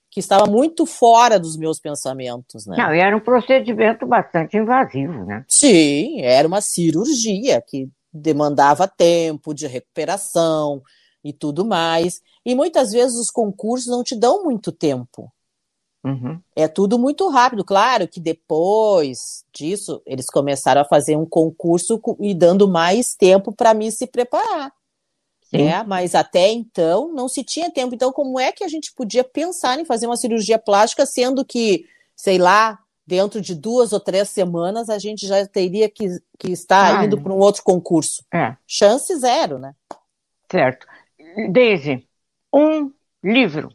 que 0.09 0.19
estava 0.19 0.45
muito 0.45 0.85
fora 0.85 1.39
dos 1.39 1.57
meus 1.57 1.79
pensamentos, 1.79 2.65
né? 2.65 2.75
Não, 2.77 2.93
e 2.93 2.99
era 2.99 3.15
um 3.15 3.19
procedimento 3.19 4.05
bastante 4.05 4.57
invasivo, 4.57 5.25
né? 5.25 5.43
Sim, 5.47 6.21
era 6.21 6.47
uma 6.47 6.61
cirurgia 6.61 7.61
que 7.65 7.89
demandava 8.13 8.87
tempo 8.87 9.53
de 9.53 9.67
recuperação 9.67 10.81
e 11.23 11.31
tudo 11.31 11.65
mais. 11.65 12.21
E 12.45 12.55
muitas 12.55 12.91
vezes 12.91 13.17
os 13.17 13.29
concursos 13.29 13.87
não 13.87 14.03
te 14.03 14.15
dão 14.15 14.43
muito 14.43 14.71
tempo. 14.71 15.31
Uhum. 16.03 16.39
É 16.55 16.67
tudo 16.67 16.97
muito 16.97 17.27
rápido. 17.29 17.63
Claro 17.63 18.07
que 18.07 18.19
depois 18.19 19.45
disso, 19.53 20.01
eles 20.05 20.27
começaram 20.27 20.81
a 20.81 20.85
fazer 20.85 21.15
um 21.15 21.25
concurso 21.25 22.01
e 22.19 22.33
dando 22.33 22.67
mais 22.67 23.13
tempo 23.13 23.51
para 23.51 23.73
mim 23.73 23.91
se 23.91 24.07
preparar. 24.07 24.73
Né? 25.53 25.83
Mas 25.83 26.15
até 26.15 26.49
então 26.49 27.11
não 27.13 27.27
se 27.27 27.43
tinha 27.43 27.69
tempo. 27.69 27.93
Então, 27.93 28.11
como 28.11 28.39
é 28.39 28.51
que 28.51 28.63
a 28.63 28.69
gente 28.69 28.93
podia 28.93 29.23
pensar 29.23 29.79
em 29.79 29.85
fazer 29.85 30.07
uma 30.07 30.15
cirurgia 30.15 30.57
plástica, 30.57 31.05
sendo 31.05 31.43
que, 31.43 31.85
sei 32.15 32.37
lá, 32.37 32.79
dentro 33.05 33.41
de 33.41 33.55
duas 33.55 33.93
ou 33.93 33.99
três 33.99 34.29
semanas 34.29 34.89
a 34.89 34.97
gente 34.97 35.27
já 35.27 35.45
teria 35.45 35.89
que, 35.89 36.07
que 36.37 36.51
estar 36.51 36.99
ah, 36.99 37.05
indo 37.05 37.21
para 37.21 37.33
um 37.33 37.39
outro 37.39 37.63
concurso? 37.63 38.23
É. 38.33 38.55
Chance 38.67 39.15
zero, 39.17 39.59
né? 39.59 39.73
Certo. 40.49 40.85
Daisy, 41.51 42.07
um 42.53 42.91
livro 43.23 43.73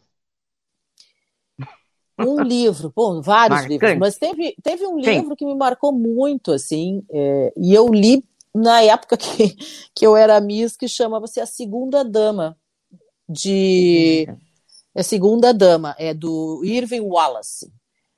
um 2.19 2.41
livro, 2.43 2.93
bom, 2.95 3.21
vários 3.21 3.61
Marcante. 3.61 3.73
livros, 3.73 3.99
mas 3.99 4.17
teve, 4.17 4.57
teve 4.63 4.87
um 4.87 4.99
livro 4.99 5.31
Sim. 5.31 5.37
que 5.37 5.45
me 5.45 5.55
marcou 5.55 5.93
muito, 5.93 6.53
assim, 6.53 7.05
é, 7.11 7.53
e 7.57 7.75
eu 7.75 7.89
li 7.89 8.25
na 8.55 8.83
época 8.83 9.17
que, 9.17 9.55
que 9.95 10.07
eu 10.07 10.17
era 10.17 10.41
Miss, 10.41 10.77
que 10.77 10.89
chamava-se 10.89 11.41
A 11.41 11.47
Segunda 11.47 12.05
Dama, 12.05 12.57
de... 13.29 14.27
É 14.95 15.03
Segunda 15.03 15.53
Dama, 15.53 15.95
é 15.99 16.15
do 16.15 16.63
Irving 16.65 17.03
Wallace. 17.03 17.71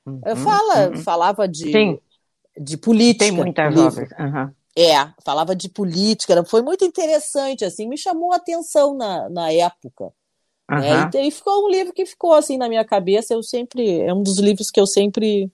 Uhum, 0.09 0.35
Fala, 0.35 0.89
uhum. 0.89 0.97
Falava 0.97 1.47
de, 1.47 1.99
de 2.57 2.77
política. 2.77 3.25
Tem 3.25 3.31
muitas 3.31 3.77
obras. 3.77 4.09
Uhum. 4.19 4.51
É, 4.77 5.11
falava 5.25 5.55
de 5.55 5.67
política, 5.67 6.43
foi 6.45 6.61
muito 6.61 6.85
interessante, 6.85 7.65
assim, 7.65 7.87
me 7.87 7.97
chamou 7.97 8.31
a 8.31 8.37
atenção 8.37 8.95
na, 8.95 9.29
na 9.29 9.51
época. 9.51 10.13
Uhum. 10.69 10.79
Né? 10.79 11.09
E, 11.15 11.27
e, 11.27 11.31
ficou 11.31 11.65
um 11.65 11.69
livro 11.69 11.91
que 11.91 12.05
ficou 12.05 12.33
assim 12.33 12.57
na 12.57 12.69
minha 12.69 12.85
cabeça. 12.85 13.33
Eu 13.33 13.41
sempre 13.41 14.01
é 14.01 14.13
um 14.13 14.21
dos 14.21 14.37
livros 14.37 14.69
que 14.69 14.79
eu 14.79 14.85
sempre 14.85 15.51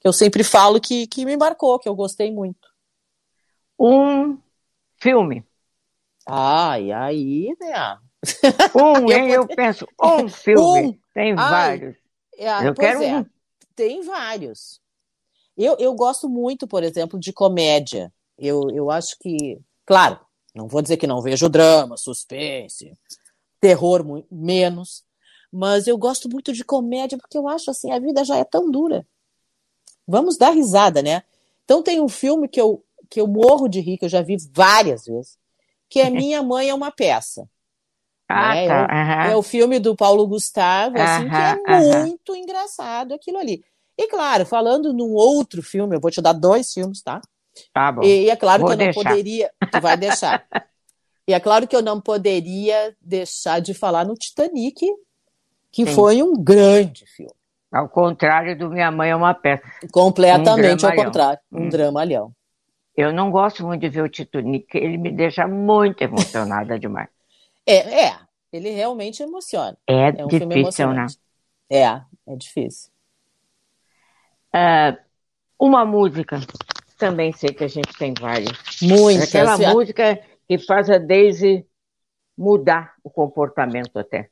que 0.00 0.06
eu 0.06 0.12
sempre 0.12 0.42
falo 0.42 0.80
que, 0.80 1.06
que 1.06 1.24
me 1.24 1.36
marcou, 1.36 1.78
que 1.78 1.88
eu 1.88 1.94
gostei 1.94 2.32
muito. 2.32 2.68
Um 3.78 4.38
filme. 4.96 5.44
Ai, 6.26 6.92
aí, 6.92 7.54
né? 7.60 7.98
Um, 8.74 9.10
eu, 9.10 9.28
eu 9.28 9.46
penso, 9.46 9.86
um 10.02 10.28
filme. 10.28 10.88
Um. 10.98 10.98
Tem 11.14 11.34
Ai, 11.36 11.36
vários. 11.36 11.96
É, 12.36 12.68
eu 12.68 12.74
quero 12.74 13.02
é, 13.02 13.18
um. 13.18 13.26
Tem 13.78 14.02
vários. 14.02 14.80
Eu, 15.56 15.76
eu 15.78 15.94
gosto 15.94 16.28
muito, 16.28 16.66
por 16.66 16.82
exemplo, 16.82 17.16
de 17.16 17.32
comédia. 17.32 18.12
Eu, 18.36 18.68
eu 18.74 18.90
acho 18.90 19.16
que, 19.20 19.60
claro, 19.86 20.18
não 20.52 20.66
vou 20.66 20.82
dizer 20.82 20.96
que 20.96 21.06
não 21.06 21.22
vejo 21.22 21.48
drama, 21.48 21.96
suspense, 21.96 22.92
terror 23.60 24.04
menos, 24.32 25.04
mas 25.52 25.86
eu 25.86 25.96
gosto 25.96 26.28
muito 26.28 26.52
de 26.52 26.64
comédia 26.64 27.16
porque 27.16 27.38
eu 27.38 27.46
acho 27.46 27.70
assim, 27.70 27.92
a 27.92 28.00
vida 28.00 28.24
já 28.24 28.36
é 28.36 28.42
tão 28.42 28.68
dura. 28.68 29.06
Vamos 30.08 30.36
dar 30.36 30.50
risada, 30.50 31.00
né? 31.00 31.22
Então 31.64 31.80
tem 31.80 32.00
um 32.00 32.08
filme 32.08 32.48
que 32.48 32.60
eu, 32.60 32.84
que 33.08 33.20
eu 33.20 33.28
morro 33.28 33.68
de 33.68 33.78
rir, 33.78 33.96
que 33.96 34.06
eu 34.06 34.08
já 34.08 34.22
vi 34.22 34.36
várias 34.50 35.04
vezes, 35.04 35.38
que 35.88 36.00
é 36.00 36.10
Minha 36.10 36.42
Mãe 36.42 36.68
é 36.68 36.74
uma 36.74 36.90
Peça. 36.90 37.48
Ah, 38.28 38.54
né? 38.54 38.66
tá. 38.68 38.88
é, 39.28 39.32
é, 39.32 39.36
o 39.36 39.42
filme 39.42 39.78
do 39.78 39.96
Paulo 39.96 40.26
Gustavo, 40.26 40.96
assim, 41.00 41.28
que 41.28 41.70
é 41.72 42.02
muito 42.02 42.36
engraçado 42.36 43.14
aquilo 43.14 43.38
ali. 43.38 43.64
E 43.96 44.06
claro, 44.06 44.44
falando 44.44 44.92
num 44.92 45.14
outro 45.14 45.62
filme, 45.62 45.96
eu 45.96 46.00
vou 46.00 46.10
te 46.10 46.20
dar 46.20 46.32
dois 46.32 46.72
filmes, 46.72 47.02
tá? 47.02 47.20
Tá 47.72 47.90
bom. 47.90 48.02
E, 48.02 48.24
e 48.24 48.30
é 48.30 48.36
claro 48.36 48.60
vou 48.60 48.68
que 48.68 48.74
eu 48.74 48.76
deixar. 48.78 49.02
não 49.02 49.10
poderia. 49.10 49.50
Tu 49.72 49.80
vai 49.80 49.96
deixar. 49.96 50.46
E 51.26 51.34
é 51.34 51.40
claro 51.40 51.66
que 51.66 51.76
eu 51.76 51.82
não 51.82 52.00
poderia 52.00 52.96
deixar 53.02 53.60
de 53.60 53.74
falar 53.74 54.06
no 54.06 54.14
Titanic, 54.14 54.80
que 55.70 55.86
Sim. 55.86 55.94
foi 55.94 56.22
um 56.22 56.32
grande 56.32 57.04
filme. 57.06 57.34
Ao 57.70 57.86
contrário 57.86 58.56
do 58.58 58.70
Minha 58.70 58.90
Mãe 58.90 59.10
é 59.10 59.16
uma 59.16 59.34
peça. 59.34 59.62
Completamente 59.92 60.86
um 60.86 60.88
ao 60.88 60.94
contrário, 60.94 61.38
um 61.52 61.64
hum. 61.64 61.68
dramalhão. 61.68 62.32
Eu 62.96 63.12
não 63.12 63.30
gosto 63.30 63.62
muito 63.64 63.82
de 63.82 63.88
ver 63.90 64.02
o 64.02 64.08
Titanic, 64.08 64.74
ele 64.74 64.96
me 64.96 65.12
deixa 65.12 65.46
muito 65.46 66.00
emocionada 66.02 66.78
demais. 66.78 67.08
É, 67.68 68.06
é, 68.06 68.18
ele 68.50 68.70
realmente 68.70 69.22
emociona. 69.22 69.76
É, 69.86 70.08
é 70.08 70.24
um 70.24 70.28
difícil, 70.28 70.92
né? 70.94 71.06
É, 71.68 71.82
é 71.84 72.36
difícil. 72.36 72.90
Uh, 74.54 74.96
uma 75.60 75.84
música, 75.84 76.40
também 76.96 77.30
sei 77.32 77.50
que 77.50 77.64
a 77.64 77.68
gente 77.68 77.92
tem 77.98 78.14
várias. 78.18 78.56
Muitas. 78.80 79.28
Aquela 79.28 79.58
música 79.58 80.18
que 80.48 80.58
faz 80.58 80.88
a 80.88 80.96
Daisy 80.96 81.66
mudar 82.36 82.94
o 83.04 83.10
comportamento 83.10 83.98
até? 83.98 84.30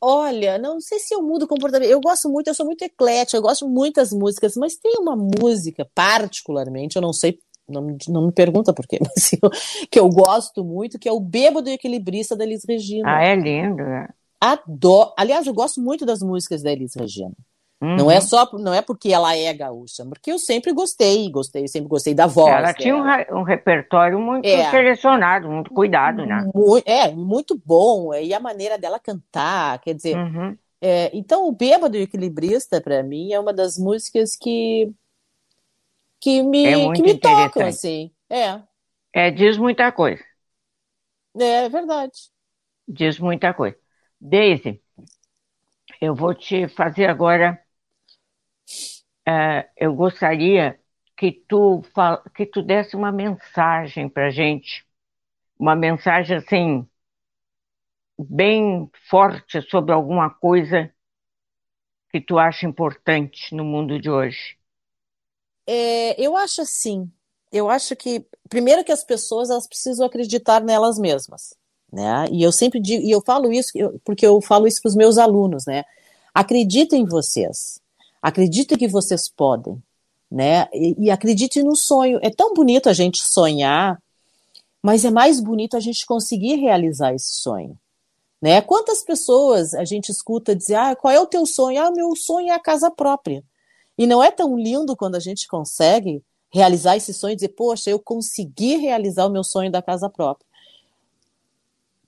Olha, 0.00 0.58
não 0.58 0.80
sei 0.80 0.98
se 0.98 1.14
eu 1.14 1.22
mudo 1.22 1.44
o 1.44 1.48
comportamento. 1.48 1.90
Eu 1.90 2.00
gosto 2.00 2.28
muito, 2.30 2.48
eu 2.48 2.54
sou 2.54 2.64
muito 2.64 2.82
eclética, 2.82 3.36
eu 3.36 3.42
gosto 3.42 3.66
de 3.66 3.72
muitas 3.72 4.12
músicas, 4.12 4.56
mas 4.56 4.76
tem 4.76 4.94
uma 4.98 5.14
música, 5.14 5.86
particularmente, 5.94 6.96
eu 6.96 7.02
não 7.02 7.12
sei, 7.12 7.38
não, 7.68 7.96
não 8.08 8.26
me 8.26 8.32
pergunta 8.32 8.72
por 8.72 8.86
quê, 8.86 8.98
mas 9.02 9.32
eu, 9.32 9.50
que 9.90 9.98
eu 9.98 10.08
gosto 10.08 10.64
muito, 10.64 10.98
que 10.98 11.08
é 11.08 11.12
o 11.12 11.20
Bêbado 11.20 11.68
e 11.68 11.72
Equilibrista 11.72 12.36
da 12.36 12.44
Elis 12.44 12.64
Regina. 12.68 13.16
Ah, 13.16 13.24
é 13.24 13.34
lindo, 13.34 13.82
é. 13.82 14.08
Adoro. 14.40 15.12
Aliás, 15.16 15.46
eu 15.46 15.54
gosto 15.54 15.80
muito 15.80 16.04
das 16.04 16.20
músicas 16.20 16.62
da 16.62 16.72
Elis 16.72 16.94
Regina. 16.94 17.34
Uhum. 17.82 17.96
Não 17.96 18.10
é 18.10 18.20
só, 18.20 18.48
não 18.52 18.72
é 18.72 18.80
porque 18.80 19.12
ela 19.12 19.36
é 19.36 19.52
gaúcha, 19.52 20.04
porque 20.04 20.30
eu 20.30 20.38
sempre 20.38 20.72
gostei, 20.72 21.28
gostei, 21.30 21.66
sempre 21.66 21.88
gostei 21.88 22.14
da 22.14 22.28
voz. 22.28 22.54
Ela 22.54 22.72
tinha 22.72 22.94
um, 22.94 23.40
um, 23.40 23.42
repertório 23.42 24.20
muito 24.20 24.46
é. 24.46 24.70
selecionado, 24.70 25.50
muito 25.50 25.72
cuidado, 25.72 26.24
né? 26.24 26.48
Muito, 26.54 26.88
é, 26.88 27.10
muito 27.10 27.60
bom. 27.64 28.14
E 28.14 28.32
a 28.32 28.38
maneira 28.38 28.78
dela 28.78 29.00
cantar, 29.00 29.80
quer 29.80 29.94
dizer. 29.94 30.16
Uhum. 30.16 30.56
É, 30.80 31.10
então, 31.12 31.48
o 31.48 31.52
Bêbado 31.52 31.96
e 31.96 32.00
o 32.00 32.02
Equilibrista, 32.04 32.80
para 32.80 33.02
mim, 33.02 33.32
é 33.32 33.40
uma 33.40 33.52
das 33.52 33.76
músicas 33.76 34.36
que 34.36 34.92
que 36.22 36.40
me, 36.40 36.64
é 36.64 36.92
que 36.92 37.02
me 37.02 37.18
tocam, 37.18 37.66
assim. 37.66 38.12
É. 38.30 38.62
É, 39.12 39.30
diz 39.30 39.58
muita 39.58 39.90
coisa. 39.90 40.22
É, 41.36 41.64
é 41.64 41.68
verdade. 41.68 42.30
Diz 42.86 43.18
muita 43.18 43.52
coisa. 43.52 43.76
Daisy, 44.20 44.80
eu 46.00 46.14
vou 46.14 46.32
te 46.32 46.68
fazer 46.68 47.06
agora 47.06 47.60
uh, 49.28 49.68
eu 49.76 49.92
gostaria 49.94 50.78
que 51.16 51.32
tu, 51.32 51.82
que 52.36 52.46
tu 52.46 52.62
desse 52.62 52.94
uma 52.94 53.10
mensagem 53.10 54.08
para 54.08 54.30
gente, 54.30 54.86
uma 55.58 55.74
mensagem 55.74 56.36
assim, 56.36 56.88
bem 58.16 58.88
forte 59.10 59.60
sobre 59.62 59.92
alguma 59.92 60.30
coisa 60.30 60.92
que 62.10 62.20
tu 62.20 62.38
acha 62.38 62.64
importante 62.64 63.52
no 63.54 63.64
mundo 63.64 63.98
de 63.98 64.08
hoje. 64.08 64.61
É, 65.74 66.20
eu 66.20 66.36
acho 66.36 66.60
assim, 66.60 67.10
eu 67.50 67.70
acho 67.70 67.96
que 67.96 68.26
primeiro 68.48 68.84
que 68.84 68.92
as 68.92 69.02
pessoas 69.02 69.48
elas 69.48 69.66
precisam 69.66 70.04
acreditar 70.04 70.60
nelas 70.60 70.98
mesmas, 70.98 71.54
né? 71.90 72.26
E 72.30 72.42
eu 72.42 72.52
sempre 72.52 72.78
digo, 72.78 73.02
e 73.02 73.10
eu 73.10 73.22
falo 73.22 73.50
isso 73.50 73.72
porque 74.04 74.26
eu 74.26 74.40
falo 74.42 74.66
isso 74.66 74.82
para 74.82 74.90
os 74.90 74.96
meus 74.96 75.16
alunos, 75.16 75.64
né? 75.64 75.84
Acreditem 76.34 77.02
em 77.02 77.06
vocês, 77.06 77.80
Acredite 78.20 78.76
que 78.76 78.86
vocês 78.86 79.28
podem, 79.28 79.82
né? 80.30 80.68
E, 80.72 81.06
e 81.06 81.10
acredite 81.10 81.62
no 81.62 81.74
sonho. 81.74 82.20
É 82.22 82.30
tão 82.30 82.54
bonito 82.54 82.88
a 82.88 82.92
gente 82.92 83.20
sonhar, 83.20 84.00
mas 84.82 85.04
é 85.04 85.10
mais 85.10 85.40
bonito 85.40 85.76
a 85.76 85.80
gente 85.80 86.06
conseguir 86.06 86.56
realizar 86.56 87.14
esse 87.14 87.32
sonho. 87.34 87.76
Né? 88.40 88.60
Quantas 88.60 89.02
pessoas 89.02 89.74
a 89.74 89.84
gente 89.84 90.10
escuta 90.10 90.54
dizer, 90.54 90.74
ah, 90.74 90.94
qual 90.94 91.12
é 91.12 91.18
o 91.18 91.26
teu 91.26 91.46
sonho? 91.46 91.82
Ah, 91.82 91.90
meu 91.90 92.14
sonho 92.14 92.48
é 92.48 92.54
a 92.54 92.60
casa 92.60 92.90
própria. 92.90 93.42
E 93.96 94.06
não 94.06 94.22
é 94.22 94.30
tão 94.30 94.56
lindo 94.56 94.96
quando 94.96 95.14
a 95.16 95.20
gente 95.20 95.46
consegue 95.46 96.22
realizar 96.50 96.96
esse 96.96 97.14
sonho 97.14 97.32
e 97.32 97.36
dizer, 97.36 97.48
poxa, 97.48 97.90
eu 97.90 97.98
consegui 97.98 98.76
realizar 98.76 99.26
o 99.26 99.30
meu 99.30 99.42
sonho 99.42 99.70
da 99.70 99.80
casa 99.80 100.08
própria. 100.08 100.46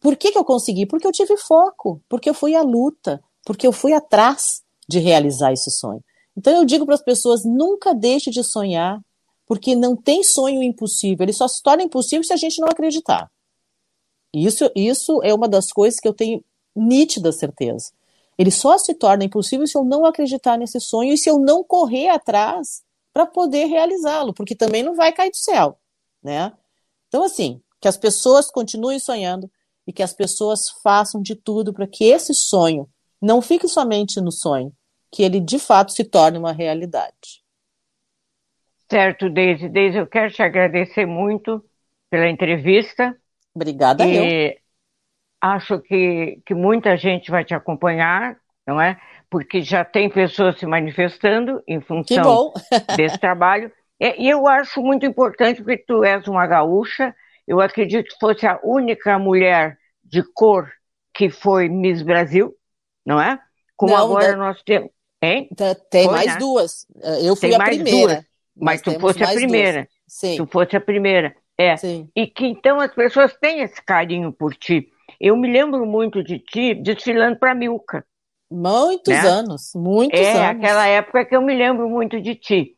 Por 0.00 0.16
que, 0.16 0.32
que 0.32 0.38
eu 0.38 0.44
consegui? 0.44 0.84
Porque 0.84 1.06
eu 1.06 1.12
tive 1.12 1.36
foco, 1.38 2.00
porque 2.08 2.28
eu 2.28 2.34
fui 2.34 2.54
à 2.54 2.62
luta, 2.62 3.22
porque 3.44 3.66
eu 3.66 3.72
fui 3.72 3.94
atrás 3.94 4.62
de 4.86 4.98
realizar 4.98 5.52
esse 5.52 5.70
sonho. 5.70 6.04
Então 6.36 6.52
eu 6.52 6.64
digo 6.64 6.84
para 6.84 6.94
as 6.94 7.02
pessoas, 7.02 7.44
nunca 7.44 7.94
deixe 7.94 8.30
de 8.30 8.44
sonhar, 8.44 9.00
porque 9.46 9.74
não 9.74 9.96
tem 9.96 10.22
sonho 10.22 10.62
impossível, 10.62 11.24
ele 11.24 11.32
só 11.32 11.48
se 11.48 11.62
torna 11.62 11.82
impossível 11.82 12.24
se 12.24 12.32
a 12.32 12.36
gente 12.36 12.60
não 12.60 12.68
acreditar. 12.68 13.30
Isso, 14.32 14.70
isso 14.74 15.22
é 15.22 15.32
uma 15.32 15.48
das 15.48 15.70
coisas 15.72 16.00
que 16.00 16.08
eu 16.08 16.12
tenho 16.12 16.44
nítida 16.74 17.30
certeza. 17.30 17.92
Ele 18.38 18.50
só 18.50 18.76
se 18.78 18.94
torna 18.94 19.24
impossível 19.24 19.66
se 19.66 19.76
eu 19.76 19.84
não 19.84 20.04
acreditar 20.04 20.56
nesse 20.58 20.80
sonho 20.80 21.12
e 21.12 21.18
se 21.18 21.30
eu 21.30 21.38
não 21.38 21.62
correr 21.62 22.08
atrás 22.08 22.82
para 23.12 23.26
poder 23.26 23.66
realizá-lo, 23.66 24.34
porque 24.34 24.56
também 24.56 24.82
não 24.82 24.94
vai 24.94 25.12
cair 25.12 25.30
do 25.30 25.36
céu, 25.36 25.78
né? 26.22 26.52
Então, 27.08 27.22
assim, 27.22 27.62
que 27.80 27.86
as 27.86 27.96
pessoas 27.96 28.50
continuem 28.50 28.98
sonhando 28.98 29.48
e 29.86 29.92
que 29.92 30.02
as 30.02 30.12
pessoas 30.12 30.68
façam 30.82 31.22
de 31.22 31.36
tudo 31.36 31.72
para 31.72 31.86
que 31.86 32.04
esse 32.04 32.34
sonho 32.34 32.88
não 33.20 33.40
fique 33.40 33.68
somente 33.68 34.20
no 34.20 34.32
sonho, 34.32 34.72
que 35.12 35.22
ele 35.22 35.38
de 35.38 35.58
fato 35.58 35.92
se 35.92 36.02
torne 36.02 36.36
uma 36.36 36.52
realidade. 36.52 37.44
Certo, 38.90 39.30
Deise. 39.30 39.68
Deise, 39.68 39.98
eu 39.98 40.06
quero 40.06 40.32
te 40.32 40.42
agradecer 40.42 41.06
muito 41.06 41.64
pela 42.10 42.28
entrevista. 42.28 43.16
Obrigada, 43.54 44.04
e 44.06 44.16
eu. 44.16 44.63
Acho 45.46 45.78
que, 45.78 46.40
que 46.46 46.54
muita 46.54 46.96
gente 46.96 47.30
vai 47.30 47.44
te 47.44 47.52
acompanhar, 47.52 48.34
não 48.66 48.80
é? 48.80 48.98
Porque 49.28 49.60
já 49.60 49.84
tem 49.84 50.08
pessoas 50.08 50.58
se 50.58 50.64
manifestando 50.64 51.62
em 51.68 51.82
função 51.82 52.50
desse 52.96 53.18
trabalho. 53.18 53.70
E 54.00 54.26
eu 54.26 54.48
acho 54.48 54.80
muito 54.80 55.04
importante, 55.04 55.62
porque 55.62 55.84
tu 55.86 56.02
és 56.02 56.26
uma 56.26 56.46
gaúcha, 56.46 57.14
eu 57.46 57.60
acredito 57.60 58.08
que 58.08 58.18
fosse 58.18 58.46
a 58.46 58.58
única 58.64 59.18
mulher 59.18 59.76
de 60.02 60.22
cor 60.22 60.72
que 61.12 61.28
foi 61.28 61.68
Miss 61.68 62.00
Brasil, 62.00 62.54
não 63.04 63.20
é? 63.20 63.38
Como 63.76 63.92
não, 63.92 64.02
agora 64.02 64.30
da... 64.30 64.36
nós 64.38 64.62
temos. 64.62 64.88
Hein? 65.20 65.50
Tem 65.90 66.04
foi, 66.04 66.14
mais 66.14 66.26
né? 66.26 66.38
duas. 66.38 66.86
Eu 67.22 67.36
fui 67.36 67.50
tem 67.50 67.60
a 67.60 67.64
primeira. 67.64 68.14
Duas, 68.14 68.24
mas 68.56 68.80
tu 68.80 68.98
fosse 68.98 69.22
a 69.22 69.28
primeira. 69.28 69.80
Duas. 69.80 69.88
Sim. 70.08 70.36
Tu 70.38 70.46
fosse 70.46 70.74
a 70.74 70.80
primeira. 70.80 71.36
É. 71.58 71.76
Sim. 71.76 72.08
E 72.16 72.26
que 72.26 72.46
então 72.46 72.80
as 72.80 72.94
pessoas 72.94 73.36
têm 73.36 73.60
esse 73.60 73.82
carinho 73.82 74.32
por 74.32 74.54
ti. 74.54 74.90
Eu 75.20 75.36
me 75.36 75.50
lembro 75.50 75.84
muito 75.86 76.22
de 76.22 76.38
ti 76.38 76.74
desfilando 76.74 77.38
para 77.38 77.54
Milka. 77.54 78.04
Muitos 78.50 79.12
né? 79.12 79.20
anos, 79.20 79.72
muitos 79.74 80.20
é, 80.20 80.30
anos. 80.30 80.40
É, 80.40 80.46
aquela 80.46 80.86
época 80.86 81.24
que 81.24 81.34
eu 81.34 81.42
me 81.42 81.54
lembro 81.54 81.88
muito 81.88 82.20
de 82.20 82.34
ti. 82.34 82.76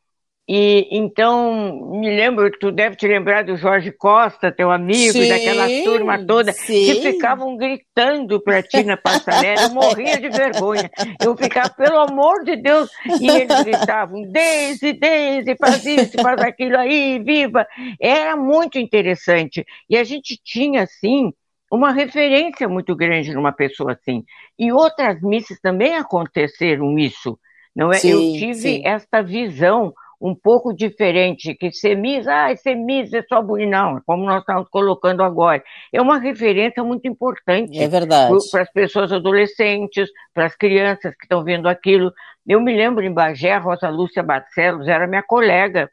E 0.48 0.86
então, 0.92 1.90
me 1.90 2.08
lembro, 2.08 2.48
tu 2.60 2.70
deve 2.70 2.94
te 2.94 3.08
lembrar 3.08 3.42
do 3.42 3.56
Jorge 3.56 3.90
Costa, 3.90 4.52
teu 4.52 4.70
amigo, 4.70 5.12
sim, 5.12 5.28
daquela 5.28 5.66
turma 5.82 6.24
toda, 6.24 6.52
sim. 6.52 6.84
que 6.84 7.02
ficavam 7.02 7.56
gritando 7.56 8.40
para 8.40 8.62
ti 8.62 8.84
na 8.84 8.96
passarela, 8.96 9.62
eu 9.62 9.70
morria 9.70 10.20
de 10.20 10.28
vergonha. 10.28 10.88
Eu 11.20 11.36
ficava, 11.36 11.70
pelo 11.70 11.98
amor 11.98 12.44
de 12.44 12.54
Deus, 12.54 12.88
e 13.20 13.28
eles 13.28 13.64
gritavam, 13.64 14.22
Deise, 14.22 14.92
Deise, 14.92 15.56
faz 15.56 15.84
isso, 15.84 16.22
faz 16.22 16.40
aquilo 16.40 16.78
aí, 16.78 17.18
viva. 17.18 17.66
Era 18.00 18.36
muito 18.36 18.78
interessante. 18.78 19.66
E 19.90 19.98
a 19.98 20.04
gente 20.04 20.40
tinha, 20.44 20.84
assim, 20.84 21.32
uma 21.70 21.92
referência 21.92 22.68
muito 22.68 22.94
grande 22.94 23.34
numa 23.34 23.52
pessoa 23.52 23.92
assim. 23.92 24.24
E 24.58 24.72
outras 24.72 25.20
missas 25.20 25.58
também 25.60 25.96
aconteceram 25.96 26.98
isso. 26.98 27.38
Não 27.74 27.92
é? 27.92 27.96
Sim, 27.96 28.10
eu 28.10 28.20
tive 28.38 28.54
sim. 28.54 28.82
esta 28.84 29.22
visão 29.22 29.92
um 30.20 30.34
pouco 30.34 30.72
diferente, 30.72 31.54
que 31.54 31.70
semis, 31.70 32.26
ah, 32.26 32.54
semis 32.56 33.12
é 33.12 33.22
só 33.28 33.42
bonito, 33.42 33.68
não, 33.68 34.00
como 34.06 34.24
nós 34.24 34.40
estamos 34.40 34.66
colocando 34.70 35.22
agora. 35.22 35.62
É 35.92 36.00
uma 36.00 36.18
referência 36.18 36.82
muito 36.82 37.06
importante 37.06 37.78
é 37.78 37.86
verdade. 37.86 38.32
para 38.50 38.62
as 38.62 38.72
pessoas 38.72 39.12
adolescentes, 39.12 40.08
para 40.32 40.46
as 40.46 40.56
crianças 40.56 41.14
que 41.14 41.24
estão 41.24 41.44
vendo 41.44 41.68
aquilo. 41.68 42.10
Eu 42.46 42.60
me 42.60 42.74
lembro 42.74 43.04
em 43.04 43.12
Bagé, 43.12 43.52
a 43.52 43.58
Rosa 43.58 43.90
Lúcia 43.90 44.22
Barcelos 44.22 44.88
era 44.88 45.06
minha 45.06 45.22
colega 45.22 45.90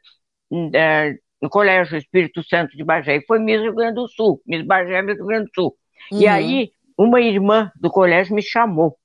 é, 0.74 1.14
no 1.40 1.48
Colégio 1.48 1.96
Espírito 1.96 2.42
Santo 2.42 2.76
de 2.76 2.84
Bagé, 2.84 3.16
e 3.16 3.26
foi 3.26 3.38
Miss 3.38 3.60
Rio 3.60 3.74
Grande 3.74 3.94
do 3.94 4.08
Sul, 4.08 4.40
Miss 4.46 4.64
Bagé, 4.64 5.02
Miss 5.02 5.16
Rio 5.16 5.26
Grande 5.26 5.46
do 5.46 5.54
Sul. 5.54 5.76
Uhum. 6.10 6.20
E 6.20 6.26
aí, 6.26 6.70
uma 6.96 7.20
irmã 7.20 7.70
do 7.76 7.90
colégio 7.90 8.34
me 8.34 8.42
chamou 8.42 8.96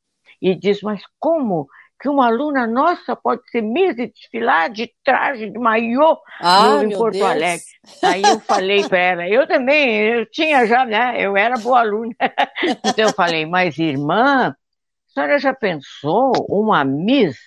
e 0.42 0.56
disse, 0.56 0.84
mas 0.84 1.02
como 1.20 1.68
que 2.00 2.08
uma 2.08 2.28
aluna 2.28 2.66
nossa 2.66 3.16
pode 3.16 3.42
ser 3.50 3.62
Miss 3.62 3.98
e 3.98 4.08
desfilar 4.08 4.70
de 4.70 4.90
traje, 5.04 5.50
de 5.50 5.60
maiô 5.60 6.18
ah, 6.40 6.82
em 6.82 6.90
Porto 6.92 7.16
Deus. 7.16 7.30
Alegre. 7.30 7.66
Aí 8.02 8.22
eu 8.22 8.40
falei 8.40 8.88
para 8.88 8.98
ela, 8.98 9.28
eu 9.28 9.46
também, 9.46 9.98
eu 9.98 10.26
tinha 10.32 10.66
já, 10.66 10.86
né? 10.86 11.16
Eu 11.20 11.36
era 11.36 11.58
boa 11.58 11.82
aluna. 11.82 12.16
então 12.86 13.06
eu 13.06 13.14
falei, 13.14 13.46
mas 13.46 13.78
irmã, 13.78 14.50
a 14.50 14.56
senhora 15.14 15.40
já 15.40 15.54
pensou 15.54 16.32
uma 16.48 16.86
Miss, 16.86 17.38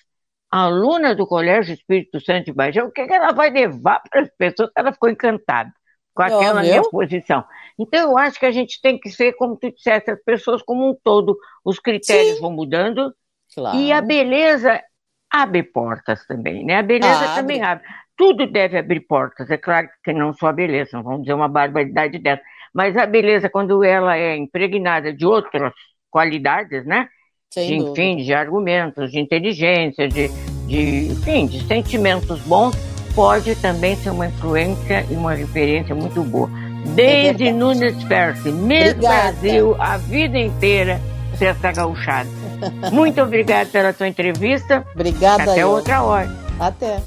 aluna 0.52 1.14
do 1.14 1.26
Colégio 1.26 1.74
Espírito 1.74 2.20
Santo 2.20 2.46
de 2.46 2.52
Bagé, 2.52 2.82
o 2.82 2.90
que, 2.90 3.06
que 3.06 3.12
ela 3.12 3.32
vai 3.32 3.50
levar 3.50 4.02
para 4.10 4.22
as 4.22 4.28
pessoas? 4.36 4.70
Ela 4.76 4.92
ficou 4.92 5.08
encantada 5.08 5.72
com 6.14 6.22
aquela 6.22 6.60
oh, 6.60 6.62
minha 6.62 6.82
posição. 6.82 7.42
Então 7.78 8.10
eu 8.10 8.18
acho 8.18 8.38
que 8.38 8.46
a 8.46 8.50
gente 8.50 8.80
tem 8.82 8.98
que 8.98 9.10
ser, 9.10 9.32
como 9.32 9.56
tu 9.56 9.72
disseste, 9.72 10.10
as 10.10 10.22
pessoas 10.22 10.62
como 10.62 10.90
um 10.90 10.94
todo. 11.02 11.38
Os 11.64 11.78
critérios 11.78 12.36
Sim. 12.36 12.42
vão 12.42 12.52
mudando, 12.52 13.14
Claro. 13.54 13.78
E 13.78 13.92
a 13.92 14.00
beleza 14.00 14.82
abre 15.30 15.62
portas 15.62 16.26
também, 16.26 16.64
né? 16.64 16.78
A 16.78 16.82
beleza 16.82 17.24
abre. 17.24 17.34
também 17.34 17.62
abre. 17.62 17.84
Tudo 18.16 18.46
deve 18.46 18.78
abrir 18.78 19.00
portas, 19.00 19.50
é 19.50 19.56
claro 19.56 19.88
que 20.04 20.12
não 20.12 20.32
só 20.34 20.48
a 20.48 20.52
beleza, 20.52 20.90
não 20.96 21.02
vamos 21.02 21.22
dizer 21.22 21.34
uma 21.34 21.48
barbaridade 21.48 22.18
dessa, 22.18 22.42
mas 22.72 22.96
a 22.96 23.06
beleza, 23.06 23.48
quando 23.48 23.82
ela 23.82 24.16
é 24.16 24.36
impregnada 24.36 25.12
de 25.12 25.26
outras 25.26 25.72
qualidades, 26.10 26.84
né? 26.84 27.08
Sem 27.52 27.66
de, 27.66 27.74
enfim, 27.74 28.16
de 28.16 28.32
argumentos, 28.32 29.12
de 29.12 29.20
inteligência, 29.20 30.08
de, 30.08 30.28
de, 30.66 31.12
enfim, 31.12 31.46
de 31.46 31.62
sentimentos 31.66 32.40
bons, 32.40 32.74
pode 33.14 33.54
também 33.56 33.94
ser 33.96 34.08
uma 34.08 34.26
influência 34.26 35.04
e 35.10 35.14
uma 35.14 35.34
referência 35.34 35.94
muito 35.94 36.22
boa. 36.22 36.48
Desde 36.94 37.48
é 37.48 37.52
Nunes 37.52 38.02
Percy, 38.04 38.50
Miss 38.50 38.94
Brasil, 38.94 39.76
a 39.78 39.98
vida 39.98 40.38
inteira, 40.38 40.98
ser 41.36 41.46
essa 41.46 41.70
gauchada. 41.72 42.28
Muito 42.90 43.20
obrigada 43.20 43.68
pela 43.70 43.92
tua 43.92 44.08
entrevista. 44.08 44.84
Obrigada. 44.94 45.42
Até 45.42 45.62
eu. 45.62 45.70
outra 45.70 46.02
hora. 46.02 46.30
Até. 46.58 47.00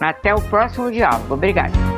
Até 0.00 0.34
o 0.34 0.40
próximo 0.42 0.90
diálogo. 0.90 1.34
Obrigada. 1.34 1.97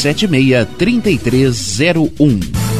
76 0.00 0.66
3301. 0.78 2.79